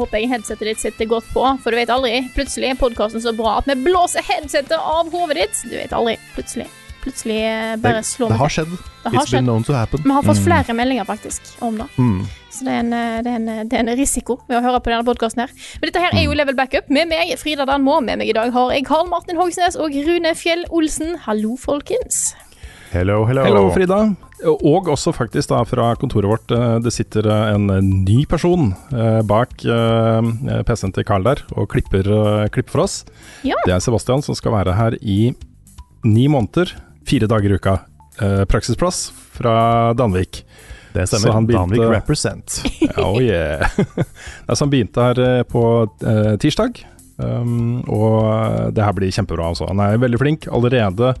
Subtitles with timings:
[0.00, 2.16] Håper jeg headsetet ditt sitter godt på, for du vet aldri.
[2.36, 5.64] Plutselig er podkasten så bra at vi blåser headsetet av hodet ditt.
[5.70, 6.16] Du vet aldri.
[6.34, 6.66] Plutselig.
[7.00, 8.72] Plutselig eh, bare slår Det har skjedd.
[8.76, 9.38] Det har It's skjedd.
[9.38, 10.02] been known to happen.
[10.04, 11.86] Vi har fått flere meldinger faktisk om det.
[11.96, 12.18] Mm.
[12.52, 14.82] Så det er, en, eh, det, er en, det er en risiko ved å høre
[14.84, 15.54] på denne podkasten her.
[15.80, 16.24] Men dette her er Mm.
[16.26, 18.00] jo Level Backup med meg, Frida Danmo.
[18.04, 21.16] Med meg i dag har jeg Karl Martin Hogsnes og Rune Fjell Olsen.
[21.24, 22.34] Hallo, folkens.
[22.92, 23.44] Hello, hello.
[23.48, 24.02] Hello, Frida.
[24.46, 26.50] Og også faktisk da fra kontoret vårt.
[26.56, 27.66] eh, Det sitter eh, en
[28.06, 32.08] ny person eh, bak PC-en til Carl der og klipper,
[32.54, 33.04] klipper for oss.
[33.44, 33.54] Ja.
[33.66, 35.34] Det er Sebastian som skal være her i
[36.04, 36.72] ni måneder,
[37.04, 37.78] fire dager i uka.
[38.48, 40.42] Praksisplass fra Danvik.
[40.92, 41.32] Det Så stemmer.
[41.36, 42.62] han begynte- Danvik represent.
[42.98, 43.68] Oh yeah.
[44.48, 45.62] Så han begynte her på
[46.40, 46.80] tirsdag,
[47.20, 49.52] um, og det her blir kjempebra.
[49.52, 49.68] Altså.
[49.70, 50.48] Han er veldig flink.
[50.50, 51.14] Allerede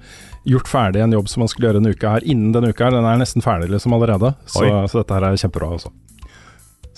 [0.48, 2.24] gjort ferdig en jobb som man skulle gjøre en uke her.
[2.24, 4.34] Innen denne uka her, den er nesten ferdig liksom allerede.
[4.46, 5.68] Så, så dette her er kjempebra.
[5.76, 5.90] Også.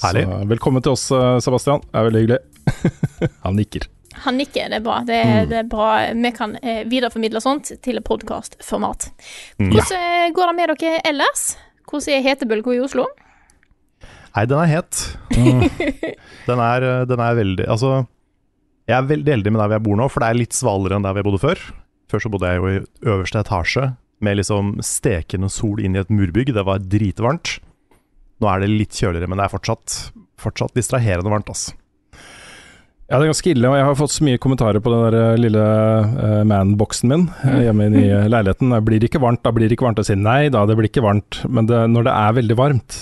[0.02, 0.26] Herlig.
[0.28, 1.82] Så velkommen til oss, eh, Sebastian.
[1.88, 2.38] Det er veldig hyggelig.
[3.46, 3.88] han nikker.
[4.22, 5.00] Han nikker, det er bra.
[5.08, 5.32] Det, Mm.
[5.40, 5.88] er- det er bra.
[6.14, 9.10] Vi kan eh, videreformidle sånt til podkastformat.
[9.58, 9.72] Mm.
[9.72, 10.30] Hvordan ja.
[10.36, 11.44] går det med dere ellers?
[11.88, 13.06] Hvordan er hetebølga i Oslo?
[14.36, 15.00] Nei, den er het.
[16.48, 18.06] Den, er, eh, den er veldig Altså,
[18.88, 20.96] jeg er veldig heldig med der hvor jeg bor nå, for det er litt svalere
[20.96, 21.60] enn der hvor jeg bodde før.
[22.12, 23.90] Før så bodde jeg jo i øverste etasje,
[24.22, 26.52] med liksom stekende sol inn i et murbygg.
[26.54, 27.56] Det var dritvarmt.
[28.42, 29.96] Nå er det litt kjøligere, men det er fortsatt,
[30.42, 31.72] fortsatt distraherende varmt, altså.
[33.12, 35.16] Ja, det er ganske ille, og jeg har fått så mye kommentarer på den der
[35.18, 38.72] eh, lille uh, man-boksen min eh, hjemme i leiligheten.
[38.72, 40.00] Det blir ikke varmt, da blir det ikke varmt.
[40.00, 41.42] Jeg sier nei da, det blir ikke varmt.
[41.44, 42.98] Men det, når det er veldig varmt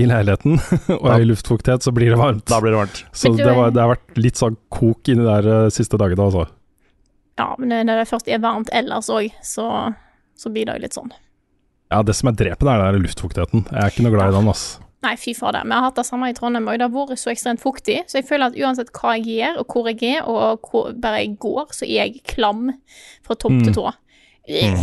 [0.00, 0.56] i leiligheten,
[0.96, 2.46] og Da- høy luftfuktighet, så blir det varmt.
[2.48, 3.02] Da blir det varmt.
[3.12, 6.46] Så det, var, det har vært litt sånn kok inni der uh, siste dagene, altså.
[7.38, 9.66] Ja, men når det først er varmt ellers òg, så,
[10.38, 11.12] så blir det jo litt sånn.
[11.90, 13.64] Ja, det som er drepende, er den der luftfuktigheten.
[13.70, 14.64] Jeg er ikke noe glad i den, ass.
[15.04, 15.66] Nei, fy fader.
[15.68, 16.78] Vi har hatt det samme i Trondheim òg.
[16.80, 19.66] Det har vært så ekstremt fuktig, så jeg føler at uansett hva jeg gjør, og
[19.74, 22.70] hvor jeg er, og hvor bare jeg går, så er jeg klam
[23.26, 23.64] fra topp Mm.
[23.66, 23.84] til tå.
[24.48, 24.80] Mm.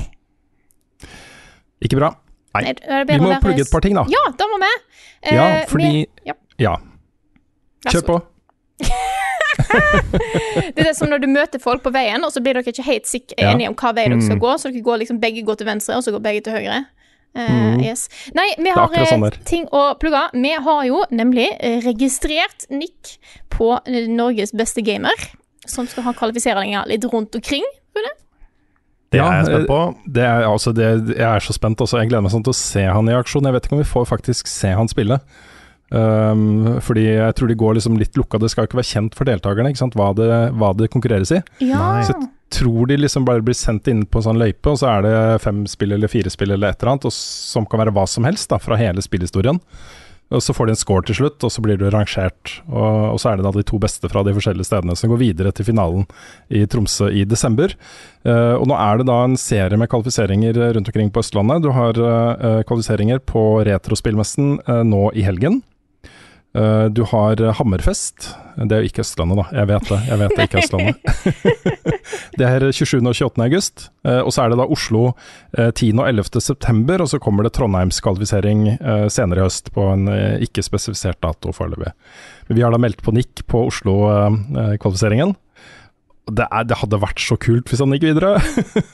[1.82, 2.12] Ikke bra.
[2.54, 2.62] Nei.
[2.68, 4.04] Nei, Vi må plugge et par ting, da.
[4.12, 4.72] Ja, det må vi.
[5.24, 6.34] Eh, Ja, fordi vi- ja.
[6.60, 6.76] Ja,
[7.90, 8.22] kjør på.
[10.76, 13.08] Det er som når du møter folk på veien, og så blir dere ikke helt
[13.38, 13.52] Ja.
[13.52, 14.42] enige om hva vei dere skal Mm.
[14.42, 16.86] gå, så dere går liksom begge går til venstre, og så går begge til høyre.
[17.36, 17.82] Eh, Mm.
[17.84, 18.10] yes.
[18.36, 20.30] Nei, vi har sånn eh, ting å plugge.
[20.34, 23.18] Vi har jo nemlig eh, registrert Nick
[23.50, 23.80] på
[24.10, 25.16] Norges beste gamer,
[25.66, 27.64] som skal ha kvalifiseringer litt rundt omkring.
[29.12, 29.96] Det Ja, er jeg spent på.
[30.08, 32.00] Det er, altså, det, jeg er så spent også.
[32.00, 33.44] Jeg gleder meg sånn til å se han i aksjon.
[33.44, 35.20] Jeg vet ikke om vi får faktisk se han spille.
[35.92, 38.40] Um, fordi jeg tror de går liksom litt lukka.
[38.40, 39.98] Det skal jo ikke være kjent for deltakerne ikke sant?
[40.00, 41.42] Hva, det, hva det konkurreres i.
[41.68, 42.00] Ja.
[42.08, 44.92] Så jeg tror de liksom bare blir sendt inn på en sånn løype, og så
[44.94, 47.96] er det fem spill eller fire spill eller et eller annet, og som kan være
[47.96, 49.60] hva som helst da, fra hele spillhistorien.
[50.32, 52.54] Og Så får de en score til slutt, og så blir du rangert.
[52.70, 55.20] Og, og så er det da de to beste fra de forskjellige stedene som går
[55.20, 56.06] videre til finalen
[56.48, 57.76] i Tromsø i desember.
[58.24, 61.66] Uh, og nå er det da en serie med kvalifiseringer rundt omkring på Østlandet.
[61.66, 65.60] Du har uh, kvalifiseringer på Retrospillmessen uh, nå i helgen.
[66.54, 68.34] Eh, du har Hammerfest.
[68.56, 69.46] Det er jo ikke Østlandet, da.
[69.56, 70.00] Jeg vet det.
[70.10, 70.96] Jeg vet det ikke er Østlandet.
[72.40, 73.00] det er 27.
[73.00, 73.44] og 28.
[73.46, 73.86] august.
[74.08, 75.94] Uh, og så er det da Oslo uh, 10.
[75.96, 76.42] og 11.
[76.44, 81.22] september, og så kommer det Trondheimskvalifisering uh, senere i høst på en eh, ikke spesifisert
[81.24, 81.94] dato foreløpig.
[82.50, 85.36] Men vi har da meldt på Nick på Oslo-kvalifiseringen.
[86.30, 88.36] Det, er, det hadde vært så kult hvis han gikk videre.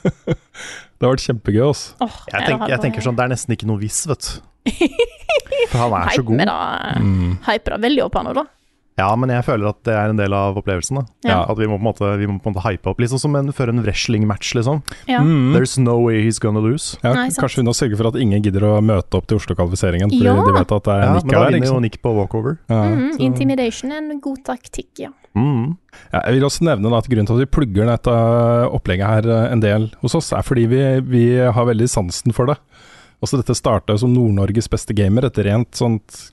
[0.28, 1.96] det hadde vært kjempegøy, altså.
[2.04, 4.30] Åh, Jeg, tenk, jeg tenker sånn, det er nesten ikke noe hvis, vet du.
[5.70, 6.42] For han er så Hype så god.
[7.04, 7.34] Mm.
[7.46, 8.46] Hype da veldig opp han òg, da.
[8.98, 10.96] Ja, men jeg føler at det er en del av opplevelsen.
[10.98, 11.04] da.
[11.28, 11.36] Ja.
[11.52, 13.20] At vi må på en måte, vi må på en måte hype opp, litt sånn
[13.22, 14.82] som en, før en wrestling-match, liksom.
[15.06, 15.20] Ja.
[15.22, 15.52] Mm.
[15.54, 16.98] There's no way he's gonna lose.
[17.04, 20.10] Ja, Nei, kanskje vi nå sørger for at ingen gidder å møte opp til Oslo-kvalifiseringen,
[20.10, 20.34] fordi Ja.
[20.42, 21.78] de vet at det er Ja, Nick men da er vinner jo?
[21.80, 22.58] Nick på walkover.
[22.68, 22.82] Ja.
[22.90, 25.08] Mhm, så- Intimidation er en god taktikk, ja.
[25.36, 25.76] Mm.
[26.12, 28.10] Ja, jeg vil også nevne da at grunnen til at vi plugger dette
[28.74, 32.46] opplegget her eh, en del hos oss, er fordi vi, vi har veldig sansen for
[32.46, 32.56] det.
[33.22, 36.32] Også Dette starta som Nord-Norges beste gamer, et rent sånt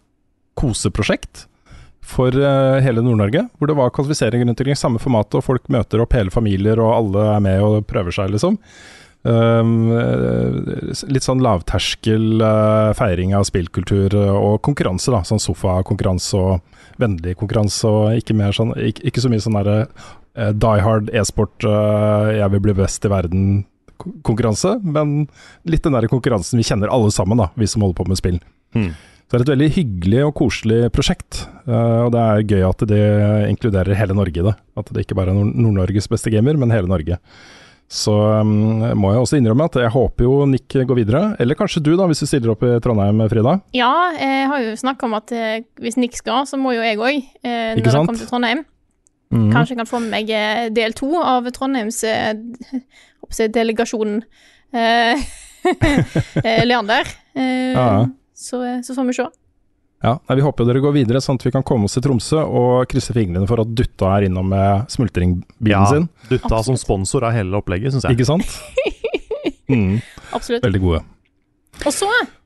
[0.56, 1.46] koseprosjekt
[2.06, 3.48] for eh, hele Nord-Norge.
[3.58, 6.94] Hvor det var kvalifisering rundt omkring, samme format, og folk møter opp hele familier, og
[6.94, 8.60] alle er med og prøver seg, liksom.
[9.26, 15.24] Um, eh, litt sånn lavterskel uh, feiring av spillkultur og konkurranse, da.
[15.26, 20.52] Sånn sofakonkurranse og vennlig konkurranse, og ikke, sånn, ikke, ikke så mye sånn derre uh,
[20.54, 25.18] die hard e-sport, uh, jeg vil bli best i verden-konkurranse, men
[25.66, 28.40] litt den der konkurransen vi kjenner alle sammen, da, vi som holder på med spill.
[28.78, 28.94] Hmm.
[29.26, 32.84] Så det er et veldig hyggelig og koselig prosjekt, eh, og det er gøy at
[32.92, 33.04] det
[33.50, 34.54] inkluderer hele Norge i det.
[34.78, 37.18] At det ikke bare er Nord- Nord-Norges beste gamer, men hele Norge.
[37.90, 41.84] Så um, må jeg også innrømme at jeg håper jo Nick går videre, eller kanskje
[41.86, 43.60] du da, hvis du stiller opp i Trondheim, Frida.
[43.78, 46.98] Ja, jeg har jo snakka om at eh, hvis Nick skal, så må jo jeg
[46.98, 48.64] òg, eh, når han kommer til Trondheim.
[49.34, 49.50] Mm.
[49.54, 52.34] Kanskje jeg kan få med meg eh, del to av Trondheims eh,
[53.58, 54.20] delegasjon
[54.74, 57.06] eh, Leander.
[57.38, 58.06] Eh, Ja.
[58.46, 59.26] Så, så får vi se.
[60.06, 62.04] Ja, nei, Vi håper jo dere går videre, sånn at vi kan komme oss til
[62.06, 66.06] Tromsø og krysse fingrene for at Dutta er innom med smultringbilen Ja, sin.
[66.30, 66.84] Dutta som Absolutt.
[66.84, 68.18] sponsor av hele opplegget, syns jeg.
[68.20, 68.46] Ikke sant?
[69.66, 69.96] Mm,
[70.38, 70.62] Absolutt.
[70.62, 71.00] veldig gode.
[71.90, 72.06] Og så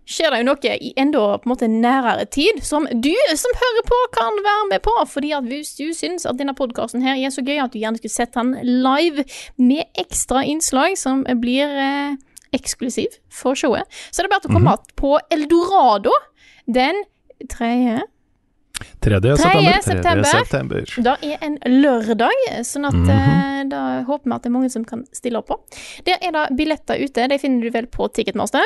[0.10, 3.84] skjer det jo noe i enda på en måte nærere tid, som du som hører
[3.90, 4.94] på, kan være med på.
[5.12, 8.00] Fordi at hvis du syns at denne podkasten her er så gøy at du gjerne
[8.00, 9.25] skulle sett den live
[9.60, 12.16] med ekstra innslag som blir eh,
[12.56, 16.13] eksklusiv for showet, så er det bare til å komme på Eldorado
[16.69, 17.04] den
[17.50, 18.01] tredje
[19.01, 19.19] 3.
[19.19, 19.38] 3.
[19.38, 19.72] september.
[19.74, 19.81] 3.
[19.84, 20.24] september.
[20.24, 20.86] september.
[20.98, 23.69] Det er en lørdag, sånn at mm -hmm.
[23.69, 25.60] da håper vi at det er mange som kan stille opp på.
[26.06, 28.63] Der er det billetter ute, de finner du vel på Ticketmaster.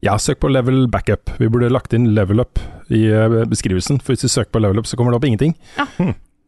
[0.00, 1.30] Ja, søk på level backup.
[1.38, 2.58] Vi burde lagt inn level up
[2.90, 5.56] i eh, beskrivelsen, for hvis du søker på level up, så kommer det opp ingenting.
[5.76, 5.86] Ja.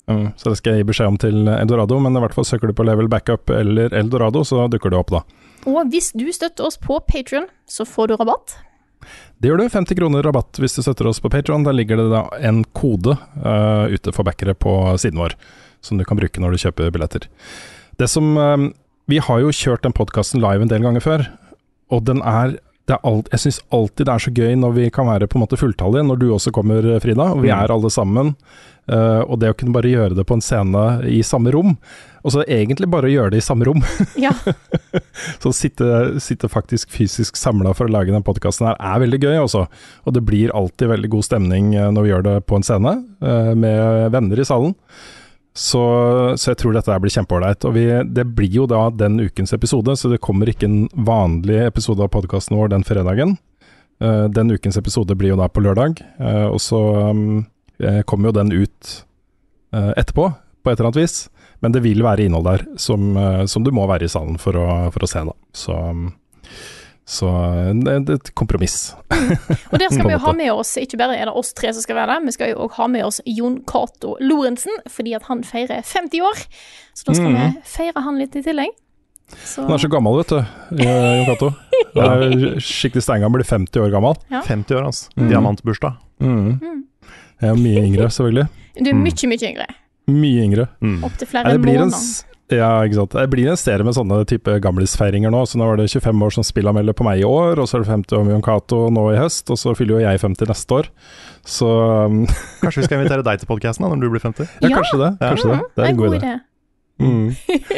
[0.09, 2.67] Mm, så det skal jeg gi beskjed om til Eldorado, men i hvert fall søker
[2.67, 5.21] du på level backup eller Eldorado, så dukker det opp da.
[5.67, 8.57] Og hvis du støtter oss på Patrion, så får du rabatt.
[9.39, 9.69] Det gjør du.
[9.71, 11.67] 50 kroner rabatt hvis du støtter oss på Patrion.
[11.67, 15.37] Der ligger det da en kode uh, ute for backere på siden vår,
[15.85, 17.29] som du kan bruke når du kjøper billetter.
[17.99, 18.71] Det som uh,
[19.09, 21.29] Vi har jo kjørt den podkasten live en del ganger før,
[21.89, 22.59] og den er
[23.05, 25.59] alt, jeg syns alltid det er så gøy når vi kan være på en måte
[25.61, 27.27] fulltallige, når du også kommer, Frida.
[27.35, 27.59] Og vi Mm.
[27.63, 28.35] er alle sammen.
[28.89, 31.75] Uh, og det å kunne bare gjøre det på en scene i samme rom,
[32.25, 33.83] og så egentlig bare gjøre det i samme rom,
[34.17, 34.31] Ja,
[35.43, 39.37] så sitte, sitte faktisk fysisk samla for å lage den podkasten her er veldig gøy,
[39.45, 39.67] også.
[40.09, 42.95] Og det blir alltid veldig god stemning eh, når vi gjør det på en scene,
[43.21, 44.73] uh, med venner i salen.
[45.59, 45.83] Så,
[46.39, 47.67] så jeg tror dette blir kjempeålreit.
[47.67, 47.75] Og
[48.15, 52.13] det blir jo da den ukens episode, så det kommer ikke en vanlig episode av
[52.15, 53.35] podkasten vår den fredagen.
[53.99, 56.79] Uh, den ukens episode blir jo da på lørdag, uh, og så
[57.11, 57.41] um,
[58.07, 58.93] kommer jo den ut
[59.75, 60.29] uh, etterpå,
[60.63, 61.19] på et eller annet vis.
[61.59, 63.17] Men det vil være innhold der som,
[63.51, 65.35] som du må være i salen for å, for å se, da.
[65.59, 66.13] Så, um,
[67.09, 67.29] så
[67.73, 68.93] det er et kompromiss.
[69.09, 71.85] og der skal vi jo ha med oss, ikke bare er det oss tre som
[71.85, 75.25] skal være der, vi skal jo òg ha med oss Jon Cato Lorentzen, fordi at
[75.31, 76.45] han feirer 50 år.
[76.93, 77.39] Så da skal mm.
[77.41, 78.77] vi feire han litt i tillegg.
[79.29, 80.39] Så, Han er så gammel, vet du,
[80.85, 81.51] eh, Jon Cato.
[82.69, 84.21] Skikkelig steingammel, blir 50 år gammel.
[84.33, 84.45] Ja.
[84.45, 85.11] 50 år, altså.
[85.17, 85.29] Mm.
[85.33, 85.99] Diamantbursdag.
[86.21, 86.39] Mm.
[86.61, 86.79] Mm.
[87.41, 88.49] Jeg er mye yngre, selvfølgelig.
[88.79, 89.05] du er Mm.
[89.09, 89.67] mye, mye yngre.
[90.09, 90.67] Mye yngre.
[90.81, 91.05] Mm.
[91.05, 92.29] Opptil flere det måneder.
[92.55, 93.13] Ja, ikke sant.
[93.19, 95.43] Det blir en serie med sånne type gamlisfeiringer nå.
[95.49, 97.85] Så nå var det 25 år som spillanmelder på meg i år, og så er
[97.85, 100.49] det 50 år med Jon Cato nå i høst, og så fyller jo jeg 50
[100.53, 100.89] neste år.
[101.49, 101.69] Så
[102.09, 102.23] um,
[102.65, 104.49] Kanskje vi skal invitere deg til podkasten når du blir 50?
[104.63, 104.77] ja, Ja.
[104.81, 105.11] kanskje det.
[105.23, 105.61] Kanskje det.
[105.77, 106.35] Det er en god idé.
[106.99, 107.27] Mm.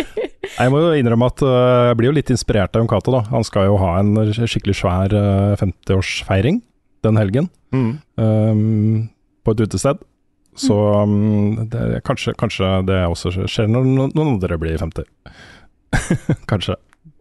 [0.60, 3.12] Jeg må jo innrømme at øh, jeg blir jo litt inspirert av Jon Cato.
[3.14, 3.20] da.
[3.30, 6.62] Han skal jo ha en skikkelig svær øh, 50-årsfeiring
[7.06, 7.90] den helgen, Mm.
[8.18, 9.10] Um,
[9.46, 10.00] på et utested.
[10.58, 15.04] Så øhm, det, kanskje, kanskje det også skjer når noen andre blir 50.
[16.50, 16.76] kanskje.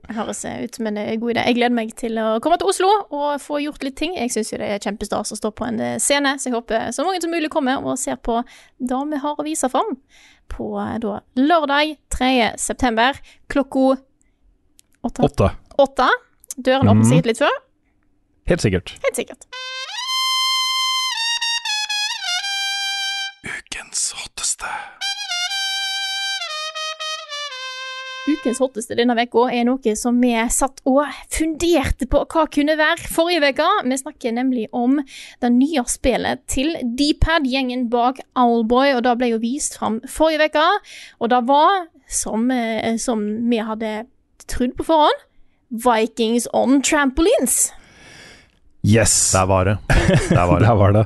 [0.09, 1.43] Høres ut som en eh, god idé.
[1.45, 4.15] Jeg gleder meg til å komme til Oslo og få gjort litt ting.
[4.17, 6.89] Jeg syns jo det er kjempestas å stå på en eh, scene, så jeg håper
[6.95, 8.39] så mange som mulig kommer og ser på
[8.81, 9.93] det vi har å vise fram
[10.49, 12.31] på eh, da lørdag 3.
[12.57, 13.21] september
[13.53, 13.99] klokka
[15.05, 15.21] åtte.
[15.29, 15.51] Åtte.
[15.77, 16.09] åtte.
[16.57, 17.11] Dørene åpner Mhm.
[17.13, 17.59] sikkert litt før.
[18.49, 18.95] Helt sikkert.
[19.05, 19.45] Helt sikkert.
[24.59, 24.65] Hotteste.
[28.29, 33.09] Ukens hotteste denne uka er noe som vi satt og funderte på hva kunne være
[33.09, 33.69] forrige uke.
[33.89, 34.99] Vi snakker nemlig om
[35.41, 40.67] det nye spillet til Dpad-gjengen bak Owlboy, og det ble jo vist fram forrige uke.
[41.19, 44.05] Og det var, som, eh, som vi hadde
[44.47, 45.25] trodd på forhånd,
[45.69, 47.71] Vikings on trampolines.
[48.87, 49.13] Yes!
[49.35, 49.73] Der var det.
[50.29, 50.65] Der var det.
[50.67, 51.03] Der var det.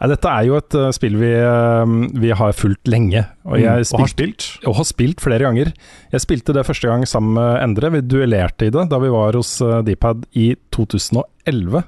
[0.00, 1.84] Ja, dette er jo et uh, spill vi, uh,
[2.22, 3.26] vi har fulgt lenge.
[3.44, 4.46] Og, jeg Mm, og har spilt.
[4.64, 5.72] Og har spilt flere ganger.
[6.14, 7.92] Jeg spilte det første gang sammen med Endre.
[7.98, 11.84] Vi duellerte i det da vi var hos uh, Dpad i 2011.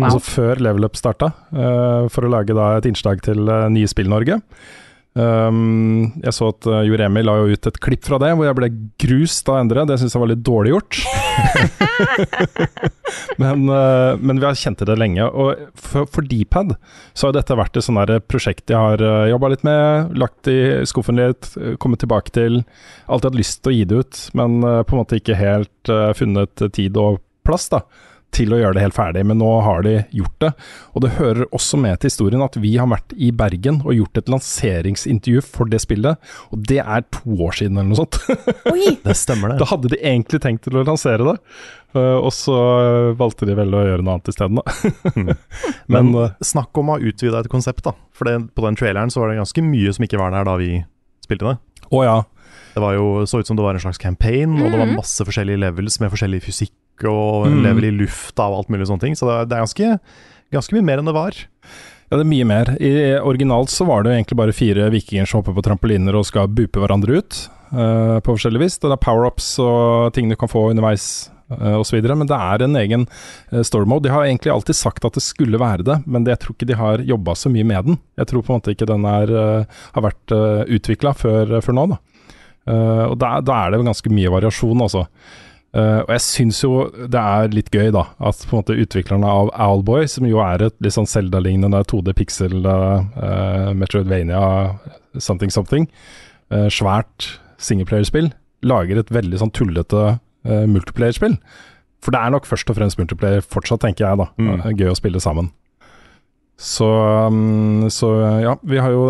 [0.00, 1.28] Altså før Level Up starta,
[2.08, 4.38] for å lage da et innslag til Nye Spill Norge.
[5.12, 8.56] Um, jeg så at uh, Joremi la jo ut et klipp fra det, hvor jeg
[8.56, 8.68] ble
[9.02, 9.84] grust av Endre.
[9.88, 11.00] Det syns jeg var litt dårlig gjort.
[13.42, 15.26] men, uh, men, vi har kjent til det lenge.
[15.28, 16.72] Og for, for Dpad
[17.12, 20.60] så har dette vært et sånt prosjekt jeg har uh, jobba litt med, lagt i
[20.88, 21.50] skuffen litt,
[21.82, 22.62] kommet tilbake til.
[23.04, 25.92] Alltid hatt lyst til å gi det ut, men uh, på en måte ikke helt
[26.16, 27.68] funnet tid og plass.
[27.72, 27.82] da
[28.32, 30.50] til å gjøre det helt ferdig, men nå har de gjort det.
[30.96, 34.22] Og det hører også med til historien at vi har vært i Bergen og gjort
[34.22, 38.18] et lanseringsintervju for det spillet, og det er to år siden eller noe sånt.
[38.72, 38.96] Oi!
[39.02, 39.60] Det stemmer, det.
[39.60, 41.34] Da hadde de egentlig tenkt til å lansere det,
[41.96, 42.56] uh, og så
[43.18, 44.74] valgte de vel å gjøre noe annet isteden, da.
[45.16, 45.34] men,
[45.96, 47.94] men uh, snakk om å ha utvida et konsept, da.
[48.16, 50.56] For det, på den traileren så var det ganske mye som ikke var der da
[50.60, 50.76] vi
[51.26, 51.56] spilte det.
[51.90, 52.20] Å oh, ja.
[52.72, 54.62] Det var jo, så ut som det var en slags campaign, mm.
[54.62, 56.72] og det var masse forskjellige levels med forskjellig fysikk
[57.10, 57.62] og mm.
[57.66, 59.18] lever i lufta og alt mulig sånne ting.
[59.18, 59.96] Så det, er ganske,
[60.54, 61.40] ganske, mye mer enn det var.
[62.12, 62.74] Ja, det er mye mer.
[62.76, 62.92] I,
[63.24, 66.82] originalt så var det egentlig bare fire vikinger som hopper på trampoliner og skal bupe
[66.82, 68.80] hverandre ut uh, på forskjellig vis.
[68.82, 71.30] Det er power-ups og ting du kan få underveis
[71.60, 72.00] uh, osv.
[72.04, 73.06] Men det er en egen
[73.52, 74.06] uh, story mode.
[74.06, 76.70] De har egentlig alltid sagt at det skulle være det, men det, jeg tror ikke
[76.70, 78.00] de har jobba så mye med den.
[78.20, 81.78] Jeg tror på en måte ikke den er, uh, har vært uh, utvikla før, før,
[81.78, 81.86] nå.
[81.92, 82.00] Da.
[83.10, 85.06] og da, da, er det ganske mye variasjon, altså.
[85.72, 89.28] Uh, og jeg syns jo det er litt gøy, da, at på en måte utviklerne
[89.28, 94.42] av Owlboy, som jo er et litt sånn Zelda-lignende 2D pixel uh, Metroidvania
[95.16, 95.88] something something,
[96.52, 98.28] uh, svært singleplayerspill,
[98.68, 101.38] lager et veldig sånn tullete uh, multiplayerspill.
[102.04, 104.28] For det er nok først og fremst multiplayer fortsatt, tenker jeg, da.
[104.42, 104.76] Mm.
[104.76, 105.52] gøy å spille sammen.
[106.60, 106.86] Så,
[107.32, 108.10] um, så
[108.42, 109.06] ja, vi har jo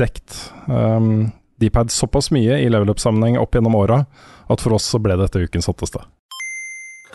[0.00, 0.34] dekt
[0.66, 1.30] um,
[1.62, 4.02] Dpad såpass mye i level up-sammenheng opp gjennom åra
[4.50, 6.02] at for oss så ble dette ukens hotteste.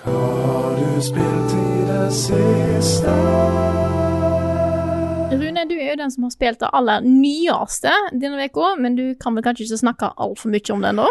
[0.04, 3.16] Hva har du spilt i det siste?
[5.38, 9.06] Rune, du er jo den som har spilt det aller nyeste denne uka, men du
[9.20, 11.08] kan vel kanskje ikke snakke altfor mye om det ennå?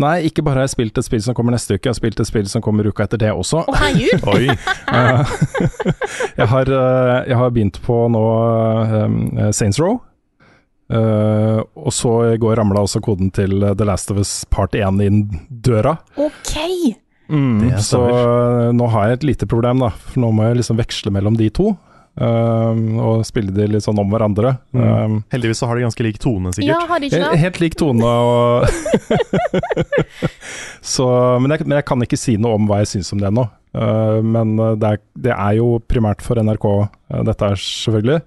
[0.00, 2.18] Nei, ikke bare har jeg spilt et spill som kommer neste uke, jeg har spilt
[2.18, 3.62] et spill som kommer uka etter det også.
[3.70, 3.84] Oh!
[4.34, 4.48] Oi!
[6.40, 8.24] jeg, har, eh, jeg, har, begynt på nå
[9.04, 9.20] um,
[9.54, 10.00] Saints Row.
[10.92, 15.00] Uh, og så i går ramla også koden til The Last of Us Part 1
[15.04, 15.96] inn døra.
[16.20, 16.52] Ok!
[17.32, 19.90] Mm, så uh, nå har jeg et lite problem, da.
[20.10, 21.72] For nå må jeg liksom veksle mellom de to.
[22.14, 24.54] Uh, og spille de litt sånn om hverandre.
[24.76, 25.22] Mm.
[25.32, 26.74] Heldigvis så har de ganske lik tone, sikkert.
[26.74, 27.40] Ja, har de ikke det?
[27.42, 28.04] Helt lik tone.
[28.04, 28.68] Og
[30.94, 31.08] så,
[31.40, 33.48] men, jeg, men, jeg, kan ikke si noe om hva jeg syns om det ennå.
[34.22, 36.68] men det er, det er, jo primært for NRK,
[37.26, 38.20] dette er selvfølgelig.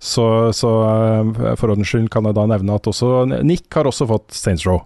[0.00, 4.08] Så, så eh, for ordens skyld kan jeg da nevne at også Nick har også
[4.08, 4.80] fått Saints Row.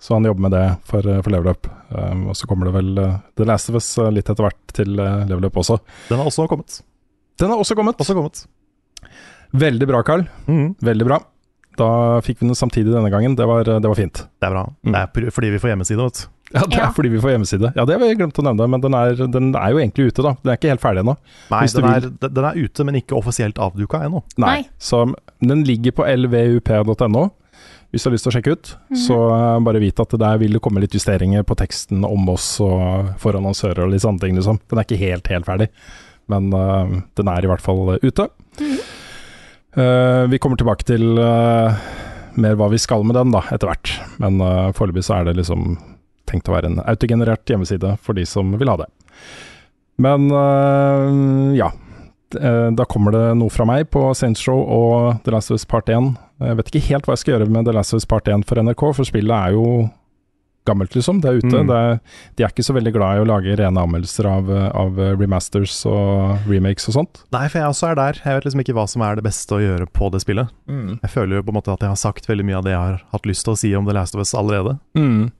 [0.00, 1.66] Så han jobber med det for, eh, for Level Up.
[1.90, 4.94] Um, og så kommer det vel uh, The Last of Us litt etter hvert til
[4.94, 5.80] Level Up også.
[6.08, 6.78] Den har også kommet.
[7.42, 7.98] Den har også kommet.
[7.98, 8.44] Også kommet.
[9.50, 10.22] Veldig bra, Carl.
[10.46, 10.76] Mm.
[10.86, 11.18] Veldig bra.
[11.80, 11.92] Da
[12.24, 13.36] fikk vi den samtidig denne gangen.
[13.38, 14.26] Det var, det var fint.
[14.40, 14.66] Det er bra.
[14.84, 14.92] Mm.
[14.92, 16.28] Det er fordi vi får hjemmeside, vet du.
[16.50, 16.90] Ja, det er ja.
[16.94, 17.68] fordi vi får hjemmeside.
[17.76, 20.24] Ja, det har vi glemt å nevne, men den er, den er, jo egentlig ute,
[20.26, 20.32] da.
[20.42, 21.14] Den er ikke helt ferdig ennå.
[21.52, 24.24] Nei, den er, den er, ute, men ikke offisielt avduka ennå.
[24.34, 24.56] Nei.
[24.58, 24.64] Nei.
[24.82, 25.04] Så
[25.38, 27.28] den ligger på lvup.no.
[27.90, 29.02] Hvis du har lyst til å sjekke ut, mm -hmm.
[29.06, 32.28] så uh, bare vit at det der vil det komme litt justeringer på teksten om
[32.28, 34.60] oss og for annonsører og litt sånne ting, liksom.
[34.70, 35.68] Den er ikke helt, helt ferdig,
[36.28, 38.28] men uh, den er i hvert fall ute.
[38.60, 38.99] Mm -hmm.
[39.76, 41.04] Uh, vi kommer tilbake til
[42.40, 43.92] mer hva vi skal med den, da, etter hvert.
[44.22, 45.74] Men uh, foreløpig så er det liksom
[46.30, 48.90] tenkt å være en autogenerert hjemmeside for de som vil ha det.
[50.00, 51.72] Men uh, ja.
[52.30, 55.64] Eh, da kommer det noe fra meg på Saints Show og The Last of Us
[55.66, 56.12] Part 1.
[56.38, 58.44] Jeg vet ikke helt hva jeg skal gjøre med The Last of Us Part 1
[58.46, 59.64] for NRK, for spillet er jo
[60.68, 61.20] gammelt, liksom.
[61.22, 61.50] Det er ute.
[61.50, 61.70] Mm.
[61.70, 61.98] Det er,
[62.36, 66.46] de er ikke så veldig glad i å lage rene anmeldelser av, av, remasters og
[66.50, 67.22] remakes og sånt.
[67.34, 68.22] Nei, for jeg også er der.
[68.24, 70.52] Jeg vet liksom ikke hva som er det beste å gjøre på det spillet.
[70.70, 70.98] Mm.
[71.00, 72.82] Jeg føler jo på en måte at jeg har sagt veldig mye av det jeg
[72.84, 74.76] har hatt lyst til å si om The Last of Us allerede.
[74.98, 75.30] Mm.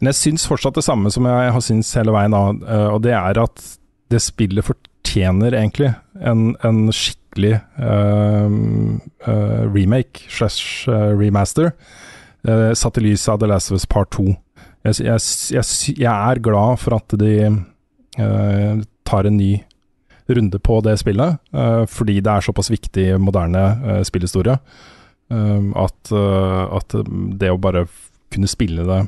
[0.00, 3.14] Men jeg syns fortsatt det samme som jeg har syntes hele veien, uh, og det
[3.16, 3.64] er at
[4.10, 5.92] det spillet fortjener egentlig
[6.26, 8.48] en, en skikkelig uh,
[9.28, 11.74] uh, remake slash remaster,
[12.42, 14.30] satt i lys av The Last of Us Part 2.
[14.88, 17.34] Jeg, jeg, jeg, jeg er glad for at de
[19.04, 19.50] tar en ny
[20.30, 21.36] runde på det spillet,
[21.92, 24.56] fordi det er såpass viktig moderne spillhistorie.
[25.30, 26.12] at,
[26.80, 26.96] at
[27.42, 27.84] det å bare
[28.32, 29.00] kunne spille det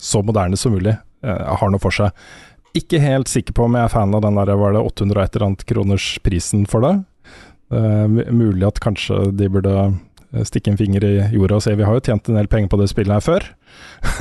[0.00, 0.96] så moderne som mulig.
[1.24, 2.10] Uh, har noe for seg.
[2.76, 5.24] Ikke helt sikker på om jeg er fan av den der var det 800 og
[5.24, 6.94] et eller annet kroners prisen for det.
[7.72, 9.94] Uh, mulig at kanskje de burde eh,
[10.48, 12.80] stikke en finger i jorda og se vi har jo tjent en del penger på
[12.80, 13.46] det spillet her før.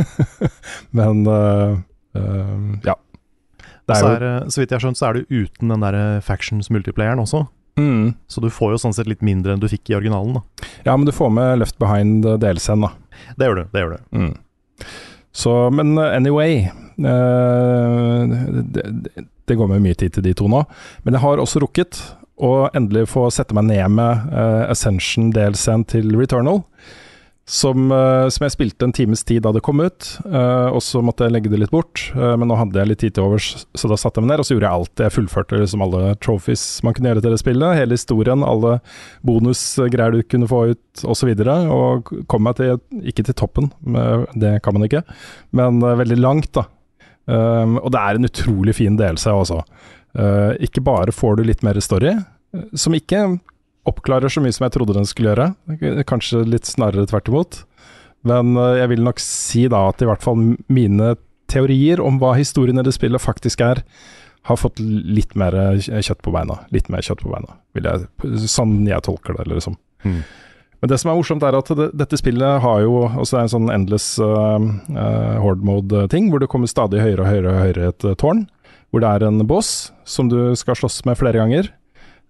[0.97, 1.79] Men uh,
[2.17, 2.97] uh, ja.
[3.89, 5.97] Det er, er jo, så vidt jeg har skjønt, så er du uten den der
[6.23, 7.45] factions multiplayeren også.
[7.79, 8.13] Mm.
[8.27, 10.37] Så du får jo sånn sett litt mindre enn du fikk i originalen.
[10.37, 10.69] da.
[10.85, 12.91] Ja, men du får med Left Behind DLC-en, da.
[13.39, 13.63] Det gjør du.
[13.71, 14.19] det gjør du.
[14.19, 14.33] Mm.
[15.31, 16.65] Så, men anyway
[16.99, 18.83] uh, det,
[19.47, 20.63] det, går med mye tid til de to nå.
[21.05, 22.01] Men jeg har også rukket
[22.41, 26.63] å endelig få sette meg ned med uh, Ascension-DLC-en til Returnal.
[27.51, 31.01] Som, uh, som, jeg spilte en times tid da det kom ut, uh, og så
[31.03, 32.05] måtte jeg legge det litt bort.
[32.15, 34.43] Uh, men nå hadde jeg litt tid til overs, så da satte jeg meg ned
[34.43, 35.03] og så gjorde jeg alt.
[35.03, 37.79] Jeg fullførte liksom alle trophies man kunne gjøre til det spillet.
[37.81, 38.77] Hele historien, alle
[39.27, 41.33] bonusgreier du kunne få ut osv.
[41.33, 42.79] Og, så og kom meg til,
[43.11, 43.71] ikke til toppen,
[44.39, 45.01] det kan man ikke,
[45.57, 46.63] men veldig langt, da.
[47.27, 49.61] og det er en utrolig fin delelse også.
[50.63, 52.13] ikke bare får du litt mer story,
[52.77, 53.25] som ikke
[53.87, 56.03] oppklarer så mye som jeg trodde den skulle gjøre.
[56.09, 57.61] Kanskje litt snarere tvert imot.
[58.27, 61.15] Men eh, jeg vil nok si da at i hvert fall mine
[61.51, 63.81] teorier om hva historien i det spillet faktisk er,
[64.47, 66.61] har fått litt mer kjøtt på beina.
[66.73, 69.75] Litt mer kjøtt på beina, vil jeg, sånn jeg tolker det, liksom.
[70.05, 70.21] Mm.
[70.81, 73.69] Men det som er morsomt, er at det, dette spillet har jo også en sånn
[73.69, 78.07] endless uh, uh, horde mode-ting, hvor det kommer stadig høyere og høyere og høyere et
[78.17, 78.47] tårn.
[78.89, 81.69] Hvor det er en boss som du skal slåss med flere ganger.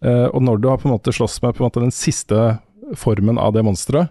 [0.02, 2.58] Uh, og når du har på en måte slåss med måte den siste
[2.98, 4.10] formen av det monsteret,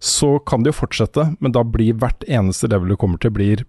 [0.00, 3.64] så kan det jo fortsette, men da blir hvert eneste level du kommer til, blir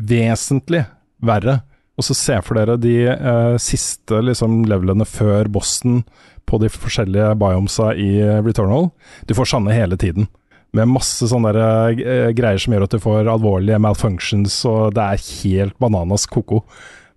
[0.00, 0.86] vesentlig
[1.20, 1.60] verre.
[2.00, 6.00] Og så se for dere de uh, siste liksom, levelene før bossen
[6.48, 8.88] på de forskjellige biomesa i Returnal.
[9.28, 10.30] Du får sanne hele tiden.
[10.72, 15.04] Med masse sånne der, uh, greier som gjør at du får alvorlige malfunctions, og det
[15.04, 16.64] er helt bananas koko.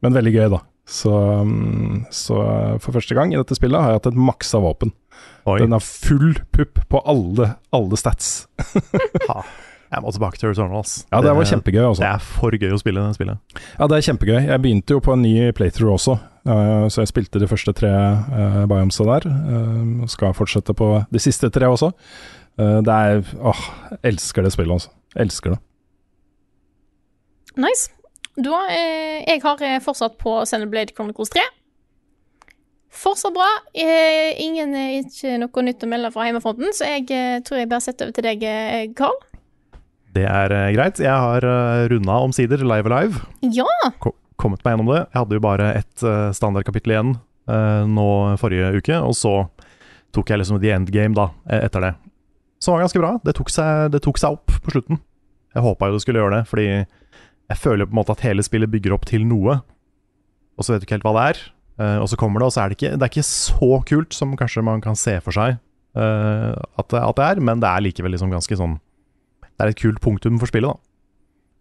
[0.04, 0.62] Men veldig gøy, da.
[0.86, 1.14] Så,
[1.48, 2.38] mm, så,
[2.84, 4.92] for første gang i dette spillet har jeg hatt et maksa våpen.
[5.48, 5.60] Oi.
[5.64, 8.46] Den har full pupp på alle, alle stats.
[9.94, 11.02] jeg må tilbake til Returnals.
[11.10, 11.82] Ja, det, det var kjempegøy.
[11.88, 12.04] Også.
[12.04, 13.64] Det er for gøy å spille det spillet.
[13.78, 14.38] Ja, det er kjempegøy.
[14.42, 16.18] Jeg begynte jo på en ny playthrough også,
[16.52, 19.28] uh, så jeg spilte de første tre uh, biomesa der.
[19.32, 21.94] Uh, skal fortsette på de siste tre også.
[22.58, 23.62] det er Åh,
[24.06, 24.92] elsker det spillet, altså.
[25.18, 25.60] Elsker det.
[27.58, 27.90] Nice.
[28.34, 31.42] Da, eh, jeg har eh, fortsatt på Blade Chronicles 3.
[32.94, 33.50] Fortsatt bra.
[33.74, 37.70] Eh, ingen, eh, ikke noe nytt å melde fra hjemmefronten, så jeg eh, tror jeg
[37.70, 39.18] bare setter over til deg, eh, Carl.
[40.14, 41.00] Det er greit.
[41.02, 43.24] Jeg har uh, runda omsider Live Alive.
[43.42, 43.66] Ja.
[43.98, 45.00] Ko kommet meg gjennom det.
[45.08, 47.14] Jeg hadde jo bare ett uh, standardkapittel igjen
[47.50, 49.34] uh, nå forrige uke, og så
[50.14, 51.92] tok jeg liksom the endgame da, e-, etter det.
[52.62, 53.16] Som var ganske bra.
[53.26, 55.02] Det tok seg, det tok seg opp på slutten.
[55.54, 56.68] Jeg håpa jo det skulle gjøre det, fordi
[57.52, 59.60] jeg føler på en måte at hele spillet bygger opp til noe,
[60.54, 61.44] og så vet du ikke helt hva det er.
[61.82, 64.14] Uh, og så kommer det, og så er det ikke Det er ikke så kult
[64.14, 65.56] som kanskje man kan se for seg
[65.98, 68.76] uh, at, at, det er, men det er likevel liksom ganske sånn
[69.42, 70.78] Det er et kult punktum for spillet, da.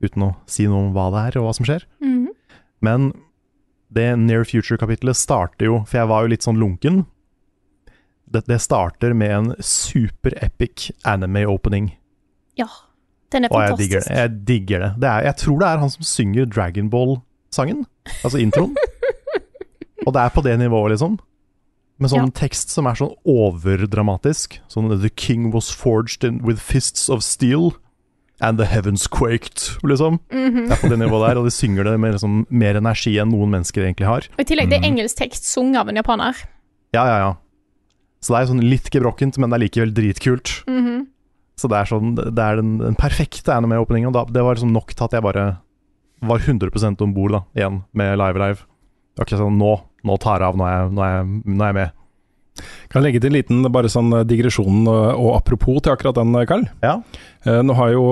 [0.05, 1.87] Uten å si noe om hva det er, og hva som skjer.
[2.05, 2.61] Mm -hmm.
[2.85, 3.13] Men
[3.89, 7.07] det Near Future-kapitlet starter jo For jeg var jo litt sånn lunken.
[8.27, 11.93] Det, det starter med en super-epic anime-opening.
[12.57, 12.69] Ja.
[13.33, 13.59] Den er fantastisk.
[13.59, 14.17] Og jeg digger det.
[14.21, 14.93] Jeg, digger det.
[15.03, 17.85] det er, jeg tror det er han som synger Dragonball-sangen.
[18.23, 18.77] Altså introen.
[20.07, 21.19] og det er på det nivået, liksom.
[22.03, 22.35] Med sånn ja.
[22.35, 24.59] tekst som er sånn overdramatisk.
[24.73, 27.73] Sånn The king was forged in, with fists of steel.
[28.43, 30.19] And the heavens quaked, liksom.
[30.33, 30.67] Mm -hmm.
[30.67, 33.31] Det er på det nivået der, og de synger det med liksom mer energi enn
[33.31, 34.27] noen mennesker egentlig har.
[34.35, 34.91] Og I tillegg, det er mhm.
[34.91, 36.35] engelsk tekst sunget av en japaner.
[36.95, 37.33] Ja, ja, ja.
[38.21, 40.65] Så det er sånn litt gebrokkent, men det er likevel dritkult.
[40.67, 41.07] Mm -hmm.
[41.63, 44.11] Så det er, sånn, det er den, den perfekte anime-åpningen.
[44.35, 45.45] Det var liksom nok til at jeg bare
[46.27, 48.67] var 100% om bord igjen med Live Live.
[49.15, 49.73] Det var sånn nå,
[50.09, 51.99] nå tar jeg av, nå er jeg, nå er jeg, nå er jeg med.
[52.89, 56.19] Kan jeg legge til en liten bare sånn eh, digresjon og, og apropos til akkurat
[56.19, 56.63] den, Karl.
[56.63, 56.67] Carl.
[56.83, 57.01] Ja.
[57.43, 58.03] Nå har jo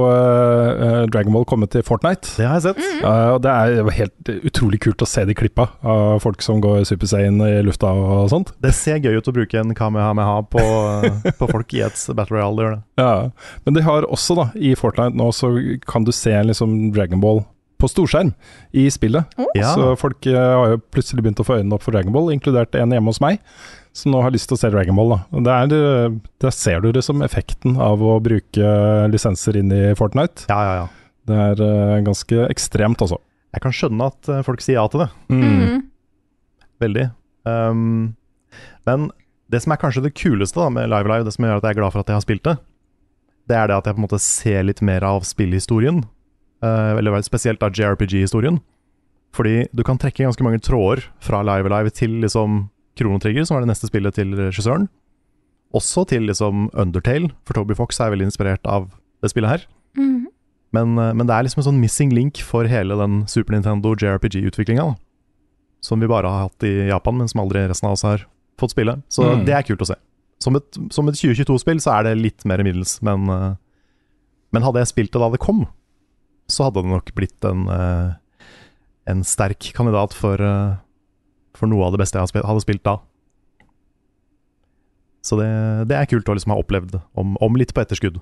[1.13, 2.33] Dragon Ball kommet til Fortnite.
[2.35, 2.81] Det har jeg sett.
[2.81, 3.05] Mm.
[3.05, 6.83] Uh, og Det er helt utrolig kult å se de klippa av folk som går
[6.89, 8.51] Super Saiyan i lufta og sånt.
[8.63, 10.65] Det ser gøy ut å bruke en kamehameha på,
[11.41, 12.83] på folk i et Battle Royale, det gjør det.
[13.01, 15.55] Ja, Men de har også, da, i Fortnite nå, så
[15.87, 17.45] kan du se liksom Dragon Ball
[17.81, 18.35] på storskjerm
[18.77, 19.39] i spillet.
[19.57, 19.71] Ja.
[19.73, 22.93] Så folk har jo plutselig begynt å få øynene opp for Dragon Ball, inkludert en
[22.93, 23.41] hjemme hos meg
[23.97, 25.17] som nå har lyst til å se Dragon Ball.
[25.17, 25.43] Da.
[25.67, 28.75] Der, der ser du det som effekten av å bruke
[29.11, 30.47] lisenser inn i Fortnite.
[30.51, 30.89] Ja, ja, ja.
[31.31, 33.21] Det er uh, ganske ekstremt, altså.
[33.55, 35.11] Jeg kan skjønne at uh, folk sier ja til det.
[35.33, 35.83] Mm.
[36.83, 37.07] Veldig.
[37.45, 38.15] Um,
[38.89, 39.11] men
[39.51, 41.75] det som er kanskje det kuleste da, med Live Live, det som gjør at jeg
[41.75, 42.57] er glad for at jeg har spilt det,
[43.51, 46.05] det er det at jeg på en måte ser litt mer av spillhistorien.
[46.61, 48.61] Uh, eller spesielt av JRPG-historien.
[49.35, 52.65] Fordi du kan trekke ganske mange tråder fra Live Live til liksom
[53.01, 54.89] Chrono Trigger, som er det neste spillet til regissøren.
[55.77, 58.89] Også til liksom Undertale, for Toby Fox er veldig inspirert av
[59.23, 59.67] det spillet her.
[59.97, 60.27] Mhm.
[60.73, 63.95] Men, eh, men det er liksom en sånn missing link for hele den Super Nintendo
[63.99, 64.97] JRPG-utviklinga.
[65.83, 68.25] Som vi bare har hatt i Japan, men som aldri resten av oss har
[68.61, 69.03] fått spille.
[69.09, 69.45] Så Mm.
[69.47, 69.97] det er kult å se.
[70.39, 73.57] Som et, som et 2022-spill så er det litt mer middels, men, eh,
[74.53, 75.67] men hadde jeg spilt det da det kom,
[76.49, 78.15] så hadde det nok blitt en, eh,
[79.07, 80.37] en sterk kandidat for,
[81.61, 82.99] for noe av det beste jeg hadde spilt da.
[85.21, 85.51] Så det,
[85.91, 88.19] det er kult å liksom ha opplevd, om, om litt på etterskudd.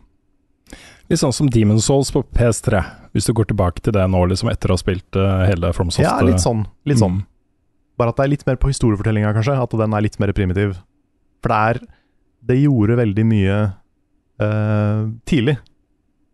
[1.09, 2.83] Litt sånn som Demon's Souls på PS3,
[3.16, 6.05] hvis du går tilbake til det nå, liksom etter å ha spilt eh, hele FromSoft.
[6.05, 6.66] Ja, litt sånn.
[6.88, 7.22] Litt sånn.
[7.22, 7.27] Mm.
[7.98, 9.57] Bare at det er litt mer på historiefortellinga, kanskje.
[9.59, 10.77] At den er litt mer primitiv.
[11.42, 11.81] For det er
[12.48, 13.55] Det gjorde veldig mye
[14.40, 15.57] uh, tidlig,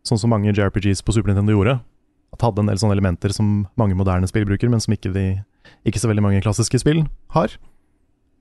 [0.05, 1.79] sånn som mange JRPGs på Super Nintendo gjorde.
[2.35, 5.11] At det hadde en del sånne elementer som mange moderne spill bruker, men som ikke,
[5.15, 5.25] de,
[5.85, 7.05] ikke så veldig mange klassiske spill
[7.37, 7.55] har.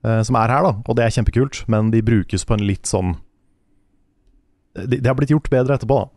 [0.04, 0.74] Eh, som er her, da.
[0.84, 3.16] Og det er kjempekult, men de brukes på en litt sånn
[4.74, 6.10] Det de har blitt gjort bedre etterpå, da.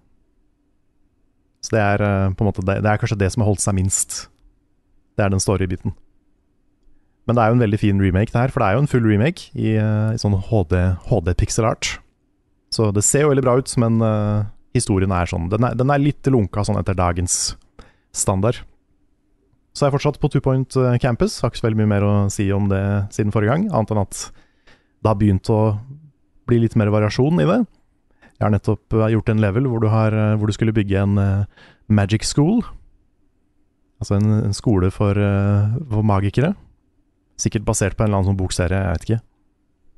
[1.62, 3.64] Så det er eh, på en måte det, det er kanskje det som har holdt
[3.64, 4.20] seg minst.
[5.18, 5.94] Det er den story-biten.
[7.28, 8.92] Men det er jo en veldig fin remake, det her, for det er jo en
[8.92, 10.78] full remake i, eh, i sånn HD,
[11.10, 11.98] HD pixel art.
[12.74, 15.92] Så det ser jo veldig bra ut, men uh, historien er sånn Den er, den
[15.92, 17.56] er litt lunka sånn etter dagens
[18.16, 18.60] standard.
[19.78, 21.36] Så er jeg fortsatt på Two Point eh, Campus.
[21.44, 22.82] Har ikke så veldig mye mer å si om det
[23.14, 24.22] siden forrige gang, annet enn at
[24.98, 25.60] det har begynt å
[26.50, 27.60] bli litt mer variasjon i det.
[28.40, 31.04] Jeg har nettopp eh, gjort en level hvor du, har, eh, hvor du skulle bygge
[31.04, 31.22] en
[31.94, 32.64] magic school.
[34.02, 35.18] Altså en, en skole for,
[35.94, 36.56] for magikere.
[37.38, 39.22] Sikkert basert på en eller annen sånn bokserie, jeg vet ikke.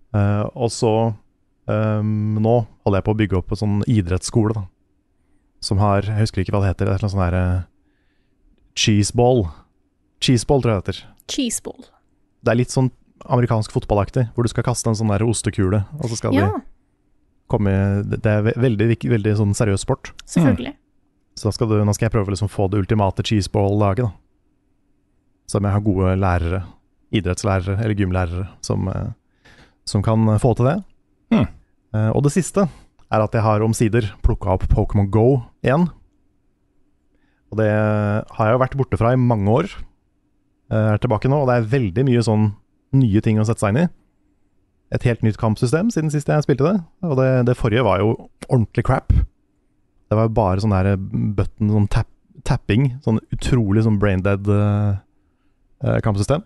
[0.10, 0.92] Uh, og så
[1.70, 4.64] um, Nå holder jeg på å bygge opp en sånn idrettsskole, da.
[5.62, 6.88] Som har Jeg husker ikke hva det heter.
[6.88, 7.44] Er et eller annet sånn herre
[8.80, 9.44] Cheeseball.
[10.24, 11.02] Cheeseball, tror jeg det heter.
[11.32, 11.88] Cheeseball.
[12.44, 12.92] Det er litt sånn
[13.30, 16.64] amerikansk fotballaktig, hvor du skal kaste en sånn der ostekule, og så skal Ja, de
[17.50, 17.72] komme
[18.06, 20.14] Det er veldig, veldig, sånn seriøs sport.
[20.26, 20.76] selvfølgelig.
[21.36, 24.12] Så da skal du, nå skal jeg prøve å liksom få det ultimate cheeseball-laget, da.
[25.50, 26.60] Så om jeg har gode lærere,
[27.16, 29.10] idrettslærere eller gymlærere, som, eh,
[29.86, 30.76] som kan eh, få til det.
[31.34, 31.48] Mm.
[31.96, 32.68] Eh, og det siste
[33.10, 35.88] er at jeg har omsider plukka opp Pokémon Go igjen.
[37.50, 39.72] Og det har jeg jo vært borte fra i mange år.
[40.70, 42.52] Jeg er tilbake nå, og det er veldig mye sånn
[43.00, 43.90] nye ting å sette seg inn i.
[44.96, 46.78] Et helt nytt kampsystem siden sist jeg spilte det.
[47.06, 48.14] Og det, det forrige var jo
[48.48, 49.14] ordentlig crap.
[50.10, 50.96] Det var jo bare sånn der
[51.38, 52.10] button, sånn tap,
[52.48, 52.88] tapping.
[53.06, 54.98] Sånn utrolig sånn braindead uh,
[56.06, 56.46] kampsystem.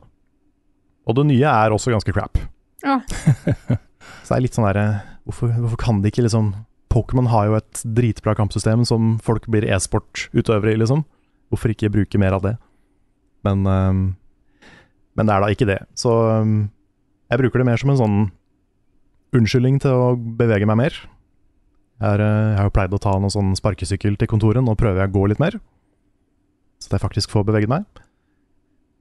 [1.08, 2.40] Og det nye er også ganske crap.
[2.84, 3.00] Ja.
[4.24, 4.88] Så det er litt sånn derre
[5.24, 6.52] hvorfor, hvorfor kan de ikke liksom
[6.94, 11.02] Pokémon har jo et dritbra kampsystem som folk blir e-sportutøvere i, liksom.
[11.50, 12.54] Hvorfor ikke bruke mer av det?
[13.44, 14.04] Men, ehm,
[15.16, 15.80] men det er da ikke det.
[16.00, 16.70] Så ehm,
[17.32, 18.20] jeg bruker det mer som en sånn
[19.34, 20.98] unnskyldning til å bevege meg mer.
[22.00, 24.76] Jeg har, eh, jeg har jo pleid å ta noen sånn sparkesykkel til kontoret, nå
[24.80, 25.60] prøver jeg å gå litt mer.
[26.82, 27.86] Så at jeg faktisk får beveget meg.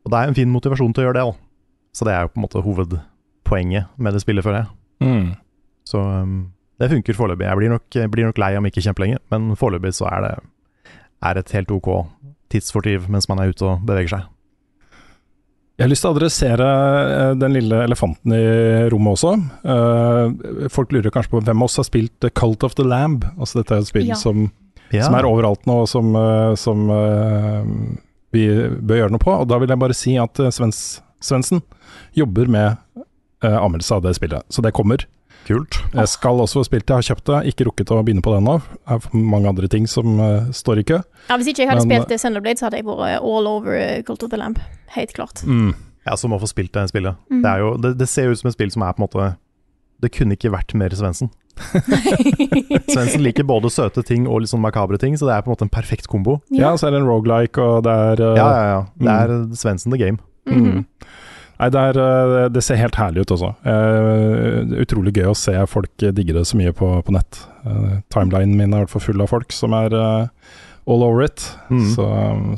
[0.05, 1.37] Og det er en fin motivasjon til å gjøre det òg.
[1.93, 4.69] Så det er jo på en måte hovedpoenget med det spillet, føler jeg.
[5.03, 5.35] Mm.
[5.85, 7.47] Så um, det funker foreløpig.
[7.47, 10.33] Jeg blir nok, blir nok lei om ikke kjempelenge, men foreløpig så er det
[11.23, 11.91] er et helt ok
[12.51, 14.31] tidsfortiv mens man er ute og beveger seg.
[15.83, 18.43] Jeg har lyst til å adressere eh, den lille elefanten i
[18.93, 19.33] rommet også.
[19.67, 23.25] Eh, folk lurer kanskje på hvem av oss har spilt The Cult of the Lamb.
[23.35, 24.15] Altså Dette er et spill Ja.
[24.21, 24.45] som,
[24.95, 25.03] Ja.
[25.09, 26.87] som er overalt nå, og som, eh, som
[28.33, 28.47] vi
[28.79, 29.35] bør gjøre noe på.
[29.41, 31.63] Og da vil jeg bare si at Svens, Svendsen
[32.15, 32.79] jobber med
[33.43, 35.03] anmeldelse av det spillet, så det kommer.
[35.47, 35.79] Kult.
[35.93, 38.31] Jeg skal også få spilt det, jeg har kjøpt det, ikke rukket å begynne på
[38.35, 38.57] det ennå.
[38.63, 41.01] Det er mange andre ting som uh, står i kø.
[41.29, 44.03] Ja, hvis ikke jeg hadde Men- spilt Xenoblade, så hadde jeg vært all over eh,
[44.07, 44.61] Cult of the Lamp.
[44.95, 45.43] Helt klart.
[45.45, 45.75] Mm.
[46.07, 47.19] Ja, som å få spilt det spillet.
[47.31, 47.43] Mm.
[47.43, 49.29] Det, er jo, det, det ser ut som et spill som er på en måte
[50.03, 51.31] Det kunne ikke vært mer Svendsen.
[52.93, 55.55] Svendsen liker både søte ting og litt sånn makabre ting, så det er på en
[55.57, 56.41] måte en perfekt kombo.
[56.51, 58.81] Ja, så er det en rogelike, og det er uh, Ja, ja, ja.
[58.99, 60.19] Det er Svendsen the game.
[60.51, 60.85] Mhm.
[61.63, 63.53] Nei, det, er, eh, det ser helt herlig ut også.
[63.63, 67.39] Uh, utrolig gøy å se folk digge det så mye på, på nett.
[67.63, 70.27] Uh, timelinen min er i hvert fall full av folk som er uh,
[70.91, 71.93] all over it, mm.
[71.95, 72.09] så,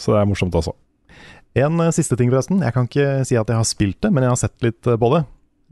[0.00, 0.72] så det er morsomt også.
[1.54, 2.62] En eh, siste ting, forresten.
[2.64, 4.98] Jeg kan ikke si at jeg har spilt det, men jeg har sett litt eh,
[4.98, 5.22] på det.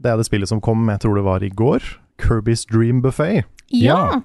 [0.03, 1.83] Det er det spillet som kom, jeg tror det var i går.
[2.23, 3.43] Kirby's Dream Buffet.
[3.73, 4.21] Ja.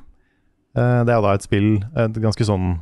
[0.76, 2.76] Eh, Det er da et spill et ganske sånn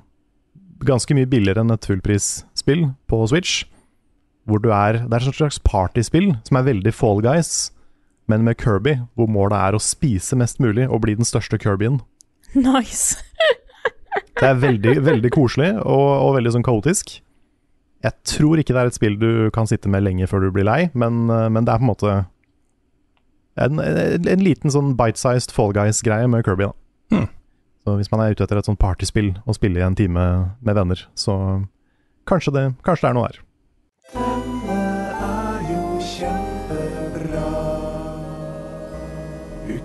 [0.85, 3.62] Ganske mye billigere enn et fullprisspill på Switch.
[4.47, 7.73] Hvor du er Det er et slags partyspill som er veldig Fall Guys,
[8.31, 12.01] men med Kirby, hvor målet er å spise mest mulig og bli den største Kirbyen.
[12.57, 13.19] Nice.
[14.37, 17.19] Det er veldig, veldig koselig og, og veldig sånn kaotisk.
[18.05, 20.67] Jeg tror ikke det er et spill du kan sitte med lenge før du blir
[20.69, 22.17] lei, men, eh, men det er på en måte
[23.57, 26.69] en, en, en liten sånn bite-sized Fall Guys-greie med Kirby.
[26.69, 27.17] da.
[27.17, 27.31] Hmm.
[27.87, 30.27] Så hvis man er ute etter et sånt partyspill og spille i en time
[30.61, 31.37] med venner, så
[32.29, 33.41] kanskje det, kanskje det er noe her.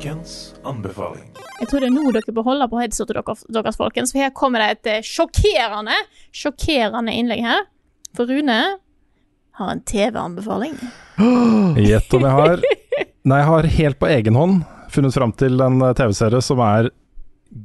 [0.01, 1.27] Ukens anbefaling.
[1.59, 4.63] Jeg tror det er nå dere bør holde på headsetet deres, folkens, for her kommer
[4.63, 5.93] det et eh, sjokkerende,
[6.33, 7.67] sjokkerende innlegg her.
[8.17, 8.55] For Rune
[9.59, 10.73] har en TV-anbefaling.
[11.85, 12.55] Gjett om jeg har
[13.29, 16.89] Nei, jeg har helt på egen hånd funnet fram til en eh, TV-serie som er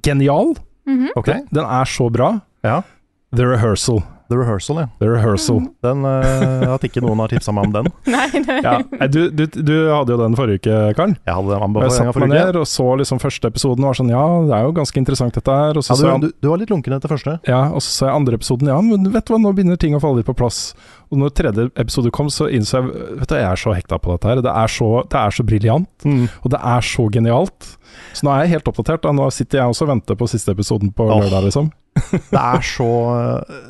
[0.04, 0.52] genial.
[0.84, 1.16] Mm -hmm.
[1.16, 1.40] okay.
[1.50, 2.40] Den er så bra.
[2.62, 2.82] ja.
[3.36, 4.02] The Rehearsal.
[4.28, 4.86] The Rehearsal, ja.
[4.98, 5.60] The Rehearsal.
[5.86, 7.90] Den, uh, At ikke noen har tipsa meg om den.
[8.16, 8.56] Nei, nei.
[8.64, 9.06] Ja.
[9.06, 11.12] Du, du, du hadde jo den forrige uke, Karl.
[11.14, 12.40] Jeg hadde den anbefalinga meg forrige uke.
[12.48, 15.38] ned og så liksom første episoden og var sånn Ja, det er jo ganske interessant
[15.38, 15.78] dette her.
[15.78, 17.36] Og så, Ja, så, jeg, du, du, du var litt lunken etter første.
[17.46, 18.72] ja, og så så jeg andre episoden.
[18.74, 20.60] Ja, men vet du hva, nå begynner ting å falle litt på plass.
[21.14, 22.90] Og når tredje episode kom, så innså jeg
[23.22, 24.42] Vet du, jeg er så hekta på dette her.
[24.42, 26.06] Det er så, det er så briljant.
[26.42, 27.76] Og det er så genialt.
[28.16, 29.04] Så nå er jeg helt oppdatert.
[29.04, 29.12] Da.
[29.16, 31.18] Nå sitter jeg også og venter på siste episoden på oh.
[31.20, 31.70] lørdag, liksom.
[32.34, 32.90] Det er så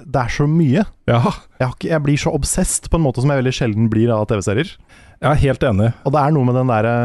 [0.03, 0.83] Det er så mye.
[1.07, 1.21] Ja,
[1.61, 4.27] Jeg, ikke, jeg blir så obsessed på en måte som jeg veldig sjelden blir av
[4.31, 4.75] TV-serier.
[5.21, 5.93] jeg er helt enig.
[6.05, 6.97] Og det er noe med den derre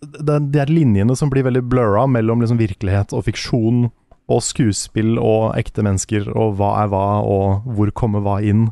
[0.00, 3.90] de, de linjene som blir veldig blurra mellom liksom virkelighet og fiksjon,
[4.30, 8.68] og skuespill og ekte mennesker, og hva er hva, og hvor kommer hva inn.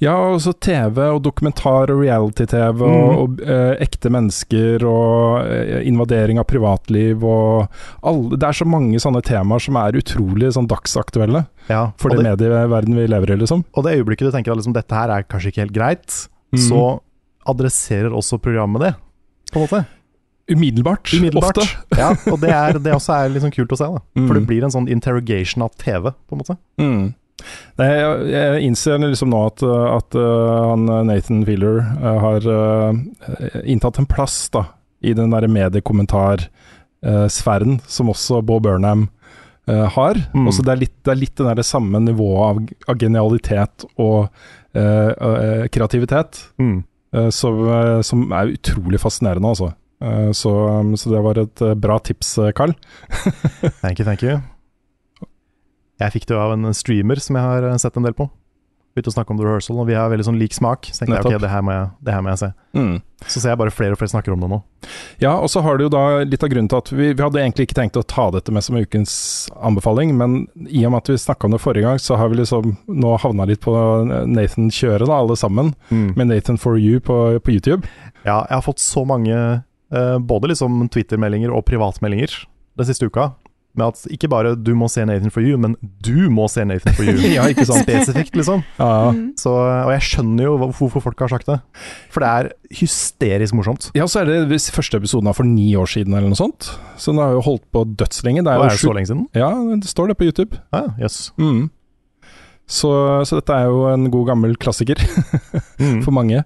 [0.00, 3.18] Ja, også TV og dokumentar og reality-TV og, Mm.
[3.22, 7.68] og eh, ekte mennesker og eh, invadering av privatliv og
[8.02, 12.24] alle, Det er så mange sånne temaer som er utrolig sånn dagsaktuelle Ja, for den
[12.24, 13.64] det det, medieverden vi lever i, liksom.
[13.74, 16.58] og det øyeblikket du tenker at liksom, dette her er kanskje ikke helt greit, Mm.
[16.68, 17.00] så
[17.48, 18.94] adresserer også programmet det,
[19.52, 19.86] på en måte.
[20.52, 21.12] Umiddelbart.
[21.14, 21.56] Umiddelbart.
[21.58, 21.78] Ofte.
[21.98, 24.00] Ja, og det, er, det også er liksom kult å se, da.
[24.14, 24.38] For Mm.
[24.40, 26.56] det blir en sånn interrogation av TV, på en måte.
[26.78, 27.14] Mm.
[27.80, 32.40] Nei, jeg, jeg innser liksom nå at, at uh, han uh, Nathan Wheeler uh, har
[33.64, 34.62] inntatt en plass da,
[35.02, 39.02] i den der mediekommentarsfæren som også Bob Burnham
[39.66, 40.14] har.
[40.34, 40.46] Mm.
[40.50, 42.56] Også det, er litt, det er litt den der samme nivået av,
[42.90, 44.26] av genialitet og
[44.76, 46.82] uh, kreativitet Mm.
[47.14, 47.54] uh, som,
[48.02, 49.70] som er utrolig fascinerende, altså.
[50.02, 50.50] Uh, så,
[50.80, 52.74] um, så det var et bra tips, Carl.
[53.82, 54.42] Thank you, thank you.
[56.02, 58.28] Jeg fikk det av en streamer som jeg har eh, sett en del på.
[58.92, 60.90] Begynte å snakke om The Rehearsal, og vi har veldig sånn lik smak.
[60.92, 62.48] Så tenkte jeg ok, det her, må jeg, det her må jeg se.
[62.76, 62.96] Mm.
[63.24, 64.58] Så ser jeg bare flere og flere snakker om det nå.
[65.22, 67.40] Ja, og så har du jo da litt av grunnen til at vi, vi hadde
[67.40, 69.14] egentlig ikke tenkt å ta dette med som ukens
[69.64, 70.36] anbefaling, men
[70.66, 73.16] i og med at vi snakka om det forrige gang, så har vi liksom nå
[73.24, 73.72] havna litt på
[74.28, 75.72] Nathan-kjøret, da, alle sammen.
[75.88, 77.88] Med Nathan for you på, på YouTube.
[78.26, 82.42] Ja, jeg har fått så mange eh, både liksom Twitter-meldinger og privatmeldinger
[82.76, 83.32] den siste uka.
[83.74, 86.92] Med at ikke bare du må se Nathan for you, men du må se Nathan
[86.92, 87.14] for you.
[87.36, 87.86] Ja, ikke sant?
[87.86, 88.60] Spesifikt, liksom.
[88.76, 91.56] Ja, Så, og jeg skjønner jo hvorfor folk har sagt det.
[92.12, 93.88] For det er hysterisk morsomt.
[93.96, 96.68] ja så er det hvis første episoden er for ni år siden, eller noe sånt.
[97.00, 98.44] Så den har jo holdt på dødslenge.
[98.44, 99.24] Det er er det så lenge siden?
[99.34, 99.48] Ja,
[99.80, 100.60] det står det på YouTube.
[100.74, 101.30] Ja, yes.
[101.40, 101.70] Mm.
[102.68, 102.90] Så,
[103.28, 105.00] så dette er jo en god gammel klassiker
[105.80, 106.02] Mm.
[106.04, 106.44] for mange.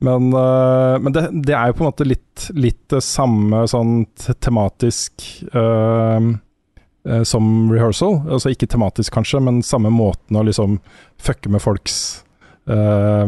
[0.00, 4.06] Men, øh, men det, det er jo på en måte litt, litt det samme sånn
[4.40, 6.30] tematisk øh,
[7.06, 8.20] øh, som rehearsal.
[8.30, 10.78] Altså ikke tematisk kanskje, men samme måten å liksom
[11.20, 12.24] fucke med folks
[12.68, 13.26] eh,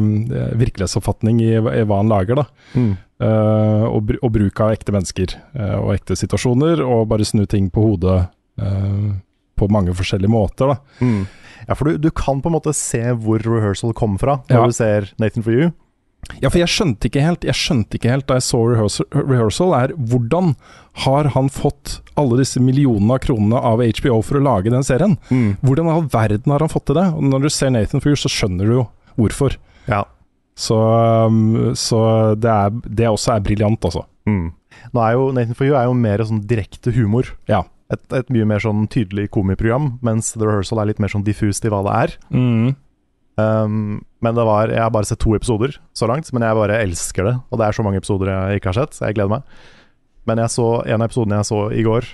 [0.59, 2.47] virkelighetsoppfatning i, i hva han lager, da.
[2.77, 2.93] Mm.
[3.23, 7.69] Eh, og, og bruk av ekte mennesker eh, og ekte situasjoner, og bare snu ting
[7.73, 8.19] på hodet
[8.61, 9.13] eh,
[9.59, 10.79] på mange forskjellige måter, da.
[11.05, 11.23] Mm.
[11.69, 14.67] Ja, for du, du kan på en måte se hvor rehearsal kommer fra, når Ja.
[14.67, 15.71] du ser Nathan for you.
[16.39, 19.75] Ja, for jeg skjønte ikke helt Jeg skjønte ikke helt da jeg så rehearsal, rehearsal
[19.75, 20.55] er hvordan
[21.03, 25.17] har han fått alle disse millionene av kronene av HBO for å lage den serien?
[25.33, 25.57] Mm.
[25.65, 27.09] Hvordan i all verden har han fått til det?
[27.17, 28.85] Og når du ser Nathan for så skjønner du jo
[29.17, 29.57] hvorfor.
[29.89, 30.05] Ja.
[30.55, 32.03] Så, um, så
[32.37, 34.05] det, er, det også er briljant, altså.
[34.29, 34.53] Mm.
[34.93, 37.33] Nå er jo Nathan for you er jo mer sånn direkte humor.
[37.51, 37.65] Ja.
[37.93, 41.65] Et, et mye mer sånn tydelig komiprogram, mens The Rehearsal er litt mer sånn diffust
[41.67, 42.15] i hva det er.
[42.33, 42.75] Mm.
[43.41, 46.81] Um, men det var Jeg har bare sett to episoder så langt, men jeg bare
[46.85, 47.37] elsker det.
[47.51, 49.61] Og det er så mange episoder jeg ikke har sett, så jeg gleder meg.
[50.29, 52.07] Men jeg så en av episodene jeg så i går,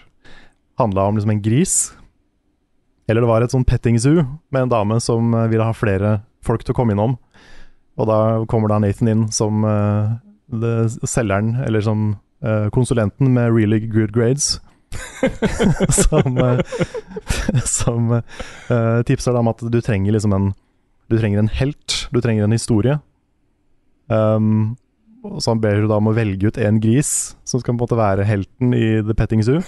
[0.80, 1.74] handla om liksom en gris.
[3.08, 6.20] Eller det var et sånn petting zoo med en dame som eh, ville ha flere
[6.44, 7.16] folk til å komme innom.
[7.98, 10.14] Og da kommer da Nathan inn som uh,
[10.46, 12.12] det, selgeren, eller som
[12.46, 14.60] uh, konsulenten med really good grades.
[16.06, 16.62] som uh,
[17.78, 18.14] som
[19.08, 20.46] tipser deg om at du trenger liksom en
[21.08, 22.98] Du trenger en helt, du trenger en historie.
[24.12, 24.76] Um,
[25.24, 27.76] og så han ber du da om å velge ut en gris som skal på
[27.76, 29.62] en måte være helten i The Petting Zoo.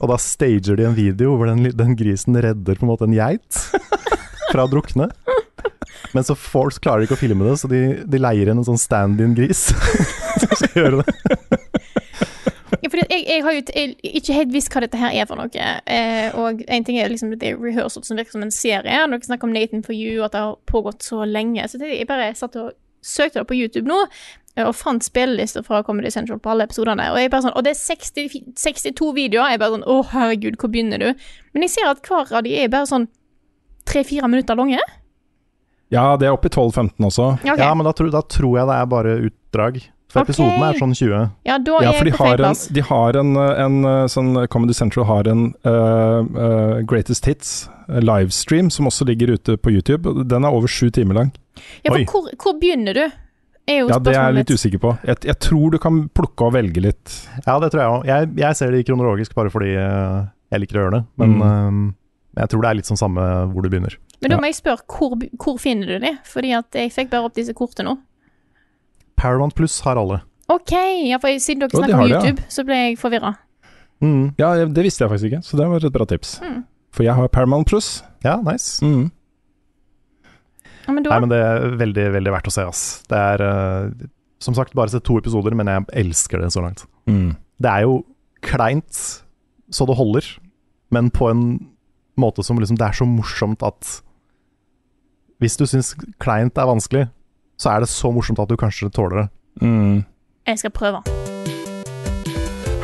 [0.00, 3.16] og da stager de en video hvor den, den grisen redder på en måte en
[3.16, 3.60] geit
[4.50, 5.10] fra å drukne.
[6.16, 8.80] Men så folk klarer ikke å filme det, så de, de leier inn en sånn
[8.80, 9.68] stand-in-gris
[10.40, 11.57] som skal gjøre det.
[12.98, 15.68] Fordi jeg, jeg har jo jeg, ikke helt visst hva dette her er for noe.
[15.86, 18.82] Eh, og en ting er liksom det er rehearsal som virker som en serie.
[19.06, 21.64] Dere snakker om Nathan for you, at det har pågått så lenge.
[21.70, 22.72] Så det, jeg bare satt og
[23.04, 24.00] søkte det på YouTube nå,
[24.56, 27.10] eh, og fant spillelister fra Comedy Central på alle episodene.
[27.14, 29.54] Og, jeg bare sånn, og det er 60, 62 videoer.
[29.54, 31.28] Jeg bare sånn Å, herregud, hvor begynner du?
[31.54, 33.06] Men jeg ser at hver av de er bare sånn
[33.88, 34.80] tre-fire minutter lange.
[35.94, 37.30] Ja, det er oppe i 12-15 også.
[37.40, 37.62] Okay.
[37.62, 39.78] Ja, men da, tror- da tror jeg det er bare utdrag.
[40.08, 40.32] For okay.
[40.32, 41.24] episoden er sånn 20.
[41.44, 45.04] Ja, da Ja, for de har en, de har en, en eh, sånn Comedy Central
[45.04, 47.50] har en uh, uh, Greatest Hits
[47.90, 50.14] eh, livestream som også ligger ute på YouTube.
[50.24, 51.32] Den er over sju timer lang.
[51.84, 53.04] Ja, for hvor, hvor begynner du?
[53.68, 54.94] Er jo Ja, det er jeg litt usikker på.
[55.04, 57.18] Jeg, jeg tror du kan plukke og velge litt.
[57.44, 58.08] Ja, det tror jeg òg.
[58.08, 60.18] Jeg, jeg ser det kronologisk bare fordi eh,
[60.54, 61.04] jeg liker å gjøre det.
[61.20, 61.42] Men Mm.
[61.68, 61.94] um,
[62.38, 63.98] jeg tror det er litt sånn samme hvor du begynner.
[64.22, 64.40] Men da Ja.
[64.40, 66.16] må jeg spørre, hvor, hvor finner du de?
[66.24, 67.98] Fordi at jeg fikk bare opp disse kortene nå.
[69.18, 70.22] Paramount Pluss har alle.
[70.48, 70.72] OK,
[71.10, 72.22] ja, for siden dere snakker om det, ja.
[72.22, 73.34] YouTube, så ble jeg forvirra.
[74.00, 74.34] Mm.
[74.38, 76.38] Ja, det visste jeg faktisk ikke, så det var et bra tips.
[76.40, 76.60] Mm.
[76.94, 77.98] For jeg har Paramount Plus.
[78.24, 78.78] Ja, nice.
[78.84, 79.10] Mm.
[80.86, 82.84] Ja, men Nei, men det er veldig, veldig verdt å se, ass.
[83.10, 84.06] Det er uh,
[84.40, 86.86] som sagt bare sett to episoder, men jeg elsker det så langt.
[87.10, 87.34] Mm.
[87.60, 88.00] Det er jo
[88.46, 89.02] kleint
[89.74, 90.24] så det holder,
[90.94, 91.42] men på en
[92.18, 93.98] måte som liksom Det er så morsomt at
[95.38, 97.04] Hvis du syns kleint er vanskelig,
[97.58, 99.28] så er det så morsomt at du kanskje tåler det.
[99.66, 100.04] Mm.
[100.48, 101.02] Jeg skal prøve.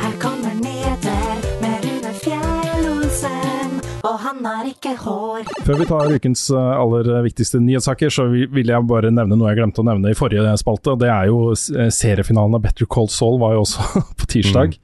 [0.01, 5.47] Her kommer nyheter med Rune Fjell-Olsen, og han har ikke hår.
[5.65, 9.61] Før vi tar ukens eh, aller viktigste nyhetssaker, så vil jeg bare nevne noe jeg
[9.63, 10.97] glemte å nevne i forrige spalte.
[11.01, 14.77] Det er jo eh, seriefinalen av Better Cold Soul var jo også på tirsdag.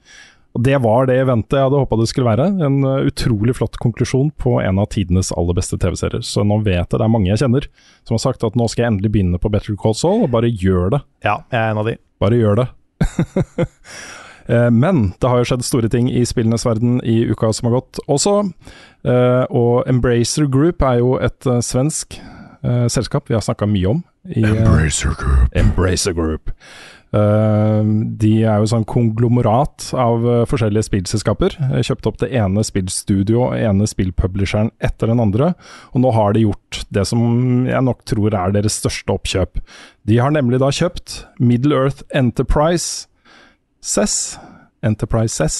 [0.52, 2.46] Og Det var det eventet jeg hadde håpa det skulle være.
[2.66, 6.20] En eh, utrolig flott konklusjon på en av tidenes aller beste TV-serier.
[6.26, 7.68] Så nå vet jeg det er mange jeg kjenner
[8.04, 10.50] som har sagt at nå skal jeg endelig begynne på Better Call Saul, og bare
[10.52, 11.00] gjør det.
[11.24, 11.96] Ja, jeg er en av de.
[12.20, 12.68] Bare gjør det.
[14.50, 17.76] Eh, Men det har jo skjedd store ting i spillenes verden i uka som har
[17.76, 18.32] gått også.
[19.06, 22.16] Eh, Og Embracer Group er jo et svensk
[22.64, 24.02] eh, selskap vi har snakka mye om.
[24.26, 25.54] I, Embracer Group.
[25.58, 26.52] Embracer Group.
[27.12, 27.84] Uh,
[28.16, 31.58] de er jo sånn konglomerat av uh, forskjellige spillselskaper.
[31.66, 35.50] Eh, Kjøpte opp det ene spillstudio og ene spillpublisheren etter den andre.
[35.92, 39.60] Og nå har de gjort det som jeg nok tror er deres største oppkjøp.
[40.08, 43.10] De har nemlig da kjøpt Middle Earth Enterprise
[43.84, 44.38] CES.
[44.82, 45.56] Enterprise S.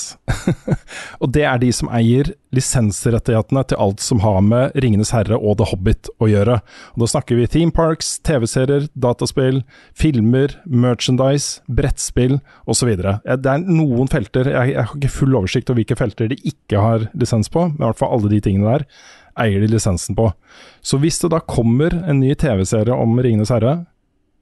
[1.22, 5.60] og det er de som eier lisensrettighetene til alt som har med Ringenes herre og
[5.60, 6.58] The Hobbit å gjøre.
[6.94, 9.62] Og da snakker vi theme parks, TV-serier, dataspill,
[9.98, 12.92] filmer, merchandise, brettspill osv.
[12.98, 16.82] Det er noen felter, jeg, jeg har ikke full oversikt over hvilke felter de ikke
[16.82, 18.88] har lisens på, men i hvert fall alle de tingene der
[19.40, 20.28] eier de lisensen på.
[20.84, 23.78] Så hvis det da kommer en ny TV-serie om Ringenes herre,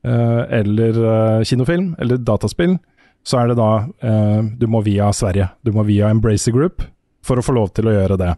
[0.02, 2.78] eh, eller eh, kinofilm, eller dataspill,
[3.26, 3.70] så er det da
[4.06, 5.50] eh, du må via Sverige.
[5.66, 6.85] Du må via Embracer Group
[7.26, 8.33] for å få lov til å gjøre det.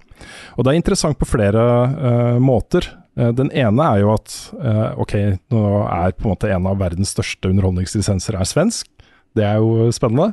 [0.57, 2.89] Og det er interessant på flere eh, måter.
[3.19, 5.17] Eh, den ene er jo at eh, ok,
[5.55, 8.91] nå er på en måte en av verdens største underholdningslisenser er svensk.
[9.39, 10.33] Det er jo spennende.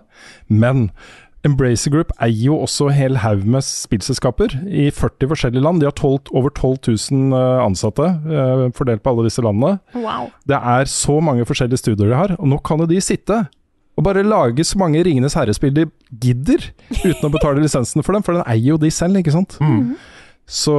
[0.52, 0.90] Men
[1.48, 5.80] Embracer Group eier jo også en hel haug med spillselskaper i 40 forskjellige land.
[5.80, 9.80] De har 12, over 12 000 eh, ansatte eh, fordelt på alle disse landene.
[9.96, 10.28] Wow.
[10.50, 13.46] Det er så mange forskjellige studioer de har, og nå kan jo de sitte
[14.00, 15.84] og bare lage så mange Ringenes herre-spill de
[16.24, 16.70] gidder,
[17.04, 19.58] uten å betale lisensen for dem, for den eier jo de selv, ikke sant.
[20.50, 20.74] Så,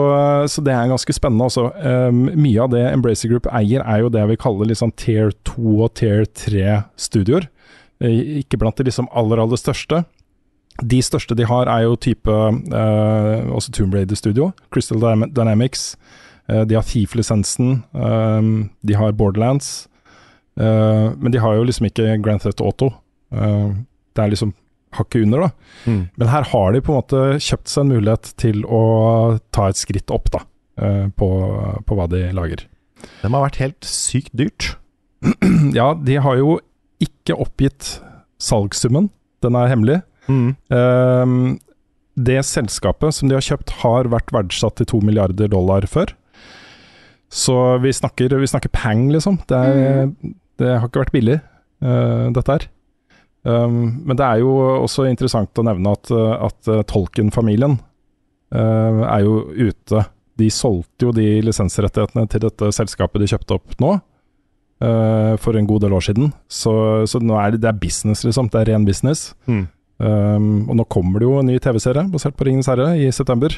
[0.50, 1.46] så det er ganske spennende.
[1.46, 1.68] Også.
[1.78, 5.30] Um, mye av det Embracer Group eier, er jo det jeg vil kalle liksom tier
[5.46, 7.46] 2 og tier 3-studioer.
[8.40, 10.02] Ikke blant de liksom aller, aller største.
[10.80, 15.92] De største de har, er jo type uh, også Tomb Raider-studio, Crystal Dynamics.
[16.48, 19.84] Uh, de har Thief-lisensen, um, de har Borderlands.
[20.58, 22.90] Uh, men de har jo liksom ikke Grand Theft Auto.
[23.34, 23.78] Uh,
[24.16, 24.54] det er liksom
[24.96, 25.50] hakket under, da.
[25.86, 26.02] Mm.
[26.18, 28.82] Men her har de på en måte kjøpt seg en mulighet til å
[29.54, 30.42] ta et skritt opp, da.
[30.82, 31.30] uh, på,
[31.86, 32.66] på hva de lager.
[33.22, 34.74] De har vært helt sykt dyrt.
[35.76, 36.58] Ja, de har jo
[37.00, 37.98] ikke oppgitt
[38.40, 39.10] salgssummen.
[39.44, 39.98] Den er hemmelig.
[40.30, 40.54] Mm.
[40.72, 41.58] Um,
[42.20, 46.12] det selskapet som de har kjøpt, har vært verdsatt til to milliarder dollar før.
[47.30, 49.38] Så vi snakker, vi snakker pang, liksom.
[49.48, 50.10] Det, er,
[50.60, 51.38] det har ikke vært billig,
[51.84, 52.66] uh, dette her.
[53.42, 59.02] Um, men det er jo også interessant å nevne at, uh, at uh, Tolkien-familien uh,
[59.06, 60.04] er jo ute.
[60.40, 63.96] De solgte jo de lisensrettighetene til dette selskapet de kjøpte opp nå,
[64.84, 66.34] uh, for en god del år siden.
[66.52, 66.74] Så,
[67.08, 68.52] så nå er det, det er business, liksom.
[68.52, 69.30] Det er ren business.
[69.48, 69.64] Mm.
[70.00, 73.52] Um, og nå kommer det jo en ny TV-serie basert på Ringenes herre i september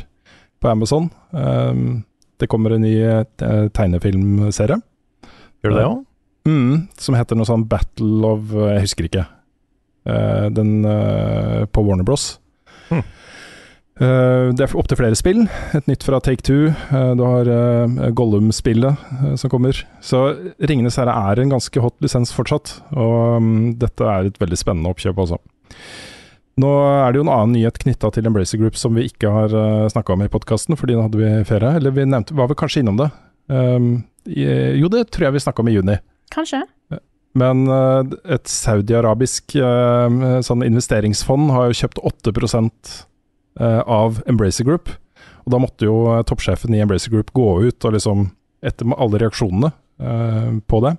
[0.63, 1.07] på Amazon.
[1.31, 2.03] Um,
[2.43, 3.23] det kommer en ny eh,
[3.71, 4.81] tegnefilmserie.
[5.63, 6.01] Gjør du det òg?
[6.49, 9.23] Mm, som heter noe sånn Battle of Jeg husker ikke.
[10.05, 12.39] Eh, den eh, på Warner Bros.
[12.89, 13.03] Hmm.
[14.01, 15.45] Eh, det er opptil flere spill.
[15.77, 16.73] Et nytt fra Take Two.
[17.19, 19.79] Du har uh, Gollum-spillet som kommer.
[20.03, 20.25] Så
[20.59, 24.91] Ringenes herre er en ganske hot lisens fortsatt, og mm, dette er et veldig spennende
[24.93, 25.39] oppkjøp altså.
[26.63, 29.55] Nå er det jo en annen nyhet knytta til Embracer Group som vi ikke har
[29.57, 31.77] uh, snakka om i podkasten, fordi da hadde vi ferie.
[31.79, 33.09] Eller vi nevnte, var vel kanskje innom det.
[33.53, 33.93] Um,
[34.27, 34.45] i,
[34.79, 35.97] jo, det tror jeg vi snakka om i juni.
[36.33, 36.63] Kanskje.
[37.39, 44.93] Men eh, et saudiarabisk eh, sånn investeringsfond har jo kjøpt 8 eh, av Embracer Group.
[45.43, 45.97] Og da måtte jo
[46.29, 48.29] toppsjefen i Embracer Group gå ut og liksom,
[48.63, 49.73] etter alle reaksjonene
[50.67, 50.93] på det,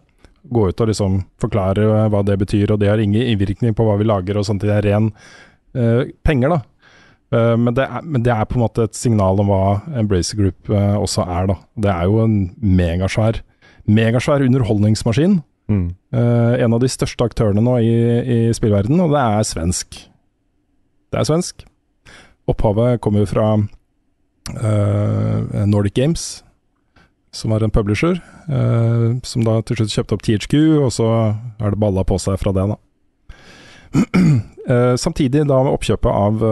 [0.56, 3.98] gå ut og liksom forklare hva det betyr, og det har ingen innvirkning på hva
[4.00, 4.64] vi lager og sånt.
[4.64, 5.10] Det er ren
[6.24, 6.60] penger, da.
[7.58, 9.64] Men, det er, men det er på en måte et signal om hva
[10.00, 11.58] Embracer Group også er, da.
[11.88, 13.42] Det er jo en megasvær,
[13.88, 15.40] megasvær underholdningsmaskin.
[15.72, 15.96] Mm.
[16.12, 17.94] Eh, en av de største aktørene nå i,
[18.24, 20.00] i spillverdenen, og det er svensk.
[21.14, 21.66] Det er svensk.
[22.50, 25.38] Opphavet kommer jo fra uh,
[25.70, 26.44] Nordic Games,
[27.32, 30.54] som var en publisher, Uh, som da til slutt kjøpte opp THQ,
[30.84, 31.06] og så
[31.64, 32.76] er det balla på seg fra det, da.
[35.00, 36.44] Samtidig, da med oppkjøpet av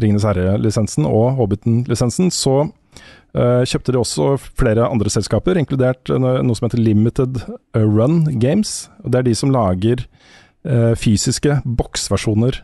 [0.00, 2.62] Ringenes herre-lisensen og Hobbiten-lisensen, så
[3.32, 7.38] kjøpte de også flere andre selskaper, inkludert noe, noe som heter Limited
[7.72, 8.90] Run Games.
[9.00, 10.02] Og Det er de som lager
[10.68, 12.60] eh, fysiske boksversjoner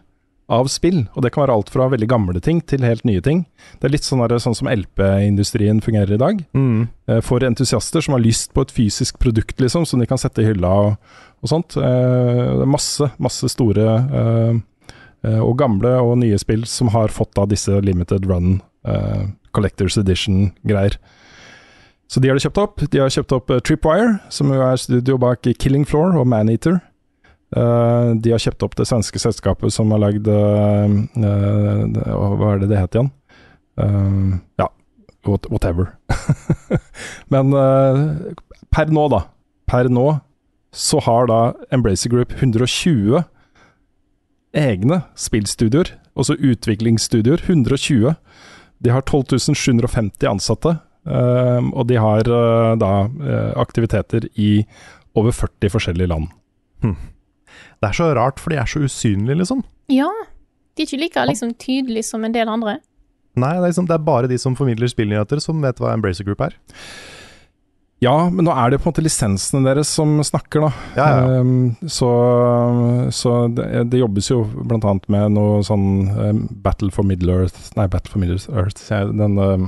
[0.49, 1.03] av spill.
[1.12, 3.45] Og det kan være alt fra veldig gamle ting til helt nye ting.
[3.79, 6.41] Det er litt sånn, der, sånn som LP-industrien fungerer i dag.
[6.57, 6.87] Mm.
[7.09, 10.43] Eh, for entusiaster som har lyst på et fysisk produkt, liksom, som de kan sette
[10.43, 11.12] i hylla og,
[11.45, 11.76] og sånt.
[11.76, 13.89] Eh, det er masse, masse store
[14.22, 14.62] eh,
[15.29, 18.59] eh, og gamle og nye spill som har fått av disse limited run
[18.89, 19.29] eh,
[19.59, 20.99] Collectors Edition-greier.
[22.09, 22.85] Så de har de kjøpt opp.
[22.89, 26.79] De har kjøpt opp eh, Tripwire, som jo er studio bak Killing Floor og Maneater.
[27.49, 32.59] Uh, de har kjøpt opp det svenske selskapet som har lagd uh, uh, Hva er
[32.61, 33.09] det det het igjen?
[34.61, 34.67] Ja,
[35.25, 35.95] what, whatever.
[37.33, 37.55] Men
[38.75, 39.23] per nå, da.
[39.71, 40.09] Per nå
[40.77, 41.41] så har da
[41.73, 43.23] Embracer Group 120
[44.59, 47.45] egne spillstudioer, altså utviklingsstudioer.
[47.47, 48.13] 120.
[48.85, 50.76] De har 12.750 ansatte,
[51.09, 54.62] eh, og de har eh, da eh, aktiviteter i
[55.18, 56.29] over 40 forskjellige land.
[57.79, 59.64] Det er så rart, for de er så usynlige, liksom.
[59.91, 60.11] Ja.
[60.76, 62.79] De er ikke like liksom, tydelige som en del andre.
[63.39, 66.26] Nei, det er, liksom, det er bare de som formidler spillnyheter, som vet hva Embracer
[66.26, 66.55] Group er.
[68.01, 70.69] Ja, men nå er det på en måte lisensene deres som snakker, da.
[70.95, 71.41] Ja, ja.
[71.43, 72.09] Um, så
[73.11, 77.89] så det, det jobbes jo annet med noe sånn um, Battle for Middle Earth Nei,
[77.91, 79.67] Battle for Middle Earth, sier jeg, den um,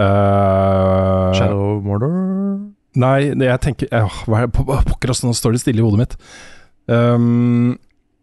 [0.00, 2.14] uh, Shadow of Mordor
[2.96, 5.82] Nei, det jeg tenker øh, Hva er det på- Pokker, altså, nå står det stille
[5.82, 6.12] i hodet mitt.
[6.94, 7.72] Ehm,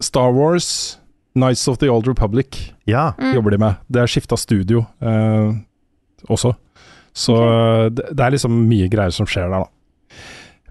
[0.01, 0.67] Star Wars,
[1.35, 3.11] Nights of the Old Republic Ja.
[3.19, 3.33] Mm.
[3.35, 3.75] jobber de med.
[3.91, 5.51] Det er skifta studio uh,
[6.31, 6.53] også.
[7.13, 7.35] Så
[7.91, 9.71] det, det er liksom mye greier som skjer der, da.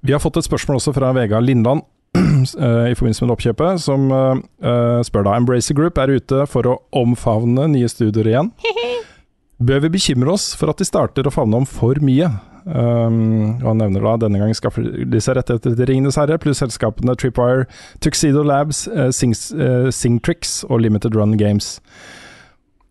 [0.01, 1.83] Vi har fått et spørsmål også fra Vegard Lindland
[2.17, 6.69] eh, i forbindelse med oppkjøpet, som eh, eh, spør da Embracer Group er ute for
[6.69, 8.53] å omfavne nye studioer igjen.
[9.69, 12.31] Bør vi bekymre oss for at de starter å favne om for mye?
[12.65, 16.61] Um, og han nevner da denne gangen skaffer de seg rettigheter til Ringenes herre, pluss
[16.61, 17.65] selskapene Tripwire,
[18.05, 21.79] Tuxedo Labs, uh, Sings, uh, Singtrix og Limited Run Games.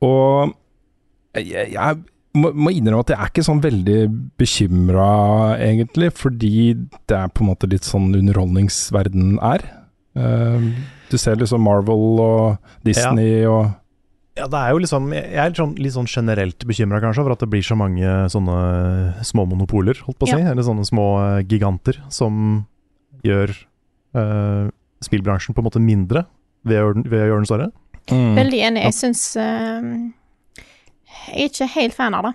[0.05, 0.55] Og
[1.37, 2.01] jeg, jeg
[2.37, 3.97] må, må innrømme at jeg er ikke sånn veldig
[4.39, 5.09] bekymra,
[5.61, 6.53] egentlig, fordi
[7.09, 9.65] det er på en måte litt sånn underholdningsverden er.
[10.17, 10.71] Uh,
[11.09, 13.69] du ser liksom Marvel og Disney og
[14.39, 17.35] Ja, det er jo liksom Jeg er litt sånn, litt sånn generelt bekymra kanskje over
[17.35, 18.57] at det blir så mange sånne
[19.27, 20.41] små monopoler, holdt på å si.
[20.41, 22.63] Eller sånne små eh, giganter som
[23.25, 23.53] gjør
[24.17, 24.69] uh,
[25.05, 26.25] spillbransjen på en måte mindre
[26.67, 27.69] ved å, ved å gjøre den større.
[28.09, 28.33] Mm.
[28.39, 28.85] Veldig enig.
[28.87, 29.89] Jeg syns eh,
[31.29, 32.33] Jeg er ikke helt fan av det.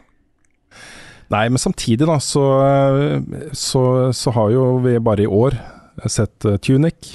[1.32, 2.42] Nei, men samtidig da, så,
[3.56, 3.82] så,
[4.14, 5.56] så har jo vi bare i år
[6.10, 7.14] sett eh, Tunic,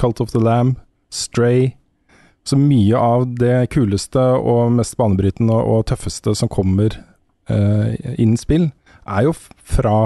[0.00, 0.78] Cult of the Lamb,
[1.12, 1.74] Stray.
[2.46, 6.96] Så mye av det kuleste og mest banebrytende og tøffeste som kommer
[7.52, 8.70] eh, innen spill,
[9.04, 9.96] er jo fra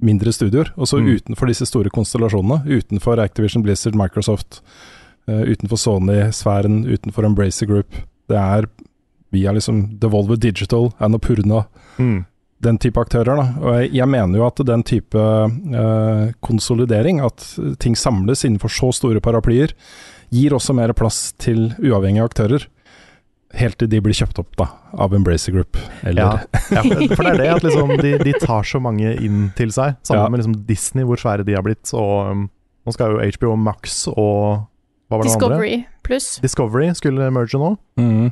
[0.00, 0.70] mindre studioer.
[0.80, 1.08] Også Mm.
[1.16, 2.62] utenfor disse store konstellasjonene.
[2.68, 4.60] Utenfor Activision, Blizzard, Microsoft.
[5.28, 7.92] eh, utenfor Sony-sfæren, utenfor Embracer Group.
[8.28, 8.64] Det er
[9.32, 11.64] via liksom Devolver Digital, Annapurna,
[12.60, 13.36] den type aktører.
[13.38, 13.44] Da.
[13.62, 17.44] Og jeg, jeg mener jo at den type eh, konsolidering, at
[17.80, 19.72] ting samles innenfor så store paraplyer,
[20.30, 22.66] gir også mer plass til uavhengige aktører.
[23.58, 25.78] Helt til de blir kjøpt opp da, av Embracer Group.
[26.06, 26.32] Eller Ja,
[26.70, 26.82] ja,
[27.16, 29.96] for det er det at liksom, de, de tar så mange inn til seg.
[30.06, 30.28] Sammen Ja.
[30.30, 31.90] med liksom Disney, hvor svære de har blitt.
[31.98, 32.44] Og um,
[32.86, 34.66] nå skal jo HBO Max og
[35.10, 35.48] hva var det andre?
[35.48, 36.28] Discovery pluss.
[36.44, 37.72] Discovery skulle merge nå.
[37.98, 38.30] Mhm.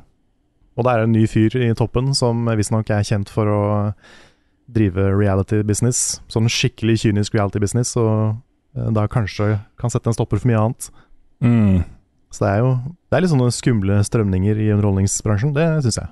[0.78, 3.62] Og det er en ny fyr i toppen som visstnok er kjent for å
[4.70, 6.20] drive reality business.
[6.30, 8.36] Sånn skikkelig kynisk reality business, og
[8.78, 10.90] eh, da kanskje kan sette en stopper for mye annet.
[11.42, 11.82] Mm.
[12.30, 12.70] Så det er jo
[13.08, 16.08] Det er litt sånne skumle strømninger i underholdningsbransjen, det syns jeg.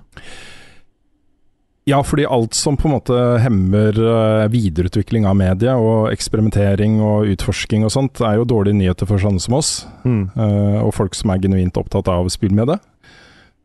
[1.87, 7.29] Ja, fordi alt som på en måte hemmer eh, videreutvikling av medie og eksperimentering og
[7.31, 10.25] utforsking og sånt, er jo dårlige nyheter for sånne som oss, Mm.
[10.35, 12.81] eh, og folk som er genuint opptatt av spillmedie.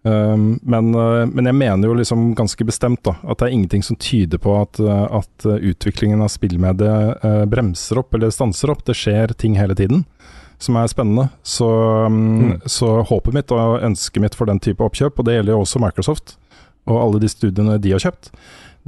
[0.03, 3.83] Um, men, eh, men jeg mener jo liksom ganske bestemt da, at det er ingenting
[3.85, 8.73] som tyder på at, eh, at eh, utviklingen av spillmediet uh, bremser opp eller stanser
[8.73, 8.81] opp.
[8.87, 10.05] Det skjer ting hele tiden
[10.61, 11.29] som er spennende.
[11.43, 11.69] Så,
[12.05, 12.57] um, Mm.
[12.65, 15.81] så håpet mitt og ønsket mitt for den type oppkjøp, og det gjelder jo også
[15.81, 16.35] Microsoft
[16.89, 18.31] og alle de studiene de har kjøpt,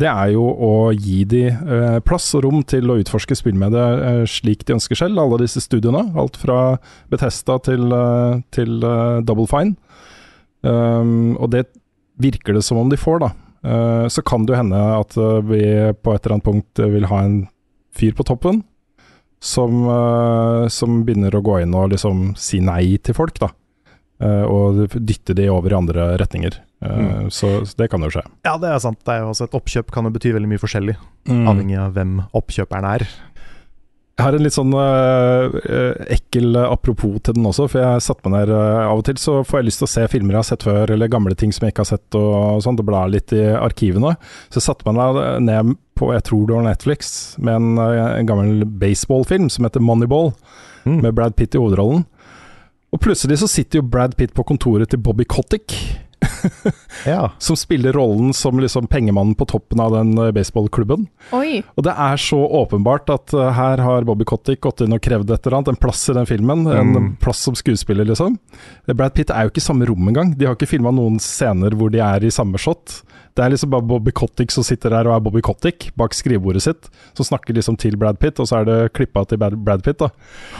[0.01, 4.21] det er jo å gi de eh, plass og rom til å utforske spillmediet eh,
[4.25, 6.07] slik de ønsker selv, alle disse studiene.
[6.17, 6.79] Alt fra
[7.13, 8.81] Bethesda til, eh, til
[9.27, 9.77] Double Fine.
[10.63, 11.65] Um, og det
[12.23, 13.31] virker det som om de får, da.
[13.63, 15.59] Uh, så kan det jo hende at eh, vi
[15.95, 17.37] på et eller annet punkt eh, vil ha en
[17.95, 18.57] fyr på toppen
[19.43, 23.51] som, uh, som begynner å gå inn og liksom si nei til folk, da.
[24.23, 26.53] Og dytte de over i andre retninger.
[26.79, 27.31] Mm.
[27.33, 28.21] så, så det kan jo skje.
[28.45, 29.01] Ja, det er sant.
[29.03, 30.95] Det er Et oppkjøp kan jo bety veldig mye forskjellig,
[31.27, 31.43] Mm.
[31.49, 33.03] avhengig av hvem oppkjøperen er.
[34.13, 35.55] Jeg har en litt sånn øh,
[36.13, 39.17] ekkel øh, apropos til den også, for jeg satte meg ned øh, av og til
[39.17, 41.49] så får jeg lyst til å se filmer jeg har sett før, eller gamle ting
[41.55, 44.13] som jeg ikke har sett og, og sånn, det blar litt i arkivene.
[44.53, 48.63] Så jeg satte meg ned- på, jeg tror det var Netflix, med en, en gammel
[48.81, 50.33] baseballfilm som heter Moneyball,
[50.83, 50.97] Mm.
[50.99, 52.01] med Brad Pitt i hovedrollen.
[52.91, 55.71] Og plutselig så sitter jo Brad Pitt på kontoret til Bobby Kotick,
[57.05, 57.31] Ja.
[57.41, 61.07] som spiller rollen som liksom pengemannen på toppen av den øh, baseballklubben.
[61.35, 61.61] Oi.
[61.75, 65.31] Og det er så åpenbart at uh, her har Bobby Kotick gått inn og krevd
[65.33, 66.65] et eller annet, en plass i den filmen.
[66.71, 67.09] En Mm.
[67.19, 68.35] plass som skuespiller, liksom.
[68.93, 70.33] Brad Pitt er jo ikke i samme rom engang.
[70.37, 73.01] De har ikke filma noen scener hvor de er i samme shot.
[73.33, 76.61] Det er liksom bare Bobby Kotick som sitter der og er Bobby Kotick bak skrivebordet
[76.61, 79.81] sitt, som snakker liksom til Brad Pitt, og så er det klippa til Brad Brad
[79.83, 80.11] Pitt, da.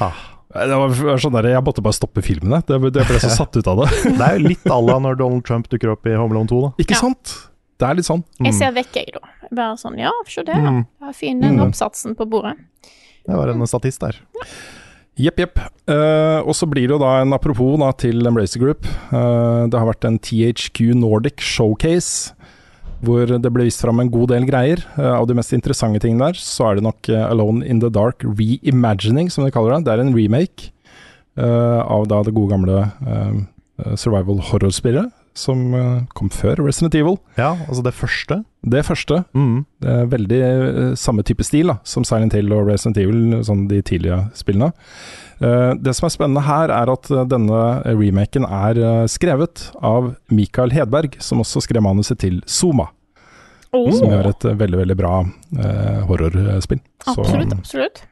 [0.02, 0.10] Ha.
[0.54, 2.60] Det var sånn der, Jeg måtte bare stoppe filmene.
[2.68, 3.88] Det, det ble så satt ut av det.
[4.20, 6.62] Det er jo litt à la når Donald Trump dukker opp i Home Alone 2,
[6.68, 6.72] da.
[6.84, 7.02] Ikke Ja.
[7.02, 7.34] sant?
[7.82, 8.22] Det er litt sånn.
[8.46, 9.50] Jeg ser vekk, jeg, da.
[9.50, 10.62] Bare sånn, ja, se der.
[10.62, 10.86] Mm.
[11.02, 11.66] Ja, fin den Mm.
[11.72, 12.54] oppsatsen på bordet.
[13.26, 14.20] Det var en statist der.
[15.18, 15.58] Jepp, jepp.
[15.90, 18.86] Uh, og så blir det jo da en apropos da, til Embracer Group.
[19.12, 22.34] Uh, det har vært en THQ Nordic showcase,
[23.04, 24.84] hvor det ble vist fram en god del greier.
[24.98, 27.92] Eh, av de mest interessante tingene der, så er det nok eh, Alone in the
[27.94, 29.88] Dark Reimagining, som de kaller det.
[29.88, 30.72] Det er en remake
[31.40, 37.18] uh, av da det gode gamle uh, survival horror-spillet, som eh, kom før Resident Evil.
[37.40, 38.38] Ja, altså det første.
[38.64, 39.24] Det første.
[39.34, 39.66] Mm.
[39.82, 43.68] Det er veldig eh, samme type stil da, som Silent Hill og Resident Evil, sånn
[43.72, 44.72] de tidlige spillene.
[45.44, 51.18] Eh, det som er spennende her, er at denne remaken er skrevet av Mikael Hedberg,
[51.24, 52.90] som også skrev manuset til Zuma,
[53.74, 55.12] Oh, som gjør et veldig, veldig bra
[55.58, 56.78] eh, horrorspill.
[57.08, 58.04] Så- absolutt, absolutt.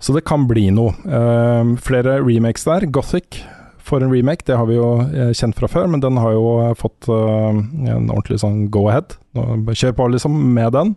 [0.00, 0.94] så det kan bli noe.
[1.04, 2.86] Eh, flere remakes der.
[2.88, 3.42] Gothic
[3.88, 6.44] får en remake, det har vi jo eh, kjent fra før, men den har jo
[6.62, 7.58] eh, fått eh,
[7.92, 9.16] en ordentlig sånn go ahead.
[9.34, 10.94] Kjør på liksom med den.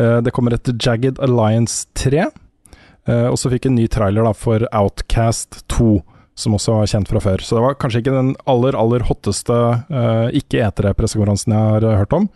[0.00, 4.64] Det kommer etter Jagged Alliance 3, eh, og så fikk en ny trailer da for
[4.70, 5.98] Outcast 2.
[6.40, 7.42] Som også var kjent fra før.
[7.44, 12.30] Så det var kanskje ikke den aller, aller hotteste uh, ikke-etere-pressekonferansen jeg har hørt om.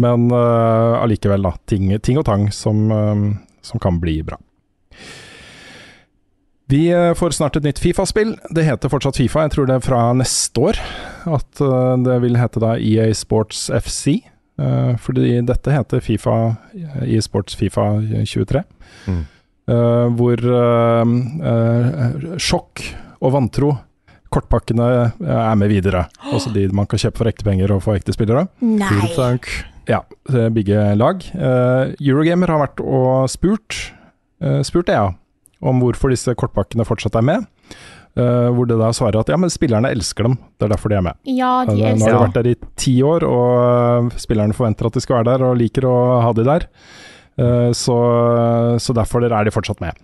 [0.00, 1.52] Men allikevel, da.
[1.68, 2.86] Ting, ting og tang som,
[3.66, 4.38] som kan bli bra.
[6.68, 8.34] Vi eh, får snart et nytt Fifa-spill.
[8.50, 10.80] Det heter fortsatt Fifa, jeg tror det er fra neste år.
[11.30, 14.18] At eh, det vil hete da EA Sports FC.
[14.58, 16.56] eh, fordi dette heter Fifa
[17.04, 17.84] EA Sports Fifa
[18.26, 18.64] 23.
[19.06, 19.20] Mm.
[19.66, 20.42] Eh, hvor
[22.42, 22.82] sjokk
[23.22, 23.70] og vantro,
[24.34, 24.88] kortpakkene,
[25.22, 26.04] er med videre.
[26.34, 28.48] Også de man kan kjøpe for ekte penger og få ekte spillere.
[28.58, 28.90] Nei.
[29.86, 30.02] Ja,
[30.34, 31.22] det bygge lag.
[32.02, 33.78] Eurogamer har vært og spurt,
[34.42, 35.12] uh, spurt EA
[35.64, 37.46] om hvorfor disse kortpakkene fortsatt er med.
[38.16, 40.96] Uh, hvor det da svarer at ja, men spillerne elsker dem, det er derfor de
[40.96, 41.18] er med.
[41.28, 44.88] Ja, de elsker Nå har de vært der i ti år, og eh, spillerne forventer
[44.88, 46.64] at de skal være der, og liker å ha de der.
[47.36, 47.96] Eh, så,
[48.80, 49.98] så derfor er de fortsatt med.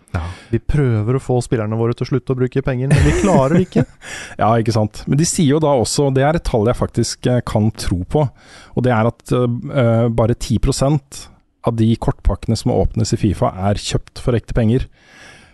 [0.52, 3.56] Vi prøver å få spillerne våre til å slutte å bruke penger, men vi klarer
[3.56, 3.86] det ikke.
[4.42, 5.02] Ja, ikke sant.
[5.08, 7.70] Men de sier jo da også, og det er et tall jeg faktisk eh, kan
[7.80, 11.22] tro på, og det er at eh, bare 10%
[11.68, 14.88] av de kortpakkene som åpnes i Fifa er kjøpt for ekte penger.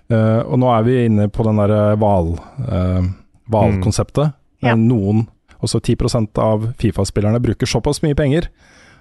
[0.08, 2.34] Eh, og nå er vi inne på den derre hval,
[2.64, 3.08] eh,
[3.52, 4.32] hvalkonseptet.
[4.64, 4.72] Ja.
[4.72, 5.26] Eh, Noen
[5.60, 8.46] også 10 av Fifa-spillerne bruker såpass mye penger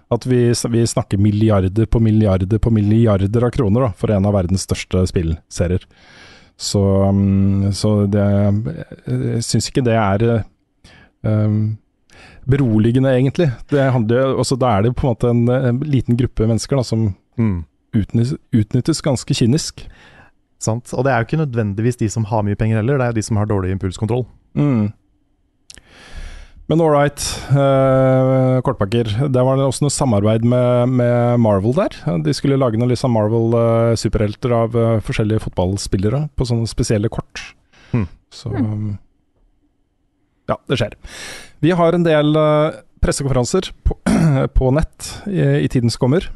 [0.10, 4.34] at vi, vi snakker milliarder på milliarder på milliarder av kroner da, for en av
[4.34, 5.84] verdens største spillserier.
[6.58, 8.24] Så, um, så det
[9.06, 10.24] Jeg syns ikke det er
[11.28, 11.78] um,
[12.48, 13.52] beroligende, egentlig.
[13.70, 16.88] Det handler, også, da er det på en måte en, en liten gruppe mennesker da,
[16.88, 17.66] som Mm.
[17.94, 19.84] utnyttes, utnyttes ganske kynisk.
[20.64, 20.90] Sant?
[20.96, 23.26] Og det er jo ikke nødvendigvis de som har mye penger heller, det er de
[23.26, 24.26] som har dårlig impulskontroll.
[24.58, 24.90] Mm.
[26.68, 27.24] Men all right,
[27.56, 29.08] uh, kortpakker.
[29.32, 31.96] Det var også noe samarbeid med, med Marvel der.
[32.26, 37.54] De skulle lage noen liksom Marvel-superhelter av uh, forskjellige fotballspillere på sånne spesielle kort.
[37.96, 38.10] Mm.
[38.34, 38.52] Så
[40.48, 40.98] Ja, det skjer.
[41.64, 43.98] Vi har en del eh, pressekonferanser på,
[44.58, 46.30] på nett i, i tiden som kommer.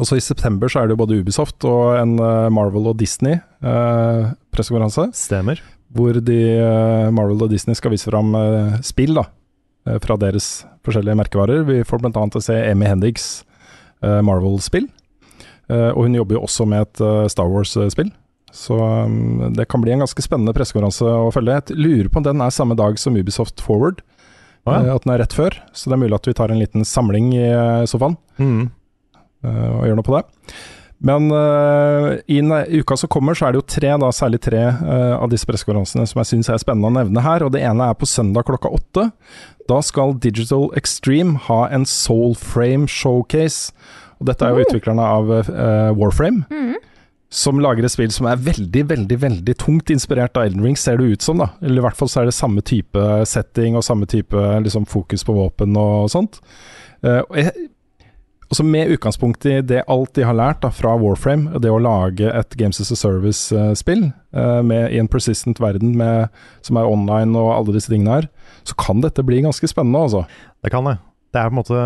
[0.00, 3.36] Også i september så er det jo både Ubisoft og en eh, Marvel og Disney
[3.62, 5.08] eh, pressekonferanse.
[5.16, 5.60] Stemmer.
[5.94, 9.28] Hvor de, eh, Marvel og Disney skal vise fram eh, spill da,
[9.86, 11.62] eh, fra deres forskjellige merkevarer.
[11.68, 12.24] Vi får bl.a.
[12.42, 13.28] se Amy Hendigs
[14.02, 14.88] eh, Marvel-spill.
[15.70, 18.10] Eh, og hun jobber jo også med et Star Wars-spill.
[18.54, 21.56] Så um, det kan bli en ganske spennende pressekonferanse å følge.
[21.58, 24.02] Jeg lurer på om den er samme dag som Ubisoft Forward.
[24.62, 24.94] Ah, ja.
[24.94, 25.56] At den er rett før.
[25.74, 27.48] Så det er mulig at vi tar en liten samling i
[27.90, 28.68] sofaen Mm.
[29.44, 30.24] Eh, og gjør noe på det.
[31.04, 32.40] Men uh, i
[32.80, 36.06] uka som kommer, så er det jo tre, da, særlig tre uh, av disse pressekonferansene
[36.08, 37.44] som jeg syns er spennende å nevne her.
[37.44, 39.10] Og Det ene er på søndag klokka åtte.
[39.68, 43.74] Da skal Digital Extreme ha en Soulframe showcase.
[44.16, 46.46] Og Dette er jo utviklerne av uh, Warframe.
[47.34, 51.00] Som lager et spill som er veldig, veldig veldig tungt inspirert av Elden Ring, ser
[51.00, 51.40] det ut som.
[51.42, 54.86] da Eller i hvert fall så er det samme type setting og samme type liksom,
[54.86, 56.38] fokus på våpen og sånt.
[57.02, 57.50] Eh,
[58.54, 61.80] og så med utgangspunkt i det alt de har lært da, fra Warframe, det å
[61.82, 66.30] lage et Games as a Service-spill eh, i en persistent verden med,
[66.62, 68.28] som er online og alle disse tingene her,
[68.62, 70.22] så kan dette bli ganske spennende, altså.
[70.62, 71.00] Det kan det.
[71.34, 71.80] Det er på en måte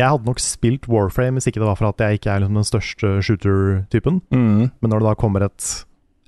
[0.00, 2.56] Jeg hadde nok spilt Warframe hvis ikke det var for at jeg ikke er liksom
[2.56, 4.22] den største shooter-typen.
[4.80, 5.66] Men når det da kommer et,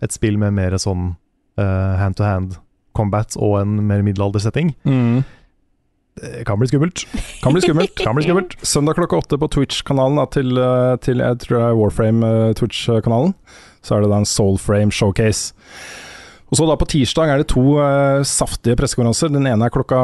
[0.05, 1.15] et spill med mer sånn
[1.57, 2.59] eh, hand-to-hand
[2.95, 5.25] combat og en mer middelaldersetting, det
[6.47, 7.07] kan bli skummelt.
[7.43, 7.97] Kan bli skummelt.
[8.05, 8.57] Kan bli skummelt.
[8.62, 13.33] Søndag klokka åtte på Twitch-kanalen til, eh, til jeg tror det er Warframe eh,
[13.85, 15.53] så er det da en Soulframe showcase.
[16.53, 19.33] Og så da På tirsdag er det to uh, saftige pressekonferanser.
[19.33, 19.99] Den ene er klokka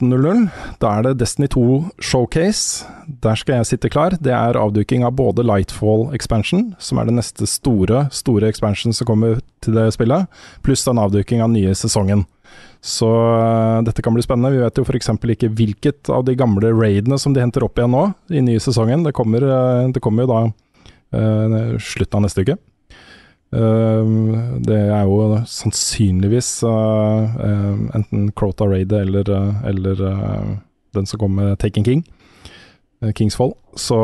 [0.00, 0.46] 18.00.
[0.80, 1.64] Da er det Destiny 2
[2.00, 2.86] Showcase.
[3.20, 4.16] Der skal jeg sitte klar.
[4.16, 9.10] Det er avduking av både Lightfall Expansion, som er den neste store store expansion som
[9.10, 10.30] kommer til det spillet,
[10.64, 12.24] pluss den avduking av nye sesongen.
[12.80, 14.54] Så uh, dette kan bli spennende.
[14.54, 15.12] Vi vet jo f.eks.
[15.12, 19.04] ikke hvilket av de gamle raidene som de henter opp igjen nå, i nye sesongen.
[19.04, 22.58] Det kommer, uh, det kommer jo da uh, slutten av neste uke.
[23.50, 29.32] Det er jo sannsynligvis enten Crota Raidet eller,
[29.66, 30.02] eller
[30.94, 32.04] den som kommer med Taken King.
[33.18, 33.56] Kingsfall.
[33.74, 33.98] Så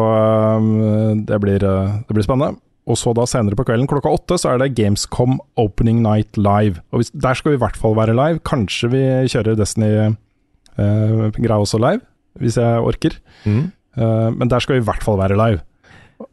[1.30, 2.58] det, blir, det blir spennende.
[2.87, 6.78] Og så da senere på kvelden klokka åtte så er det Gamescom Opening Night Live.
[6.95, 8.39] Og hvis, Der skal vi i hvert fall være live.
[8.47, 12.01] Kanskje vi kjører Destiny-greia også live,
[12.39, 13.16] hvis jeg orker.
[13.45, 13.72] Mm.
[13.97, 15.61] Eh, men der skal vi i hvert fall være live.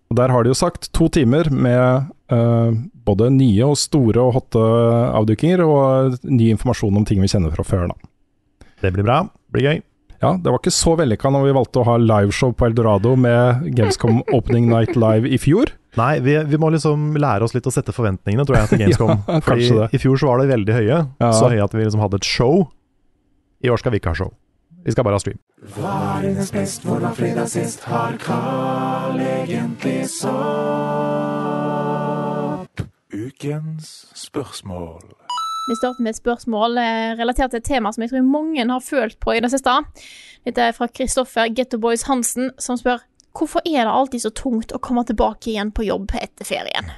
[0.10, 2.72] Og Der har de jo sagt to timer med eh,
[3.06, 7.64] både nye og store og hotte avdukinger, og ny informasjon om ting vi kjenner fra
[7.66, 7.88] før.
[7.88, 7.96] da.
[8.84, 9.24] Det blir bra.
[9.52, 9.82] Blir gøy.
[10.24, 13.66] Ja, det var ikke så vellykka når vi valgte å ha liveshow på Eldorado med
[13.78, 15.74] Gamescom Opening Night Live i fjor.
[16.00, 19.12] Nei, vi, vi må liksom lære oss litt å sette forventningene, tror jeg, til Gamescom.
[19.30, 19.90] Ja, Fordi det.
[19.94, 21.30] I fjor så var det veldig høye, Ja.
[21.38, 22.64] så høye at vi liksom hadde et show.
[23.64, 24.32] I år skal vi ikke ha show.
[24.84, 25.38] Vi skal bare ha stream.
[25.78, 27.86] Hva er dines best, hvor var fredag sist?
[27.88, 30.02] Har Carl egentlig
[31.54, 32.84] sopp?
[33.14, 35.04] Ukens spørsmål.
[35.70, 38.84] Vi starter med et spørsmål eh, relatert til et tema som jeg tror mange har
[38.84, 39.72] følt på i det siste.
[40.44, 43.00] Dette er fra Kristoffer Getto Boys Hansen, som spør
[43.34, 46.92] hvorfor er det alltid så tungt å komme tilbake igjen på jobb etter ferien?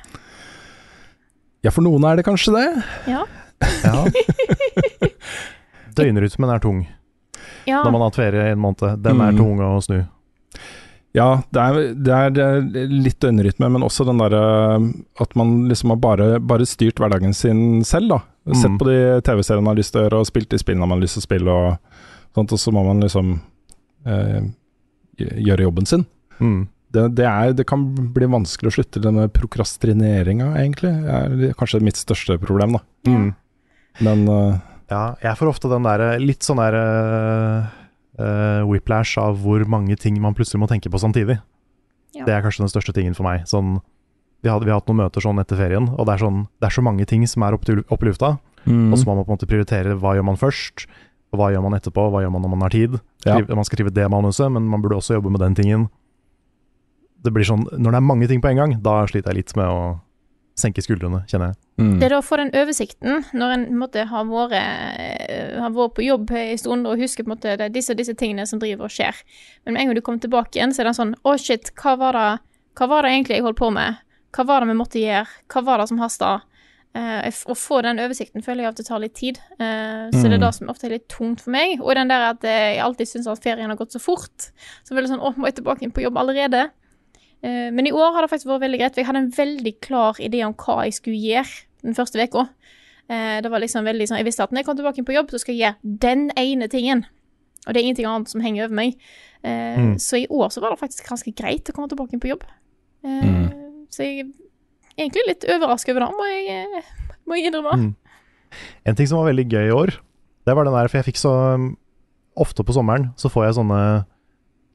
[1.65, 2.65] Ja, for noen er det kanskje det.
[3.13, 3.23] Ja,
[3.85, 4.01] Ja.
[5.95, 6.81] Døgnrytmen er tung
[7.65, 7.79] ja.
[7.85, 8.97] når man har hatt ferie i en måned.
[9.05, 9.37] Den er Mm.
[9.39, 10.01] tung å snu.
[11.15, 14.41] Ja, det er, det er, det er litt døgnrytme, men også den derre
[15.23, 18.19] at man liksom har bare, bare styrt hverdagen sin selv, da.
[18.45, 18.77] Sett Mm.
[18.77, 21.01] på de TV-seriene man har lyst til å gjøre, og spilt de spillene man har
[21.01, 23.39] lyst til å spille, og sånt, og så må man liksom
[24.05, 24.41] eh,
[25.17, 26.05] gjøre jobben sin.
[26.39, 26.67] Mm.
[26.93, 30.93] Det, det, er, det kan bli vanskelig å slutte denne prokrastineringa, egentlig.
[31.01, 32.83] Det er kanskje mitt største problem, da.
[33.09, 33.33] Mm.
[34.05, 37.73] Men uh, Ja, jeg får ofte den der litt sånn der uh,
[38.19, 41.39] eh, whiplash av hvor mange ting man plutselig må tenke på samtidig.
[42.15, 42.27] Ja.
[42.27, 43.47] Det er kanskje den største tingen for meg.
[43.49, 43.79] Sånn,
[44.45, 46.69] vi, hadde, vi har hatt noen møter sånn etter ferien, og det er, sånn, det
[46.69, 48.35] er så mange ting som er oppe til- oppe i lufta.
[48.69, 50.85] mm, Og så må man på en måte prioritere hva gjør man først,
[51.33, 52.93] Og hva gjør man etterpå, hva gjør man når man har tid?
[53.25, 53.39] Ja.
[53.49, 55.89] Man skal skrive det manuset, men man burde også jobbe med den tingen.
[57.25, 59.55] Det blir sånn, Når det er mange ting på en gang, da sliter jeg litt
[59.57, 59.99] med å
[60.55, 61.57] senke skuldrene, kjenner jeg.
[61.81, 61.99] Mm.
[61.99, 65.95] Det er da å få den oversikten når en måte, har, vært, eh, har vært
[65.97, 68.47] på jobb en stund og husker på en måte det er disse og disse tingene
[68.47, 69.11] som driver og skjer.
[69.65, 71.97] Men med en gang du kommer tilbake igjen, så er det sånn Å, shit, hva
[71.99, 72.39] var, det,
[72.79, 73.97] hva var det egentlig jeg holdt på med?
[74.35, 75.27] Hva var det vi måtte gjøre?
[75.53, 76.41] Hva var det som hasta?
[76.95, 79.37] Uh, å få den oversikten føler jeg at det tar litt tid.
[79.59, 80.45] Eh, så det er Mm.
[80.45, 81.81] det som ofte er litt tungt for meg.
[81.81, 84.51] Og den der at eh, jeg alltid syns at ferien har gått så fort.
[84.83, 86.69] Så jeg sånn Å, må jeg tilbake inn på jobb allerede?
[87.43, 89.73] Uh, men i år har det faktisk vært veldig greit, for jeg hadde en veldig
[89.81, 92.47] klar idé om hva jeg skulle gjøre den første uka.
[93.09, 95.13] Eh, det var liksom veldig sånn Jeg visste at når jeg kommer tilbake inn på
[95.19, 97.05] jobb, så skal jeg gjøre den ene tingen.
[97.67, 98.95] Og det er ingenting annet som henger over meg.
[99.43, 99.99] Eh, Mm.
[99.99, 102.43] Så i år så var det faktisk ganske greit å komme tilbake inn på jobb.
[103.03, 103.64] Eh, Mm.
[103.95, 107.77] Så jeg er egentlig litt overrasket over det, må jeg, eh, må jeg innrømme.
[107.79, 108.59] Mm.
[108.87, 109.95] En ting som var veldig gøy i år,
[110.45, 111.73] det var den der, for jeg fikk så um,
[112.35, 113.81] Ofte på sommeren så får jeg sånne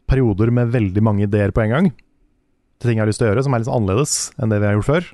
[0.09, 1.89] perioder med veldig mange ideer på en gang.
[2.81, 4.61] Til ting jeg har lyst til å gjøre, som er litt sånn annerledes enn det
[4.63, 5.11] vi har gjort før.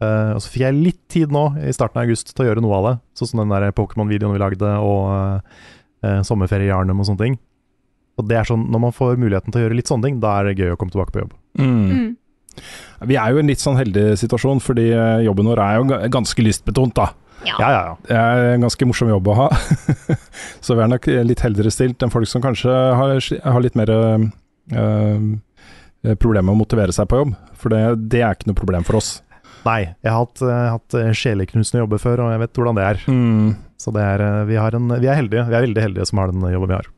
[0.00, 2.64] Uh, og så fikk jeg litt tid nå, i starten av august, til å gjøre
[2.64, 2.94] noe av det.
[3.20, 5.04] Sånn som den der Pokémon-videoen vi lagde, og
[5.44, 7.36] uh, sommerferie i Arnhem og sånne ting.
[8.16, 10.38] Og det er sånn, Når man får muligheten til å gjøre litt sånne ting, da
[10.38, 11.36] er det gøy å komme tilbake på jobb.
[11.60, 11.76] Mm.
[11.92, 12.10] Mm.
[13.04, 16.00] Vi er jo i en litt sånn heldig situasjon, fordi eh, jobben vår er jo
[16.14, 17.10] ganske lystbetont, da.
[17.44, 17.56] Ja.
[17.60, 17.96] Ja, ja, ja.
[18.08, 19.48] Det er en ganske morsom jobb å ha.
[20.64, 23.92] så vi er nok litt heldigere stilt enn folk som kanskje har, har litt mer
[23.92, 25.26] øh,
[26.16, 27.36] problemer med å motivere seg på jobb.
[27.60, 27.82] For det,
[28.12, 29.18] det er ikke noe problem for oss.
[29.64, 32.84] Nei, jeg har hatt, eh, hatt eh, sjeleknusende jobber før, og jeg vet hvordan det
[32.84, 32.98] er.
[33.80, 35.46] Så det er, eh, vi, har en, vi er heldige.
[35.48, 36.90] Vi er veldig heldige som har den jobben vi har.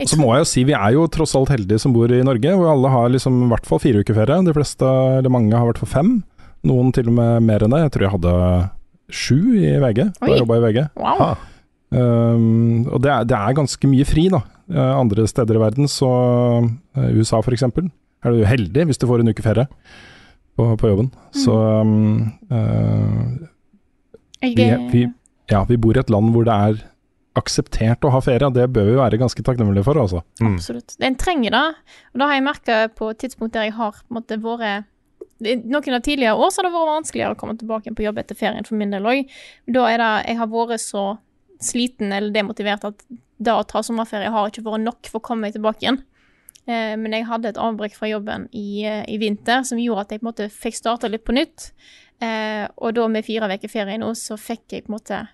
[0.00, 2.22] Jeg Så må jeg jo si, vi er jo tross alt heldige som bor i
[2.26, 4.40] Norge, hvor alle har liksom i hvert fall fire uker ferie.
[4.46, 4.90] De fleste,
[5.20, 6.12] eller mange har i hvert fall fem.
[6.66, 7.84] Noen til og med mer enn det.
[7.86, 8.34] Jeg tror jeg hadde
[9.10, 10.82] sju i VG, da jeg jobba i VG.
[11.00, 11.46] Wow.
[11.90, 14.44] Um, og det er, det er ganske mye fri, da.
[14.70, 16.08] Eh, andre steder i verden, så
[16.94, 19.64] eh, USA f.eks., er du heldig hvis du får en uke ferie
[20.54, 21.08] på, på jobben.
[21.34, 23.24] Så um, uh,
[24.44, 25.02] vi, vi,
[25.50, 26.82] ja, vi bor i et land hvor det er
[27.38, 30.22] akseptert å ha ferie, det bør vi være ganske takknemlige for, altså.
[30.42, 30.56] Mm.
[30.56, 30.96] Absolutt.
[31.06, 31.66] En trenger det.
[32.12, 34.88] Og da har jeg merka på et tidspunkt der jeg har på en måte vært
[35.40, 38.36] Noen av tidligere år så har det vært vanskeligere å komme tilbake på jobb etter
[38.36, 39.30] ferien for min del òg.
[39.72, 41.04] Da er det Jeg har vært så
[41.64, 43.04] sliten eller demotivert at
[43.40, 46.02] det å ta sommerferie har ikke vært nok for å komme meg tilbake igjen.
[46.68, 50.12] Eh, men jeg hadde et avbrekk fra jobben i, eh, i vinter som gjorde at
[50.12, 51.70] jeg på en måte fikk starta litt på nytt.
[52.20, 55.28] Eh, og da med fire uker ferie nå, så fikk jeg på en måte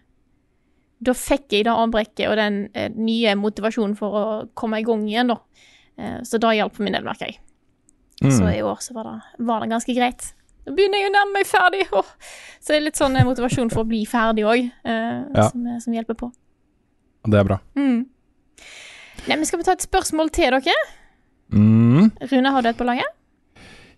[1.03, 4.23] Da fikk jeg det avbrekket og den eh, nye motivasjonen for å
[4.55, 5.37] komme i gang igjen, da.
[5.99, 7.39] Eh, så det hjalp for min del, merker jeg.
[8.23, 8.55] Så Mm.
[8.57, 10.33] i år så var det, var det ganske greit.
[10.67, 12.03] Nå begynner jeg å nærme meg ferdig, Oh.
[12.61, 15.51] så det er litt sånn eh, motivasjon for å bli ferdig òg, eh, Ja.
[15.51, 16.33] som, som hjelper på.
[17.29, 17.59] Det er bra.
[17.77, 18.07] Mm.
[19.29, 20.75] Nei, men Skal vi ta et spørsmål til dere?
[21.53, 22.11] Mm.
[22.31, 23.05] Rune, har du et på laget?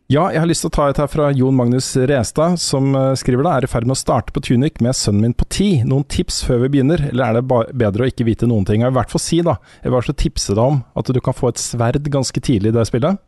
[0.08, 3.10] Ja, jeg har lyst til å ta et her fra Jon Magnus Restad, som eh,
[3.20, 5.66] skriver da er i ferd med å starte på Tunic med sønnen min på ti.
[5.84, 8.80] Noen tips før vi begynner, eller er det ba bedre å ikke vite noen ting?
[8.80, 11.20] Jeg vil i hvert fall si da, jeg vil også tipse deg om at du
[11.26, 13.20] kan få et sverd ganske tidlig i det spillet.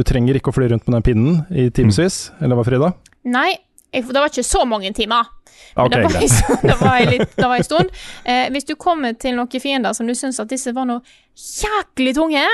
[0.00, 2.90] Du trenger ikke å fly rundt med den pinnen i timevis, eller hva Frida?
[3.36, 3.50] Nei,
[3.92, 5.28] jeg, det var ikke så mange timer.
[5.76, 7.92] Men okay, det var, en- det var litt, det var en stund.
[8.24, 11.04] Eh, hvis du kommer til noen fiender som du syns at disse var noe
[11.36, 12.48] jæklig tunge,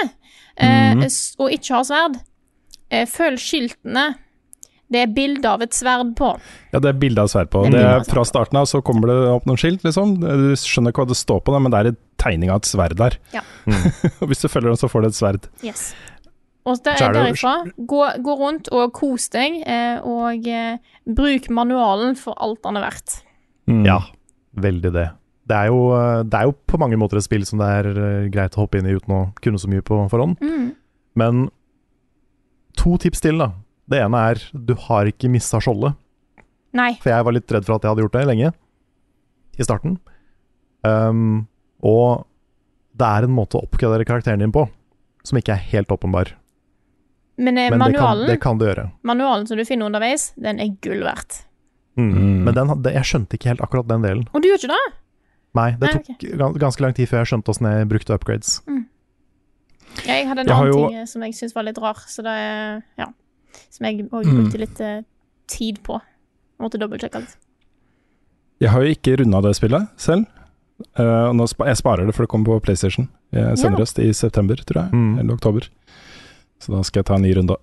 [0.59, 1.07] eh, mm.
[1.39, 2.21] og ikke har sverd,
[2.93, 4.13] eh, følg skiltene.
[4.93, 6.35] Det er bilde av et sverd på.
[6.75, 7.65] Ja, det er bilde av et sverd på.
[7.65, 10.19] Det er Det er fra starten av så kommer det opp noen skilt, liksom.
[10.21, 12.69] Du skjønner ikke hva det står på det, men det er en tegning av et
[12.69, 13.17] sverd der.
[13.33, 13.45] Ja.
[14.21, 15.49] Og hvis du følger den, så får du et sverd.
[15.65, 15.95] Yes.
[16.69, 20.77] Og der, er derifra, gå, gå rundt og kos deg, eh, og eh,
[21.11, 23.17] bruk manualen for alt den er verdt.
[23.67, 23.81] Mm.
[23.89, 23.97] Ja,
[24.63, 25.09] veldig det.
[25.51, 28.31] Det er, jo, eh, det er jo på mange måter et spill som det er
[28.31, 30.39] greit å hoppe inn i uten å kunne så mye på forhånd.
[30.39, 30.71] Mm.
[31.19, 31.43] Men
[32.79, 33.53] to tips til, da.
[33.91, 35.97] Det ene er du har ikke mista skjoldet.
[36.77, 36.93] Nei.
[37.03, 38.53] For jeg var litt redd for at jeg hadde gjort det lenge.
[39.61, 39.99] I starten.
[40.83, 41.49] Um,
[41.85, 42.25] og
[42.97, 44.65] det er en måte å oppgradere karakteren din på
[45.27, 46.33] som ikke er helt åpenbar.
[47.37, 48.89] Men, Men manualen, det kan, det kan du gjøre.
[49.07, 51.45] manualen som du finner underveis, den er gull verdt.
[51.97, 52.11] Mm.
[52.11, 52.41] Mm.
[52.47, 54.27] Men den, det, jeg skjønte ikke helt akkurat den delen.
[54.33, 54.83] Og du gjør ikke det?
[55.59, 56.59] Nei, det Nei, tok okay.
[56.63, 58.55] ganske lang tid før jeg skjønte åssen jeg brukte upgrades.
[58.67, 58.79] Ja,
[60.07, 62.23] jeg hadde en Jeg annen jo- ting eh, som jeg syntes var litt rar, så
[62.23, 63.07] det er Ja.
[63.71, 64.53] Som jeg òg Mm.
[64.59, 65.03] litt eh,
[65.47, 66.01] tid på.
[66.01, 67.37] Jeg måtte dobbeltsjekke litt.
[68.61, 70.27] Jeg har jo ikke runda det spillet selv.
[70.99, 74.57] Uh, nå spa jeg sparer det, for det kommer på PlayStation eh, senest i september,
[74.57, 74.93] tror jeg.
[74.93, 75.19] Mm.
[75.21, 75.69] Eller oktober.
[76.59, 77.57] Så da skal jeg ta en ny runde.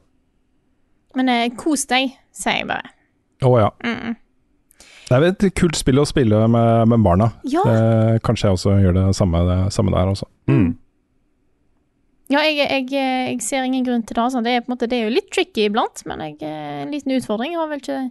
[1.16, 2.90] Men uh, kos deg, sier jeg bare.
[3.42, 3.70] Å ja.
[3.84, 4.16] Mm.
[5.10, 7.32] Det er et kult spill å spille med, med barna.
[7.50, 7.64] Ja.
[7.66, 10.28] Uh, kanskje jeg også gjør det samme, det samme der også.
[10.48, 10.78] Mm.
[12.30, 14.22] Ja, jeg, jeg, jeg ser ingen grunn til det.
[14.22, 14.44] Altså.
[14.46, 17.58] Det, er måte, det er jo litt tricky iblant, men jeg, eh, en liten utfordring
[17.58, 18.04] har vel ikke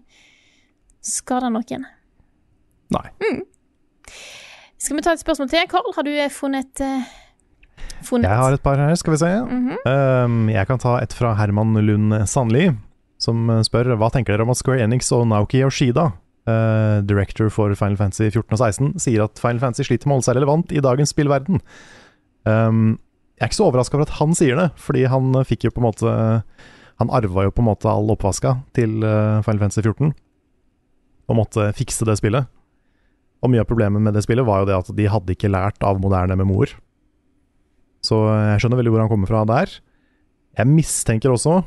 [1.07, 1.87] skada noen.
[2.95, 3.07] Nei.
[3.23, 3.45] Mm.
[4.79, 5.71] Skal vi ta et spørsmål til?
[5.71, 7.16] Karl, har du eh, funnet uh,
[8.07, 8.27] Funnet?
[8.31, 9.31] Jeg har et par her, skal vi se.
[9.43, 9.79] Mhm.
[9.87, 12.69] Um, jeg kan ta et fra Herman Lund Sandli,
[13.23, 16.12] som spør hva tenker dere om at Square Enix og Naoki Yoshida,
[16.49, 20.16] Uh, director for Final Fantasy 14 og 16, sier at Final Fantasy sliter med å
[20.16, 21.61] holde seg relevant i dagens spillverden.
[22.49, 22.95] Um,
[23.39, 25.74] jeg er ikke så overraska over at han sier det, fordi han eh, fikk jo
[25.74, 26.12] på en måte
[26.99, 30.11] Han arva jo på en måte all oppvaska til eh, Final Fantasy 14,
[31.30, 32.49] og måtte fikse det spillet.
[33.39, 35.78] Og mye av problemet med det spillet var jo det at de hadde ikke lært
[35.86, 36.72] av moderne MMO-er.
[38.03, 39.70] Så jeg skjønner veldig hvor han kommer fra der.
[40.59, 41.61] Jeg mistenker også,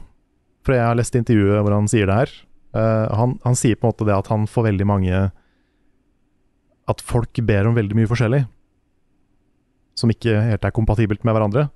[0.66, 2.34] for jeg har lest intervjuet hvor han sier det her
[2.76, 5.22] eh, han, han sier på en måte det at han får veldig mange
[6.92, 8.44] At folk ber om veldig mye forskjellig.
[10.02, 11.68] Som ikke helt er kompatibelt med hverandre.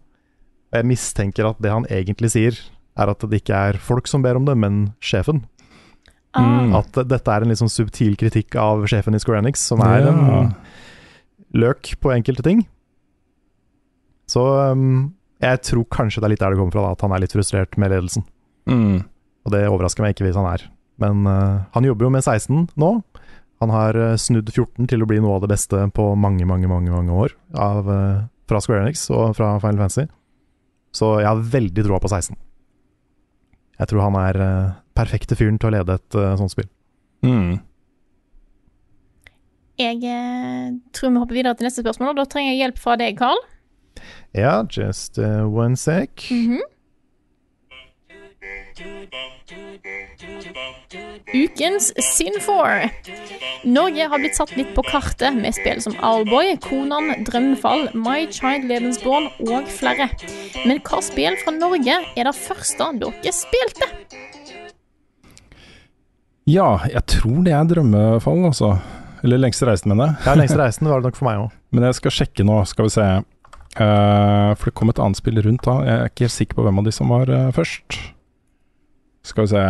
[0.74, 2.58] Og jeg mistenker at det han egentlig sier,
[2.98, 5.44] er at det ikke er folk som ber om det, men sjefen.
[6.36, 6.74] Mm.
[6.76, 10.08] At dette er en litt sånn subtil kritikk av sjefen i Square Enix, som er
[10.08, 10.12] Ja.
[10.12, 10.56] en
[11.56, 12.66] løk på enkelte ting.
[14.28, 14.42] Så
[14.74, 15.14] um,
[15.44, 17.36] jeg tror kanskje det er litt der det kommer fra, da, at han er litt
[17.36, 18.26] frustrert med ledelsen.
[18.68, 19.04] Mm.
[19.46, 20.66] Og det overrasker meg ikke hvis han er.
[21.02, 22.92] Men uh, han jobber jo med 16 nå.
[23.64, 26.68] Han har uh, snudd 14 til å bli noe av det beste på mange, mange,
[26.68, 30.10] mange, mange år av, uh, fra Square Enix og fra Final Fantasy.
[30.96, 32.36] Så jeg har veldig troa på 16.
[33.80, 36.70] Jeg tror han er uh, perfekte fyren til å lede et sånt spill.
[37.26, 37.58] Mm.
[39.76, 42.94] Jeg eh, tror vi hopper videre til neste spørsmål, og da trenger jeg hjelp fra
[43.02, 43.42] deg, Carl.
[44.32, 46.30] Ja, just one sec.
[46.32, 46.62] Mhm.
[51.34, 52.90] Ukens Sin4.
[53.64, 58.68] Norge har blitt satt litt på kartet med spill som Owlboy, Konan, Drømmefall, My Child
[58.68, 60.10] Lebensborn og flere.
[60.68, 63.88] Men hva spill fra Norge er det første dere spilte?
[66.46, 68.76] Ja, jeg tror det er drømmefall, altså.
[69.24, 70.28] Eller lengste reisen, mener jeg.
[70.28, 71.56] Ja, lengste reisen var det nok for meg òg.
[71.72, 73.08] Men jeg skal sjekke nå, skal vi se.
[73.76, 75.80] Uh, for det kom et annet spill rundt da.
[75.88, 77.98] Jeg er ikke helt sikker på hvem av de som var uh, først.
[79.26, 79.62] Skal vi se.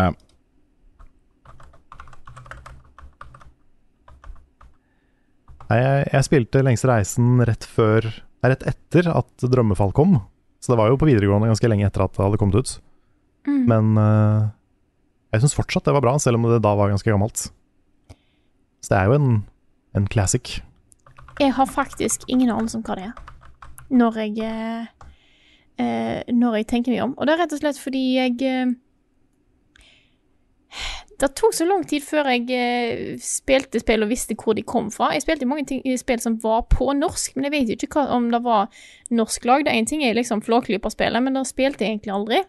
[5.66, 8.06] Nei, jeg, jeg spilte lengste reisen rett før
[8.44, 10.20] Nei, rett etter at Drømmefall kom.
[10.62, 12.74] Så det var jo på videregående ganske lenge etter at det hadde kommet ut.
[13.48, 13.64] Mm.
[13.72, 14.52] Men uh,
[15.34, 17.48] jeg syns fortsatt det var bra, selv om det da var ganske gammelt.
[18.86, 19.32] Så det er jo en,
[19.98, 20.60] en classic.
[21.42, 23.16] Jeg har faktisk ingen anelse om hva det er.
[23.90, 24.86] Når jeg eh,
[25.82, 27.18] eh, Når jeg tenker meg om.
[27.18, 28.38] Og det er rett og slett fordi jeg
[31.16, 34.90] Det tok så lang tid før jeg eh, spilte spill og visste hvor de kom
[34.92, 35.14] fra.
[35.16, 38.10] Jeg spilte mange ting, spill som var på norsk, men jeg vet jo ikke hva,
[38.18, 38.68] om det var
[39.16, 39.64] norsk lag.
[39.64, 42.44] Det Én ting er liksom Flåklypa-spillet, men det spilte jeg egentlig aldri.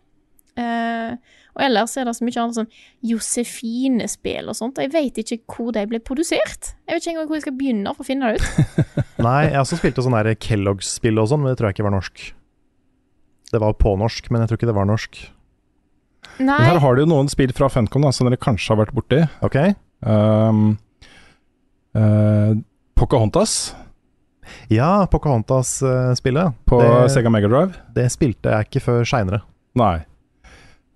[0.56, 1.12] Uh,
[1.56, 2.70] og ellers er det så mye annet sånn
[3.04, 4.80] Josefine-spill og sånt.
[4.80, 6.72] og Jeg vet ikke hvor de ble produsert.
[6.84, 8.88] Jeg vet ikke engang hvor jeg skal begynne for å finne det ut.
[9.26, 12.26] Nei, jeg også spilte sånn Kellogg's-spill og sånn, men det tror jeg ikke var norsk.
[13.52, 15.20] Det var på norsk, men jeg tror ikke det var norsk.
[16.38, 18.94] Men her har du jo noen spill fra Funcom da, som dere kanskje har vært
[18.96, 19.22] borti.
[19.46, 19.56] Ok?
[20.06, 20.78] Um,
[21.96, 22.52] uh,
[22.96, 23.74] Pocahontas
[24.70, 26.52] Ja, Pocahontas-spillet.
[26.68, 27.74] på det, Sega Megadrive.
[27.96, 29.40] det spilte jeg ikke før seinere.
[29.76, 30.04] Nei.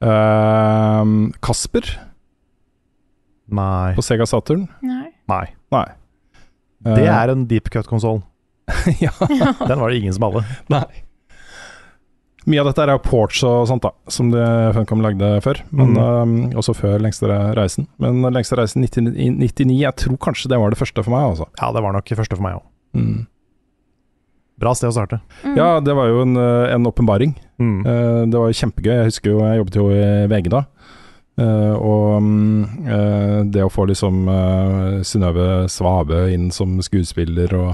[0.00, 1.88] Um, Kasper
[3.50, 3.94] Nei.
[3.96, 4.68] på Sega Saturn.
[4.86, 5.08] Nei.
[5.28, 5.46] Nei.
[5.74, 5.86] Nei.
[6.84, 8.22] Det Eh, er en deep cut-konsoll.
[9.04, 9.10] ja.
[9.20, 10.44] Den var det ingen som hadde.
[10.72, 10.84] Nei.
[12.48, 14.44] Mye av dette er jo ports og sånt, da, som det
[14.76, 15.60] Funcom lagde før.
[15.76, 17.28] Men, um, også før Lengste
[17.58, 17.84] reisen.
[18.00, 21.50] Men Lengste reisen 99, 99, jeg tror kanskje det var det første for meg, altså.
[21.60, 22.64] Ja, det var nok det første for meg òg.
[22.96, 23.26] Mm.
[24.60, 25.20] Bra sted å starte.
[25.44, 25.54] Mm.
[25.56, 27.36] Ja, det var jo en, eh, åpenbaring.
[27.60, 27.78] Mm.
[27.86, 28.96] Eh, Det var jo kjempegøy.
[28.96, 30.64] Jeg husker jo jeg jobbet jo i VG da.
[31.40, 37.70] Uh, og mm, eh, det å få liksom uh, Synnøve Svabø inn som skuespiller og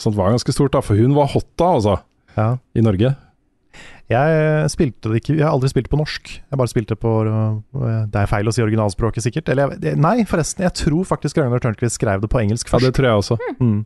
[0.00, 0.82] sånt var ganske stort, da.
[0.82, 1.98] For hun var hot da, altså.
[2.34, 2.48] Ja.
[2.74, 3.12] I Norge.
[4.06, 6.28] Jeg spilte det ikke Jeg har aldri spilt på norsk.
[6.38, 7.56] Jeg bare spilte på øh,
[8.06, 9.50] Det er feil å si originalspråket, sikkert.
[9.50, 10.62] Eller jeg, nei, forresten.
[10.62, 12.86] Jeg tror faktisk Ragnar Tørnquist skrev det på engelsk først.
[12.86, 13.38] Ja, det tror jeg også.
[13.58, 13.84] mm.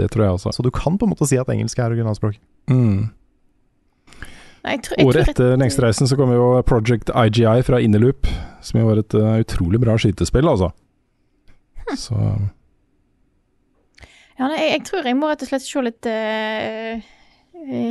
[0.00, 0.54] Det tror jeg også.
[0.56, 2.38] Så du kan på en måte si at engelsk er originalspråk.
[2.72, 3.10] Mm.
[4.62, 8.28] Nei, jeg tror, jeg Året etter Lengstreisen så kom jo Project IGI fra Innerloop,
[8.62, 10.70] som jo var et uh, utrolig bra skytespill, altså.
[11.98, 12.14] Så
[14.38, 17.10] Ja, nei, jeg, jeg tror jeg må rett og slett se litt eh, eh,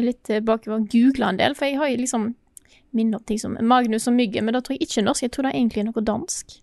[0.04, 0.84] Litt eh, bakover.
[0.92, 2.36] googla en del, for jeg har jo liksom
[2.94, 5.22] minner om ting som Magnus og Myggen, men da tror jeg ikke norsk.
[5.24, 6.58] Jeg tror det er egentlig noe dansk.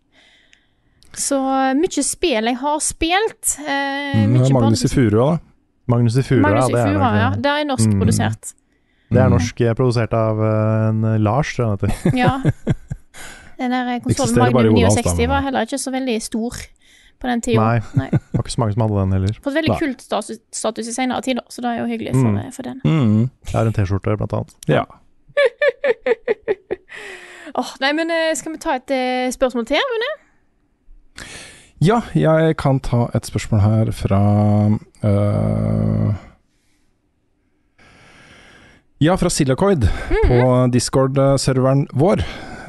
[1.16, 1.38] Så
[1.78, 3.54] mye spill jeg har spilt.
[3.64, 5.38] Eh, Mm, Magnus i Furua, da.
[5.88, 7.30] Magnus i Furua, Magnus i det er ja.
[7.34, 8.00] Det er norsk Mm.
[8.00, 8.52] produsert.
[9.10, 9.32] Det er Mm.
[9.38, 12.18] norsk eh, produsert av eh, en eh, Lars, tror jeg han heter.
[12.18, 12.42] Ja.
[13.58, 14.62] Den der konsollen da,
[15.00, 16.52] 69 var heller ikke så veldig stor
[17.18, 17.64] på den tida.
[17.64, 18.08] Nei, Nei.
[18.14, 19.38] det var ikke så mange som hadde den heller.
[19.42, 19.78] Fått veldig Nei.
[19.82, 22.52] kult status, status i senere tider, så det er jo hyggelig for, Mm.
[22.54, 22.80] for den.
[22.84, 23.30] Mm.
[23.48, 24.54] Jeg har en T-skjorte, blant annet.
[24.70, 24.84] Ja.
[27.58, 30.10] oh, nei, men eh, skal vi ta et uh, spørsmål til, Rune?
[31.82, 34.18] Ja, jeg kan ta et spørsmål her fra
[35.06, 36.14] øh,
[38.98, 39.86] Ja, fra Silacoid
[40.26, 40.38] på
[40.74, 42.24] Discord-serveren vår.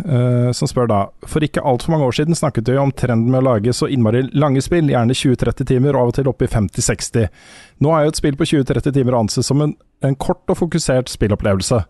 [0.06, 3.42] Øh, som spør da For ikke altfor mange år siden snakket vi om trenden med
[3.42, 6.50] å lage så innmari lange spill, gjerne 20-30 timer, og av og til opp i
[6.50, 7.30] 50-60.
[7.84, 9.76] Nå er jo et spill på 20-30 timer å anse som en,
[10.06, 11.82] en kort og fokusert spillopplevelse.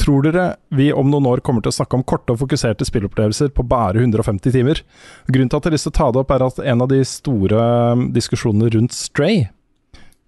[0.00, 3.52] Tror dere vi om noen år kommer til å snakke om korte og fokuserte spillopplevelser
[3.54, 4.82] på bare 150 timer?
[5.28, 6.92] Grunnen til at jeg har lyst til å ta det opp, er at en av
[6.92, 9.44] de store um, diskusjonene rundt Stray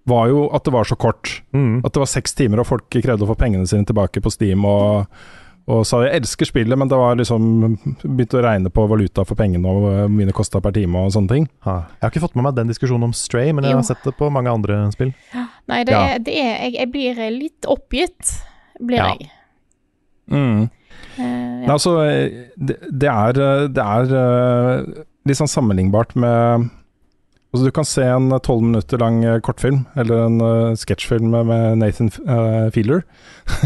[0.05, 1.41] var jo at det var så kort.
[1.55, 1.81] Mm.
[1.85, 4.65] At det var seks timer, og folk krevde å få pengene sine tilbake på Steam.
[4.69, 5.09] Og,
[5.67, 7.45] og sa jeg elsker spillet, men det var liksom
[8.03, 11.11] begynte å regne på valuta for pengene og hvor mye det kosta per time og
[11.15, 11.47] sånne ting.
[11.65, 11.77] Ha.
[11.97, 13.77] Jeg har ikke fått med meg den diskusjonen om Stray, men jeg Jo.
[13.81, 15.13] har sett det på mange andre spill.
[15.67, 16.03] Nei, det Ja.
[16.13, 18.35] er, det er jeg, jeg blir eh, litt oppgitt,
[18.79, 19.15] blir Ja.
[19.15, 19.29] jeg.
[20.29, 20.69] Mm.
[21.17, 21.23] Eh,
[21.65, 26.69] Nei, altså, eh, det, det er, eh, det er eh, litt sånn sammenlignbart med
[27.55, 31.77] Altså, du kan se en tolv minutter lang eh, kortfilm, eller en uh, sketsjfilm med,
[31.79, 33.05] Nathan uh, Feeler,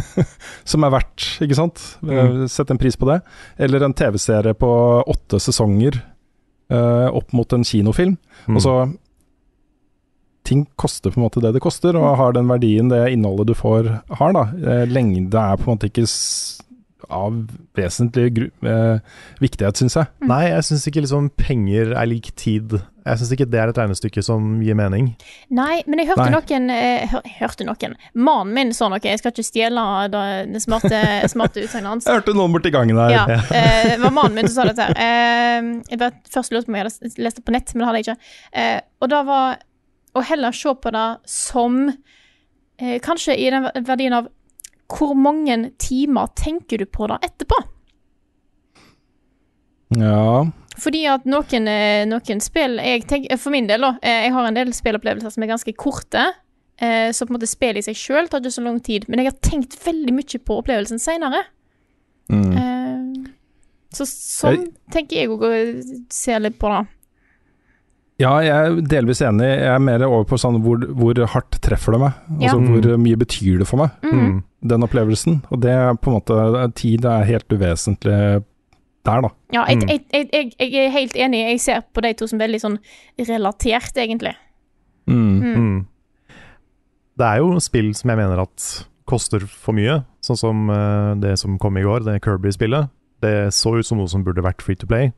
[0.70, 1.82] som er verdt, ikke sant?
[2.06, 2.46] Mm.
[2.54, 3.18] Sett en pris på det.
[3.58, 4.70] Eller en TV-serie på
[5.10, 5.98] åtte sesonger
[6.70, 8.20] uh, opp mot en kinofilm.
[8.46, 8.60] Mm.
[8.60, 8.76] Altså
[10.50, 13.56] Ting koster på en måte det det koster, og har den verdien det innholdet du
[13.58, 13.90] får,
[14.22, 14.32] har.
[14.34, 14.46] da.
[14.58, 16.08] Eh, Lengde er på en måte ikke
[17.10, 17.36] av
[17.78, 19.02] vesentlig gru eh,
[19.42, 20.10] viktighet, syns jeg.
[20.30, 22.78] Nei, jeg syns ikke liksom penger er lik tid.
[23.06, 25.12] Jeg syns ikke det er et regnestykke som gir mening.
[25.56, 26.34] Nei, men jeg hørte Nei.
[26.36, 30.62] noen eh, hør, Hørte noen Mannen min sa noe, jeg skal ikke stjele det, det
[30.64, 31.02] smarte,
[31.32, 32.06] smarte utsagnet hans.
[32.10, 33.16] Jeg hørte noen borti gangen her.
[33.16, 33.24] Ja,
[33.58, 35.00] eh, det var mannen min som sa dette her.
[35.00, 37.90] Eh, jeg var først lurte på om jeg hadde lest det på nett, men det
[37.90, 38.34] hadde jeg ikke.
[38.62, 39.60] Eh, og da var
[40.18, 44.30] å heller se på det som eh, Kanskje i den verdien av
[44.90, 47.60] hvor mange timer tenker du på det etterpå?
[49.98, 50.44] Ja.
[50.80, 53.96] Fordi at noen, eh, noen spill jeg tenker, For min del, da.
[54.02, 56.26] eh, Jeg har en del spillopplevelser som er ganske korte.
[56.80, 59.06] eh, Så på en måte spillet i seg sjøl tar ikke så lang tid.
[59.10, 61.44] Men jeg har tenkt veldig mye på opplevelsen seinere.
[62.30, 63.26] Mm.
[63.92, 66.88] Så sånn Jeg- tenker jeg å se litt på det.
[68.20, 69.48] ja, jeg er delvis enig.
[69.58, 72.14] Jeg er mer over på sånn hvor, hvor hardt treffer det meg?
[72.40, 72.54] Ja.
[72.54, 74.44] Altså hvor mye betyr det for meg, Mm.
[74.62, 75.42] Den opplevelsen?
[75.52, 78.44] Og det er på en måte Tid er helt uvesentlig
[79.06, 79.30] der, da.
[79.56, 79.88] Ja, jeg, Mm.
[79.90, 81.40] jeg, jeg, jeg, er helt enig.
[81.48, 82.78] Jeg ser på de to som veldig sånn
[83.18, 84.36] relatert, egentlig.
[85.08, 85.40] Mm.
[85.40, 85.56] Mm.
[85.56, 85.86] Mm.
[87.18, 91.40] Det er jo spill som jeg mener at koster for mye, sånn som eh, det
[91.40, 92.92] som kom i går, det Kirby-spillet.
[93.24, 95.12] Det så ut som noe som burde vært free to play,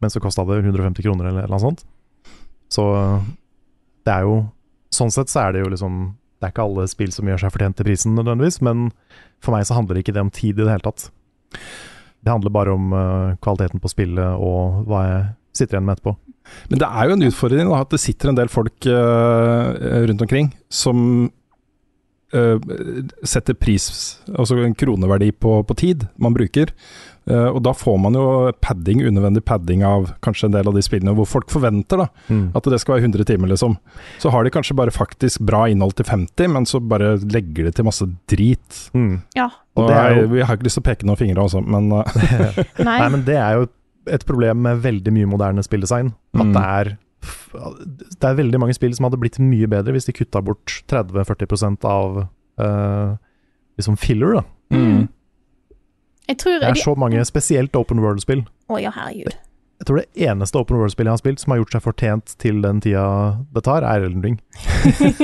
[0.00, 1.82] men så kosta det 150 kroner eller noe sånt.
[2.70, 2.84] Så
[4.04, 4.46] det er jo
[4.88, 5.96] Sånn sett så er det jo liksom
[6.38, 8.88] Det er ikke alle spill som gjør seg fortjent til prisen nødvendigvis, men
[9.42, 11.08] for meg så handler det ikke det om tid i det hele tatt.
[12.22, 15.26] Det handler bare om uh, kvaliteten på spillet og hva jeg
[15.58, 16.14] sitter igjen med etterpå.
[16.70, 20.24] Men det er jo en utfordring da, at det sitter en del folk uh, rundt
[20.24, 21.00] omkring som
[22.34, 22.56] uh,
[23.26, 23.88] setter pris,
[24.30, 26.72] altså en kroneverdi på, på tid man bruker.
[27.28, 28.22] Eh, og da får man jo
[28.64, 32.06] padding, unødvendig padding av kanskje en del av de spillene hvor folk forventer da,
[32.56, 33.74] at det skal være 100 timer, liksom.
[34.22, 37.72] Så har de kanskje bare faktisk bra innhold til 50, men så bare legger de
[37.76, 38.78] til masse drit.
[38.96, 39.18] Mm.
[39.36, 39.50] Ja.
[39.76, 41.92] Og er jo- jeg, jeg har ikke lyst til å peke noen fingre, altså, men
[41.92, 42.98] eh, Nei.
[42.98, 43.68] Nei, men det er jo
[44.08, 46.14] et problem med veldig mye moderne spilldesign.
[46.34, 46.52] At Mm.
[46.56, 46.96] det er
[47.52, 51.84] Det er veldig mange spill som hadde blitt mye bedre hvis de kutta bort 30-40
[51.84, 52.28] av
[52.60, 53.16] uh,
[53.76, 54.42] liksom filler, da.
[54.72, 55.08] mm.
[56.28, 58.44] Jeg tror Det er de- så mange, spesielt open world-spill.
[58.68, 59.34] Å ja, herregud.
[59.78, 62.60] Jeg tror det eneste open world-spillet jeg har spilt som har gjort seg fortjent til
[62.62, 63.04] den tida
[63.54, 64.40] det tar, er Elden Ring.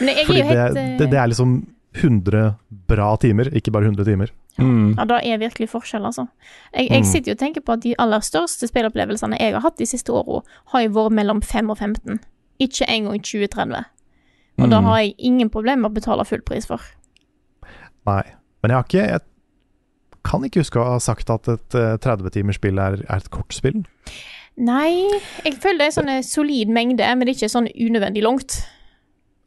[0.00, 1.54] Men jeg er Fordi jo det, helt eh, det, det er liksom
[1.94, 2.54] 100
[2.90, 4.30] bra timer, ikke bare 100 timer.
[4.58, 4.94] Mm.
[4.98, 6.26] Ja, det er virkelig forskjell, altså.
[6.74, 7.10] Jeg, jeg Mm.
[7.10, 10.10] sitter jo og tenker på at de aller største spillopplevelsene jeg har hatt de siste
[10.14, 12.20] åra, har jo vært mellom 5 og 15.
[12.60, 13.84] Ikke engang 20-30.
[14.58, 14.84] Og da Mm.
[14.86, 16.80] har jeg ingen problemer med å betale full pris for.
[18.06, 18.22] Nei.
[18.62, 19.20] Men jeg har ikke Jeg
[20.24, 23.82] kan ikke huske å ha sagt at et eh, 30-timersspill er, er et kortspill.
[24.56, 25.08] Nei,
[25.44, 28.60] jeg føler det er sånn solid mengde, men det er ikke sånn unødvendig langt.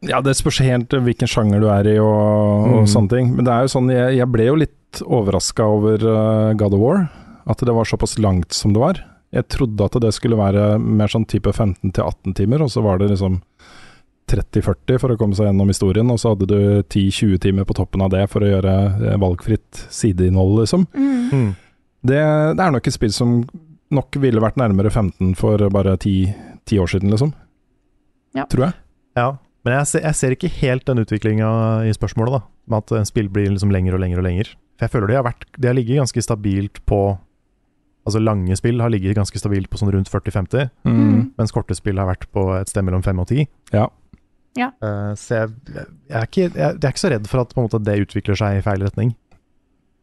[0.05, 2.89] Ja, det spørs helt hvilken sjanger du er i og, og Mm.
[2.91, 3.31] sånne ting.
[3.35, 6.83] Men det er jo sånn, jeg, jeg ble jo litt overraska over uh, God of
[6.83, 6.99] War.
[7.49, 8.99] At det var såpass langt som det var.
[9.33, 12.83] Jeg trodde at det skulle være mer sånn type 15 til 18 timer, og så
[12.85, 13.39] var det liksom
[14.27, 18.03] 30-40 for å komme seg gjennom historien, og så hadde du 10-20 timer på toppen
[18.03, 18.73] av det for å gjøre
[19.11, 20.83] eh, valgfritt sideinnhold, liksom.
[20.93, 21.31] Mm.
[21.31, 21.49] Mm.
[22.07, 22.19] Det,
[22.59, 23.37] det er nok et spill som
[23.95, 26.33] nok ville vært nærmere 15 for bare 10,
[26.67, 27.31] 10 år siden, liksom.
[28.35, 28.45] Ja.
[28.51, 28.77] Tror jeg.
[29.17, 29.29] Ja,
[29.65, 31.47] men jeg ser, jeg ser ikke helt den utviklinga
[31.87, 32.43] i spørsmålet, da.
[32.67, 34.51] Med at spill blir liksom lenger og lenger og lenger.
[34.77, 36.99] For jeg føler de har, vært, de har ligget ganske stabilt på
[38.07, 41.33] Altså lange spill har ligget ganske stabilt på sånn rundt 40-50, Mm.
[41.35, 43.49] mens korte spill har vært på et sted mellom 5 og 10.
[43.75, 43.89] Ja.
[44.57, 44.71] Ja.
[44.83, 47.61] Uh, så jeg, jeg, er ikke, jeg, jeg er ikke så redd for at på
[47.61, 49.13] en måte, det utvikler seg i feil retning.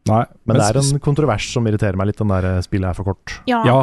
[0.05, 2.97] Nei, Men det er en kontrovers som irriterer meg litt, den der eh, spillet er
[2.97, 3.39] for kort.
[3.49, 3.63] Ja.
[3.65, 3.77] Ja,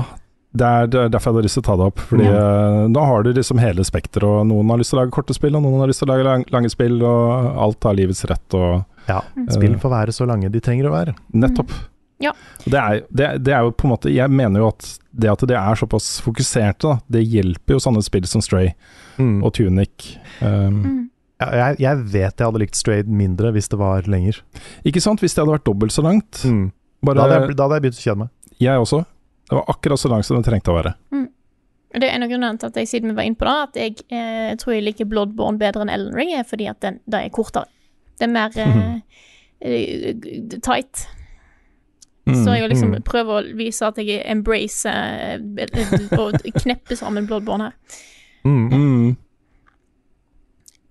[0.55, 2.03] det er, det er derfor jeg hadde lyst til å ta det opp.
[2.13, 5.15] Fordi eh, nå har du liksom hele spekteret, og noen har lyst til å lage
[5.17, 7.99] korte spill, og noen har lyst til å lage lang, lange spill, og alt har
[7.99, 9.49] livets rett, og Ja, Mm.
[9.51, 11.17] Spill får være så lange de trenger å være.
[11.35, 11.73] nettopp.
[12.23, 12.33] Ja.
[12.65, 15.43] Det, er, det, det er jo på en måte Jeg mener jo at det at
[15.51, 18.73] det er såpass fokuserte, da, det hjelper jo sånne spill som Stray
[19.21, 19.43] Mm.
[19.45, 20.15] og Tunic.
[20.41, 21.01] Um, Mm.
[21.43, 24.39] Ja, jeg, jeg vet jeg hadde likt Stray mindre hvis det var lenger.
[24.87, 25.21] Ikke sant?
[25.21, 26.39] Hvis det hadde vært dobbelt så langt.
[26.47, 26.71] Mm.
[27.03, 28.29] Bare, Da, hadde jeg, da hadde jeg begynt å kjede meg.
[28.63, 29.01] jeg også.
[29.51, 30.95] Det var akkurat så langt som det trengte å være.
[31.93, 33.75] Det er en av grunnene til at jeg siden vi var inne på det, at
[33.83, 37.25] jeg eh, tror jeg liker Bloodborne bedre enn Ellen Ring, er fordi at den, det
[37.27, 37.67] er kortere.
[38.17, 38.95] Det er mer eh,
[39.61, 40.15] eh,
[42.27, 42.45] tight.
[42.45, 43.03] Så jeg liksom mm.
[43.09, 48.01] prøver å vise at jeg embracer eh, og knepper sammen Bloodborne her.
[48.45, 48.69] Mm.
[48.73, 49.17] Mm.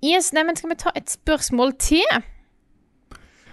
[0.03, 2.21] Yes, neimen skal vi ta et spørsmål til?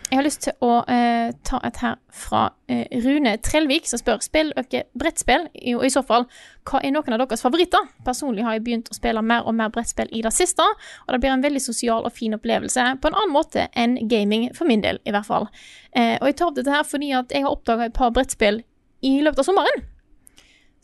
[0.08, 4.22] Jeg har lyst til å eh, ta et her fra eh, Rune Trellvik, som spør
[4.24, 6.24] spiller dere brettspill, I- og i så fall,
[6.64, 7.90] hva er noen av deres favoritter?
[8.06, 11.18] Personlig har jeg begynt å spille mer og mer brettspill i det siste, og det
[11.20, 14.80] blir en veldig sosial og fin opplevelse, på en annen måte enn gaming, for min
[14.86, 15.50] del i hvert fall.
[15.92, 18.62] Eh, og jeg tar opp dette her fordi at jeg har oppdaga et par brettspill
[19.04, 19.84] i løpet av sommeren,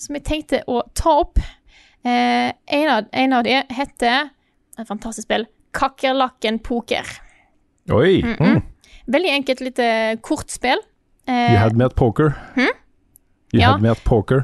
[0.05, 1.41] som jeg tenkte å ta opp.
[2.05, 4.29] Eh, en, av, en av de heter
[4.77, 5.49] et fantastisk spill.
[5.73, 7.09] Kakerlakken poker.
[7.95, 8.21] Oi!
[8.21, 8.61] Mm.
[9.07, 9.87] Veldig enkelt, lite
[10.25, 10.81] kort spill.
[11.29, 12.35] You had me at poker.
[12.57, 13.71] You Ja.
[13.73, 14.43] had me at poker.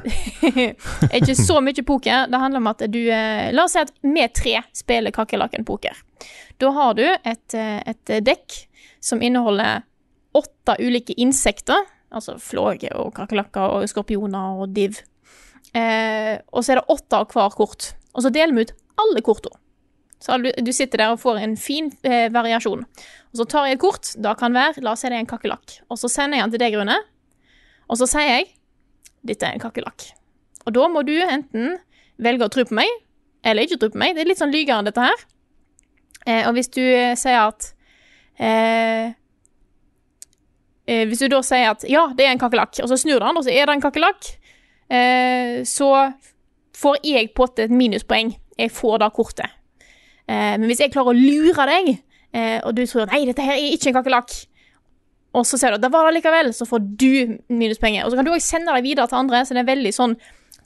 [1.17, 2.27] ikke så mye poker.
[2.31, 5.97] Det handler om at du eh, La oss si at vi tre spiller kakerlakken poker.
[6.61, 8.61] Da har du et, eh, et dekk
[9.03, 9.81] som inneholder
[10.37, 11.83] åtte ulike insekter.
[12.11, 15.01] Altså flåger og kakerlakker og skorpioner og div.
[15.75, 17.91] Eh, og så er det åtte av hver kort.
[18.15, 19.59] Og så deler vi ut alle kortene.
[20.21, 22.83] Så du, sitter der og får en fin eh, variasjon.
[23.31, 24.11] Og så tar jeg et kort.
[24.21, 25.79] Da kan være La oss si det er en kakerlakk.
[25.89, 26.97] Og så sender jeg den til deg, Rune.
[27.89, 28.51] Og så sier jeg
[29.25, 30.11] dette er en kakerlakk.
[30.65, 31.77] Og da må du enten
[32.21, 32.89] velge å tro på meg,
[33.45, 34.15] eller ikke tro på meg.
[34.15, 35.23] Det er litt sånn lygere, dette her.
[36.25, 37.71] Eh, og hvis du eh, sier at
[38.37, 39.13] eh,
[40.85, 43.25] eh, Hvis du da sier at ja, det er en kakerlakk, og så snur du
[43.25, 44.29] den, og så er det en kakerlakk,
[44.93, 45.89] eh, så
[46.77, 48.35] får jeg på et minuspoeng.
[48.57, 49.60] Jeg får da kortet.
[50.31, 51.89] Eh, men hvis jeg klarer å lure deg,
[52.33, 54.35] eh, og du tror nei, dette her er ikke en kakerlakk,
[55.35, 58.05] og så ser du det var det likevel, så får du minuspenger.
[58.05, 60.15] Og så kan du òg sende det videre til andre, så det er veldig sånn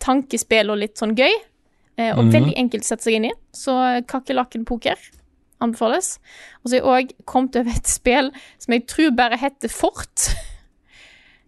[0.01, 1.33] tankespill og litt sånn gøy.
[1.97, 2.31] Eh, og Mhm.
[2.33, 3.33] veldig enkelt å sette seg inn i.
[3.53, 3.71] Så
[4.05, 4.97] kakerlakken poker
[5.61, 6.17] anbefales.
[6.63, 10.35] Og så har jeg òg kommet over et spill som jeg tror bare heter Fort.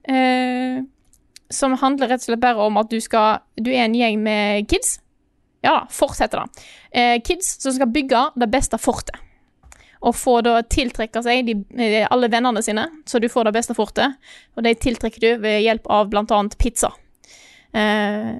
[0.07, 0.82] eh,
[1.49, 4.68] som handler rett og slett bare om at du skal Du er en gjeng med
[4.68, 4.99] kids.
[5.68, 6.68] Ja da, Fort heter det.
[6.95, 9.20] Eh, kids som skal bygge det beste fortet.
[10.05, 13.76] Og få da tiltrekke seg de, eh, alle vennene sine, så du får det beste
[13.76, 14.15] fortet.
[14.55, 16.93] Og de tiltrekker du ved hjelp av annet pizza.
[17.74, 18.38] Eh,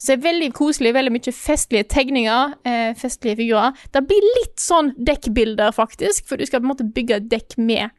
[0.00, 3.76] så det er veldig koselig, veldig mye festlige tegninger, eh, festlige figurer.
[3.92, 7.58] Det blir litt sånn dekkbilder, faktisk, for du skal på en måte bygge et dekk
[7.58, 7.90] med,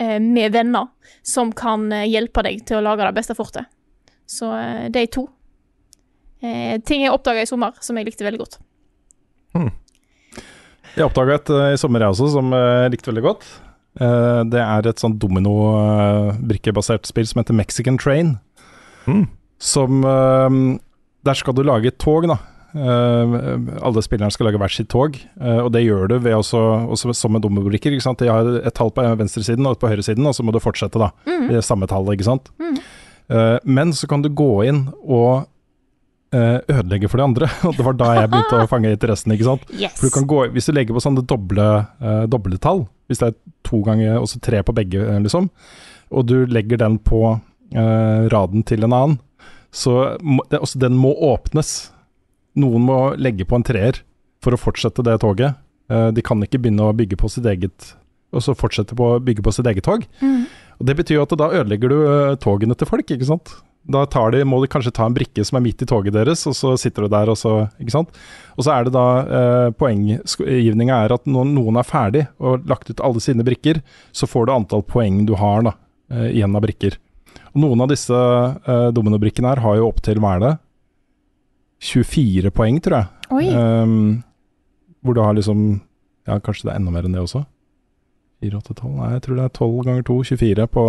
[0.00, 0.88] eh, med venner
[1.22, 3.70] som kan eh, hjelpe deg til å lage det beste fortet.
[4.26, 5.28] Så eh, de to.
[6.44, 8.58] Eh, ting jeg oppdaga i sommer som jeg likte veldig godt.
[10.96, 13.46] Jeg oppdaga et eh, i sommer, jeg også, som eh, jeg likte veldig godt.
[14.00, 18.36] Eh, det er et sånn domino-brikkebasert spill som heter Mexican Train.
[19.06, 19.26] Mm.
[19.62, 20.60] Som eh,
[21.26, 22.38] Der skal du lage et tog, da.
[22.76, 23.36] Eh,
[23.80, 26.60] alle spillerne skal lage hvert sitt tog, eh, og det gjør du ved også,
[26.92, 27.96] også som med dominobrikker.
[27.96, 28.16] ikke?
[28.20, 31.00] De har et tall på venstresiden og et på høyresiden, og så må du fortsette,
[31.00, 31.12] da.
[31.28, 31.48] mm.
[31.54, 32.52] Det samme tallet, ikke sant.
[32.60, 32.76] Mm.
[33.36, 35.46] Eh, men så kan du gå inn og eh,
[36.34, 37.48] ødelegge for de andre.
[37.68, 39.66] Og det var da jeg begynte å fange interessen, ikke sant.
[39.74, 39.96] Yes.
[39.98, 41.66] For du kan gå, Hvis du legger på sånne doble,
[42.00, 43.36] eh, dobletall, hvis det er
[43.66, 45.50] to ganger og så tre på begge, eh, liksom,
[46.10, 49.16] og du legger den på uh, raden til en annen,
[49.74, 51.90] så må, det, også den må åpnes.
[52.62, 53.98] Noen må legge på en treer
[54.38, 55.58] for å fortsette det toget.
[55.90, 57.96] Uh, de kan ikke begynne å bygge på sitt eget
[58.34, 60.04] og så fortsette på å bygge på sitt eget tog.
[60.20, 60.44] Mm.
[60.76, 63.54] Og Det betyr jo at da ødelegger du eh, togene til folk, ikke sant.
[63.86, 66.42] Da tar de, må de kanskje ta en brikke som er midt i toget deres,
[66.50, 68.20] og så sitter du der, og så Ikke sant.
[68.56, 72.90] Og så er det da eh, Poenggivninga er at når noen er ferdig og lagt
[72.90, 73.82] ut alle sine brikker,
[74.16, 75.76] så får du antall poeng du har da,
[76.10, 76.98] eh, igjen av brikker.
[77.54, 80.54] Og noen av disse eh, dominobrikkene her har jo opptil, hva er det,
[81.86, 83.12] 24 poeng, tror jeg.
[83.36, 83.46] Oi.
[83.52, 84.22] Um,
[85.04, 85.82] hvor du har liksom
[86.26, 87.44] Ja, kanskje det er enda mer enn det også.
[88.42, 90.86] 4, 8, 12 Nei, jeg tror det er 12 ganger 2, 24 på,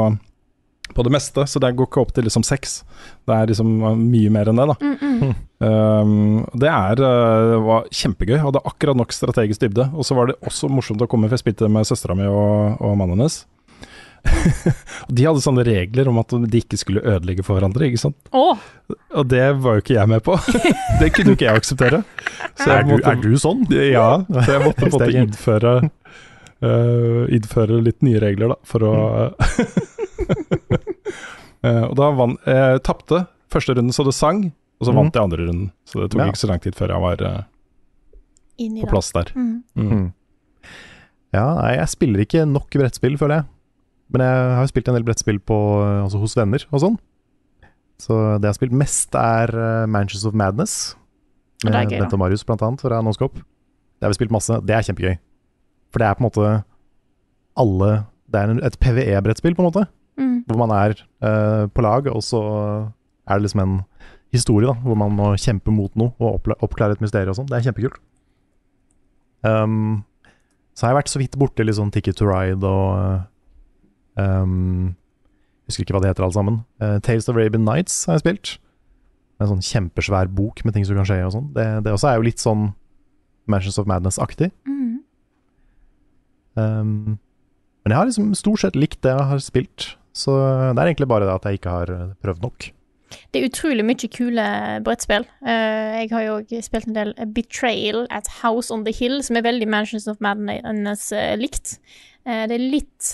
[0.97, 1.45] på det meste.
[1.47, 2.79] Så det går ikke opp til liksom seks.
[3.27, 4.77] Det er liksom mye mer enn det, da.
[4.81, 5.35] Mm, mm.
[5.57, 6.15] Um,
[6.57, 8.37] det er, uh, var kjempegøy.
[8.41, 9.89] Hadde akkurat nok strategisk dybde.
[9.93, 12.81] Og så var det også morsomt å komme, for jeg spilte med søstera mi og,
[12.81, 13.43] og mannen hennes.
[15.07, 18.17] og de hadde sånne regler om at de ikke skulle ødelegge for hverandre, ikke sant.
[18.35, 18.57] Oh.
[19.15, 20.35] Og det var jo ikke jeg med på.
[21.01, 22.01] det kunne jo ikke jeg akseptere.
[22.57, 23.63] Så jeg Er du, er du sånn?
[23.71, 28.95] Ja, så jeg måtte på innføre uh, Innføre litt nye regler, da, for å
[30.27, 30.76] Eh,
[31.63, 34.97] Og da vant Jeg tapte første runden så det sang, og så Mhm.
[34.99, 35.71] vant jeg andre runden.
[35.85, 36.27] Så det tok Ja.
[36.31, 37.43] ikke så lang tid før jeg var eh,
[38.83, 39.31] på plass der.
[39.35, 39.63] Mm.
[39.75, 39.89] Mm.
[39.91, 40.13] Mm.
[41.33, 43.45] Ja, nei, jeg spiller ikke nok brettspill, føler jeg.
[44.09, 46.97] Men jeg har jo spilt en del brettspill på, eh, altså hos venner og sånn.
[47.99, 50.95] Så det jeg har spilt mest, er uh, Mansions of Madness.
[51.63, 51.99] Ja, det er gøy.
[52.03, 53.37] Bente og Marius, blant annet, fra Noscope.
[53.97, 54.53] Det har vi spilt masse.
[54.63, 55.17] Det er kjempegøy.
[55.91, 56.63] For det er på en måte
[57.57, 59.87] alle Det er et PVE-brettspill, på en måte.
[60.17, 60.41] Mm.
[60.49, 62.41] Hvor man er eh, på lag, og så
[63.27, 63.79] er det liksom en
[64.33, 67.49] historie da, hvor man må kjempe mot noe og oppklare et mysterium og sånn.
[67.49, 67.99] Det er kjempekult.
[69.45, 70.03] Um,
[70.75, 73.21] så har jeg vært så vidt borti litt sånn Ticket to Ride og
[74.17, 74.95] um,
[75.67, 76.59] Husker ikke hva det heter alle sammen.
[76.81, 78.51] Uh, Tales of Rabin Nights har jeg spilt.
[79.37, 81.49] En sånn kjempesvær bok med ting som kan skje og sånn.
[81.55, 82.69] Det, det også er jo litt sånn
[83.51, 84.49] Mansions of Madness-aktig.
[84.67, 84.93] Mm.
[86.57, 87.17] Um,
[87.83, 90.33] men jeg har liksom stort sett likt det jeg har spilt, så
[90.73, 91.93] det er egentlig bare det at jeg ikke har
[92.25, 92.71] prøvd nok.
[93.31, 94.47] Det er utrolig mye kule
[94.85, 95.25] brettspill.
[95.45, 99.39] Eh, jeg har jo òg spilt en del Betrayal at House on the Hill, som
[99.39, 101.77] er veldig Mansions of Madness eh, likt.
[102.27, 103.13] Eh, det er litt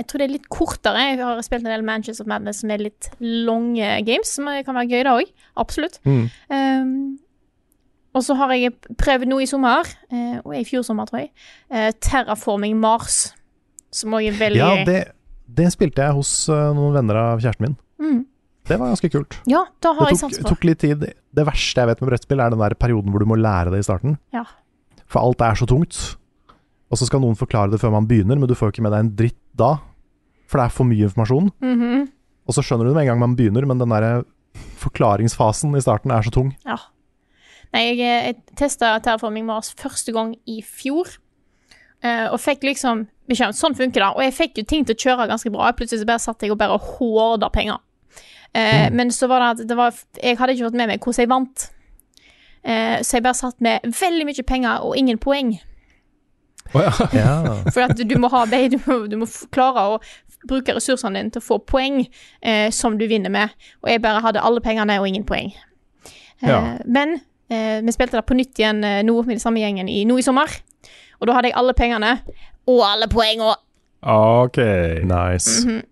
[0.00, 1.06] Jeg tror det er litt kortere.
[1.10, 4.78] Jeg har spilt en del Mansions of Madness som er litt lange games, som kan
[4.78, 5.32] være gøy, det òg.
[5.60, 5.98] Absolutt.
[6.06, 7.18] Um,
[8.16, 9.86] og så har jeg prøvd noe i sommer,
[10.40, 11.28] og i fjor sommer, tror jeg.
[12.00, 13.34] Terraforming Mars,
[13.92, 14.96] som òg er veldig Ja, det,
[15.56, 17.76] det spilte jeg hos eh, noen venner av kjæresten min.
[18.00, 18.20] Mm.
[18.70, 19.38] Det var ganske kult.
[19.50, 20.54] Ja, da har Det jeg tok, sans for.
[20.54, 21.04] tok litt tid.
[21.34, 23.80] Det verste jeg vet med brettspill, er den der perioden hvor du må lære det
[23.82, 24.18] i starten.
[24.36, 24.44] Ja.
[25.10, 25.98] For alt er så tungt.
[26.90, 28.94] Og så skal noen forklare det før man begynner, men du får jo ikke med
[28.94, 29.72] deg en dritt da.
[30.50, 31.50] For det er for mye informasjon.
[31.62, 32.08] Mhm.
[32.50, 34.24] Og så skjønner du det med en gang man begynner, men den der
[34.82, 36.54] forklaringsfasen i starten er så tung.
[36.66, 36.78] Ja.
[37.74, 41.12] Nei, jeg, jeg testa Terraforming Mars første gang i fjor.
[42.02, 44.10] Eh, og fikk liksom beskjed om sånn funker det.
[44.16, 45.70] Og jeg fikk jo ting til å kjøre ganske bra.
[45.78, 47.78] Plutselig så bare satt jeg og bare horda penger.
[48.52, 48.96] Mm.
[48.98, 51.28] Men så var det at det var, jeg hadde ikke fått med meg hvordan jeg
[51.30, 51.66] vant.
[52.66, 55.52] Eh, så jeg bare satt med veldig mye penger og ingen poeng.
[56.74, 56.90] Oh, ja.
[57.20, 57.30] Ja.
[57.70, 60.00] For at du må, ha, be- du må, du må klare å
[60.50, 62.00] bruke ressursene dine til å få poeng
[62.42, 63.54] eh, som du vinner med.
[63.84, 65.52] Og jeg bare hadde alle pengene og ingen poeng.
[66.42, 66.60] Eh, Ja.
[66.86, 67.18] Men
[67.52, 70.18] eh, vi spilte det på nytt igjen eh, nå med den samme gjengen i, nå
[70.18, 70.48] i sommer.
[71.20, 72.12] Og da hadde jeg alle pengene
[72.70, 73.56] og alle poengene.
[74.02, 74.58] Ok.
[75.04, 75.66] Nice.
[75.66, 75.82] Mhm.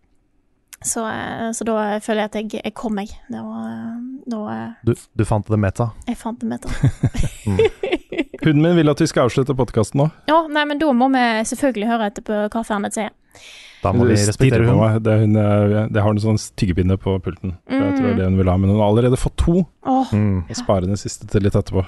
[0.80, 3.10] Så, eh, så da føler jeg at jeg, jeg kom meg.
[3.28, 3.96] Det var,
[4.30, 5.88] da eh, Du, du fant det meta.
[6.06, 6.70] jeg fant det meta.
[6.70, 7.70] det.
[8.44, 10.06] Hunden min vil at vi skal avslutte podkasten nå.
[10.30, 13.10] Ja, nei, men da må vi selvfølgelig høre etter på hva Fernet sier.
[13.82, 15.02] Da må vi respektere på hun.
[15.02, 17.56] Det, hun, eh, det har en sånn tyggepinne på pulten.
[17.70, 19.64] Jeg tror det er det hun vil ha, men hun har allerede fått to.
[19.82, 20.14] Oh.
[20.14, 20.46] Mm.
[20.46, 21.84] Og sparer den siste til litt etterpå.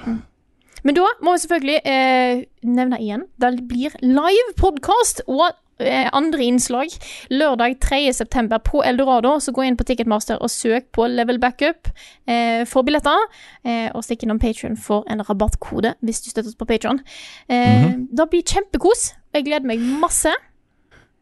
[0.85, 3.27] Men da må vi selvfølgelig eh, nevne igjen.
[3.40, 5.51] Det blir live podkast og
[5.81, 6.89] eh, andre innslag
[7.31, 8.59] lørdag 3.9.
[8.65, 9.35] på Eldorado.
[9.40, 11.89] Så gå inn på Ticketmaster og søk på Level Backup
[12.27, 13.20] eh, for billetter.
[13.65, 17.01] Eh, og stikk innom Patrion for en rabattkode hvis du støtter oss på Patron.
[17.48, 19.11] Eh, Det blir kjempekos.
[19.35, 20.32] Jeg gleder meg masse.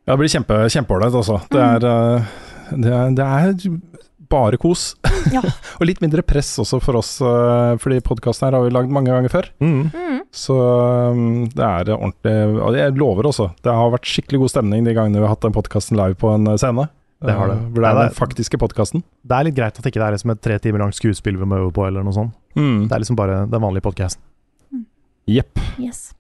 [0.09, 1.43] Ja, det blir kjempe, kjempeålreit, altså.
[1.53, 1.75] Det Mm.
[1.75, 2.23] er, eh,
[2.71, 4.93] det, det er bare kos.
[5.33, 5.43] Ja.
[5.79, 9.13] og litt mindre press også for oss, eh, fordi podkasten her har vi lagd mange
[9.13, 9.51] ganger før.
[9.65, 9.89] Mm.
[9.93, 10.21] Mm.
[10.35, 14.85] Så um, det er ordentlig Og jeg lover også, det har vært skikkelig god stemning
[14.85, 16.89] de gangene vi har hatt den podkasten live på en eh, scene.
[17.25, 17.57] Det har det.
[17.59, 19.03] Eh, Hvor det er den faktiske podkasten.
[19.27, 21.49] Det er litt greit at ikke det er liksom et tre timer langt skuespill vi
[21.49, 22.37] må øve på, eller noe sånt.
[22.55, 22.87] Mm.
[22.87, 24.23] Det er liksom bare den vanlige podkasten.
[25.29, 25.61] Jepp.
[25.83, 26.13] Yes.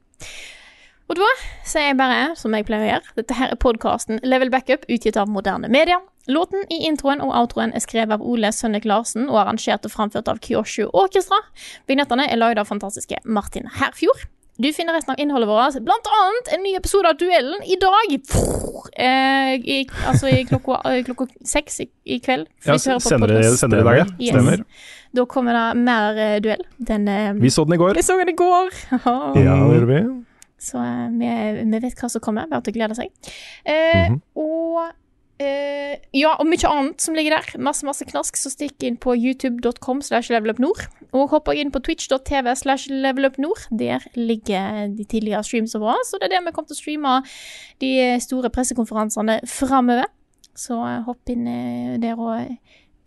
[1.08, 1.28] Og da
[1.64, 5.16] sier jeg bare, som jeg pleier å gjøre, dette her er podkasten Level Backup, utgitt
[5.16, 6.02] av Moderne Media.
[6.28, 10.28] Låten i introen og outroen er skrevet av Ole Sønnek Larsen og arrangert og framført
[10.28, 11.40] av Kyoshu Orkestra.
[11.88, 14.26] Vignettene er lagd av fantastiske Martin Herfjord.
[14.58, 18.14] Du finner resten av innholdet vårt, blant annet en ny episode av Duellen i dag.
[18.98, 19.80] eh, i,
[20.10, 22.48] altså i klokka, eh, klokka seks i, i kveld.
[22.66, 24.06] Ja, senere, senere i dag, ja.
[24.18, 24.34] Yes.
[24.34, 24.64] Stemmer.
[25.14, 26.66] Da kommer det mer uh, duell.
[26.76, 27.94] Den, uh, Vi så den i går.
[27.94, 28.74] vi så den i går.
[29.06, 30.02] Ja, det gjorde vi.
[30.58, 31.28] Så eh, vi,
[31.72, 32.48] vi vet hva som kommer.
[32.50, 33.12] Bare til å glede seg.
[33.64, 34.20] Eh, Mhm.
[34.38, 34.88] Og
[35.38, 37.58] eh, ja, og mye annet som ligger der.
[37.62, 38.36] Masse, masse knask.
[38.36, 40.88] Så stikk inn på youtube.com slash levelupnord.
[41.14, 43.68] Og hopp inn på twitch.tv slash levelupnord.
[43.70, 46.02] Der ligger de tidligere streamsene våre.
[46.04, 47.14] Så det er der vi kommer til å streame
[47.80, 50.10] de store pressekonferansene framover.
[50.58, 52.58] Så eh, hopp inn eh, der og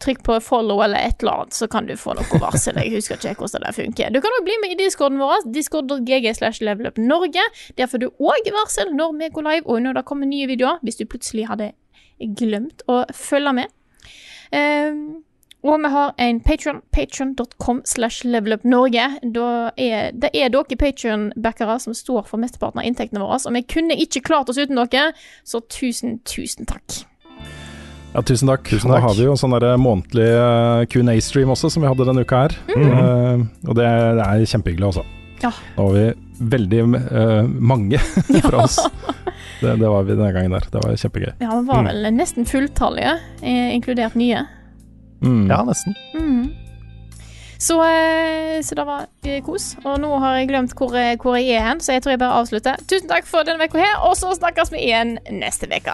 [0.01, 2.77] trykk på follow eller et eller annet, så kan du få noe varsel.
[2.81, 4.13] Jeg husker ikke hvordan det funker.
[4.13, 7.47] Du kan òg bli med i discorden vår, discord.gg slash levelupnorge.
[7.77, 10.81] Der får du òg varsel når vi går live, og når det kommer nye videoer,
[10.85, 11.73] hvis du plutselig hadde
[12.37, 13.75] glemt å følge med.
[14.51, 15.21] Um,
[15.61, 19.03] og vi har en Patreon, patreon.com slash levelupnorge.
[19.21, 24.23] Det er dere Patreon-backere som står for mesteparten av inntektene våre, og vi kunne ikke
[24.25, 25.11] klart oss uten dere,
[25.45, 27.03] så tusen, tusen takk.
[28.11, 28.65] Ja, tusen takk.
[28.67, 28.99] Tusen takk.
[28.99, 32.25] Da har vi jo en sånn der månedlig eh, Q&A-stream også, som vi hadde denne
[32.27, 32.55] uka her.
[32.75, 35.05] Eh, og det er, det er kjempehyggelig også.
[35.41, 35.51] Ja.
[35.77, 36.05] Nå var vi
[36.51, 38.01] veldig uh, mange
[38.47, 38.79] fra oss.
[39.61, 40.63] Det, det var vi denne gangen der.
[40.73, 41.27] Det var kjempegøy.
[41.37, 43.11] Ja, det var vel nesten fulltallige,
[43.45, 44.39] eh, inkludert nye.
[45.21, 45.43] Mm.
[45.51, 45.93] Ja, nesten.
[46.17, 46.47] Mhm.
[47.61, 49.75] Så, eh, så det var eh, kos.
[49.83, 52.23] Og nå har jeg glemt hvor, eh, hvor jeg er hen, så jeg tror jeg
[52.23, 52.81] bare avslutter.
[52.89, 55.93] Tusen takk for denne uka her, og så snakkes vi igjen neste uke.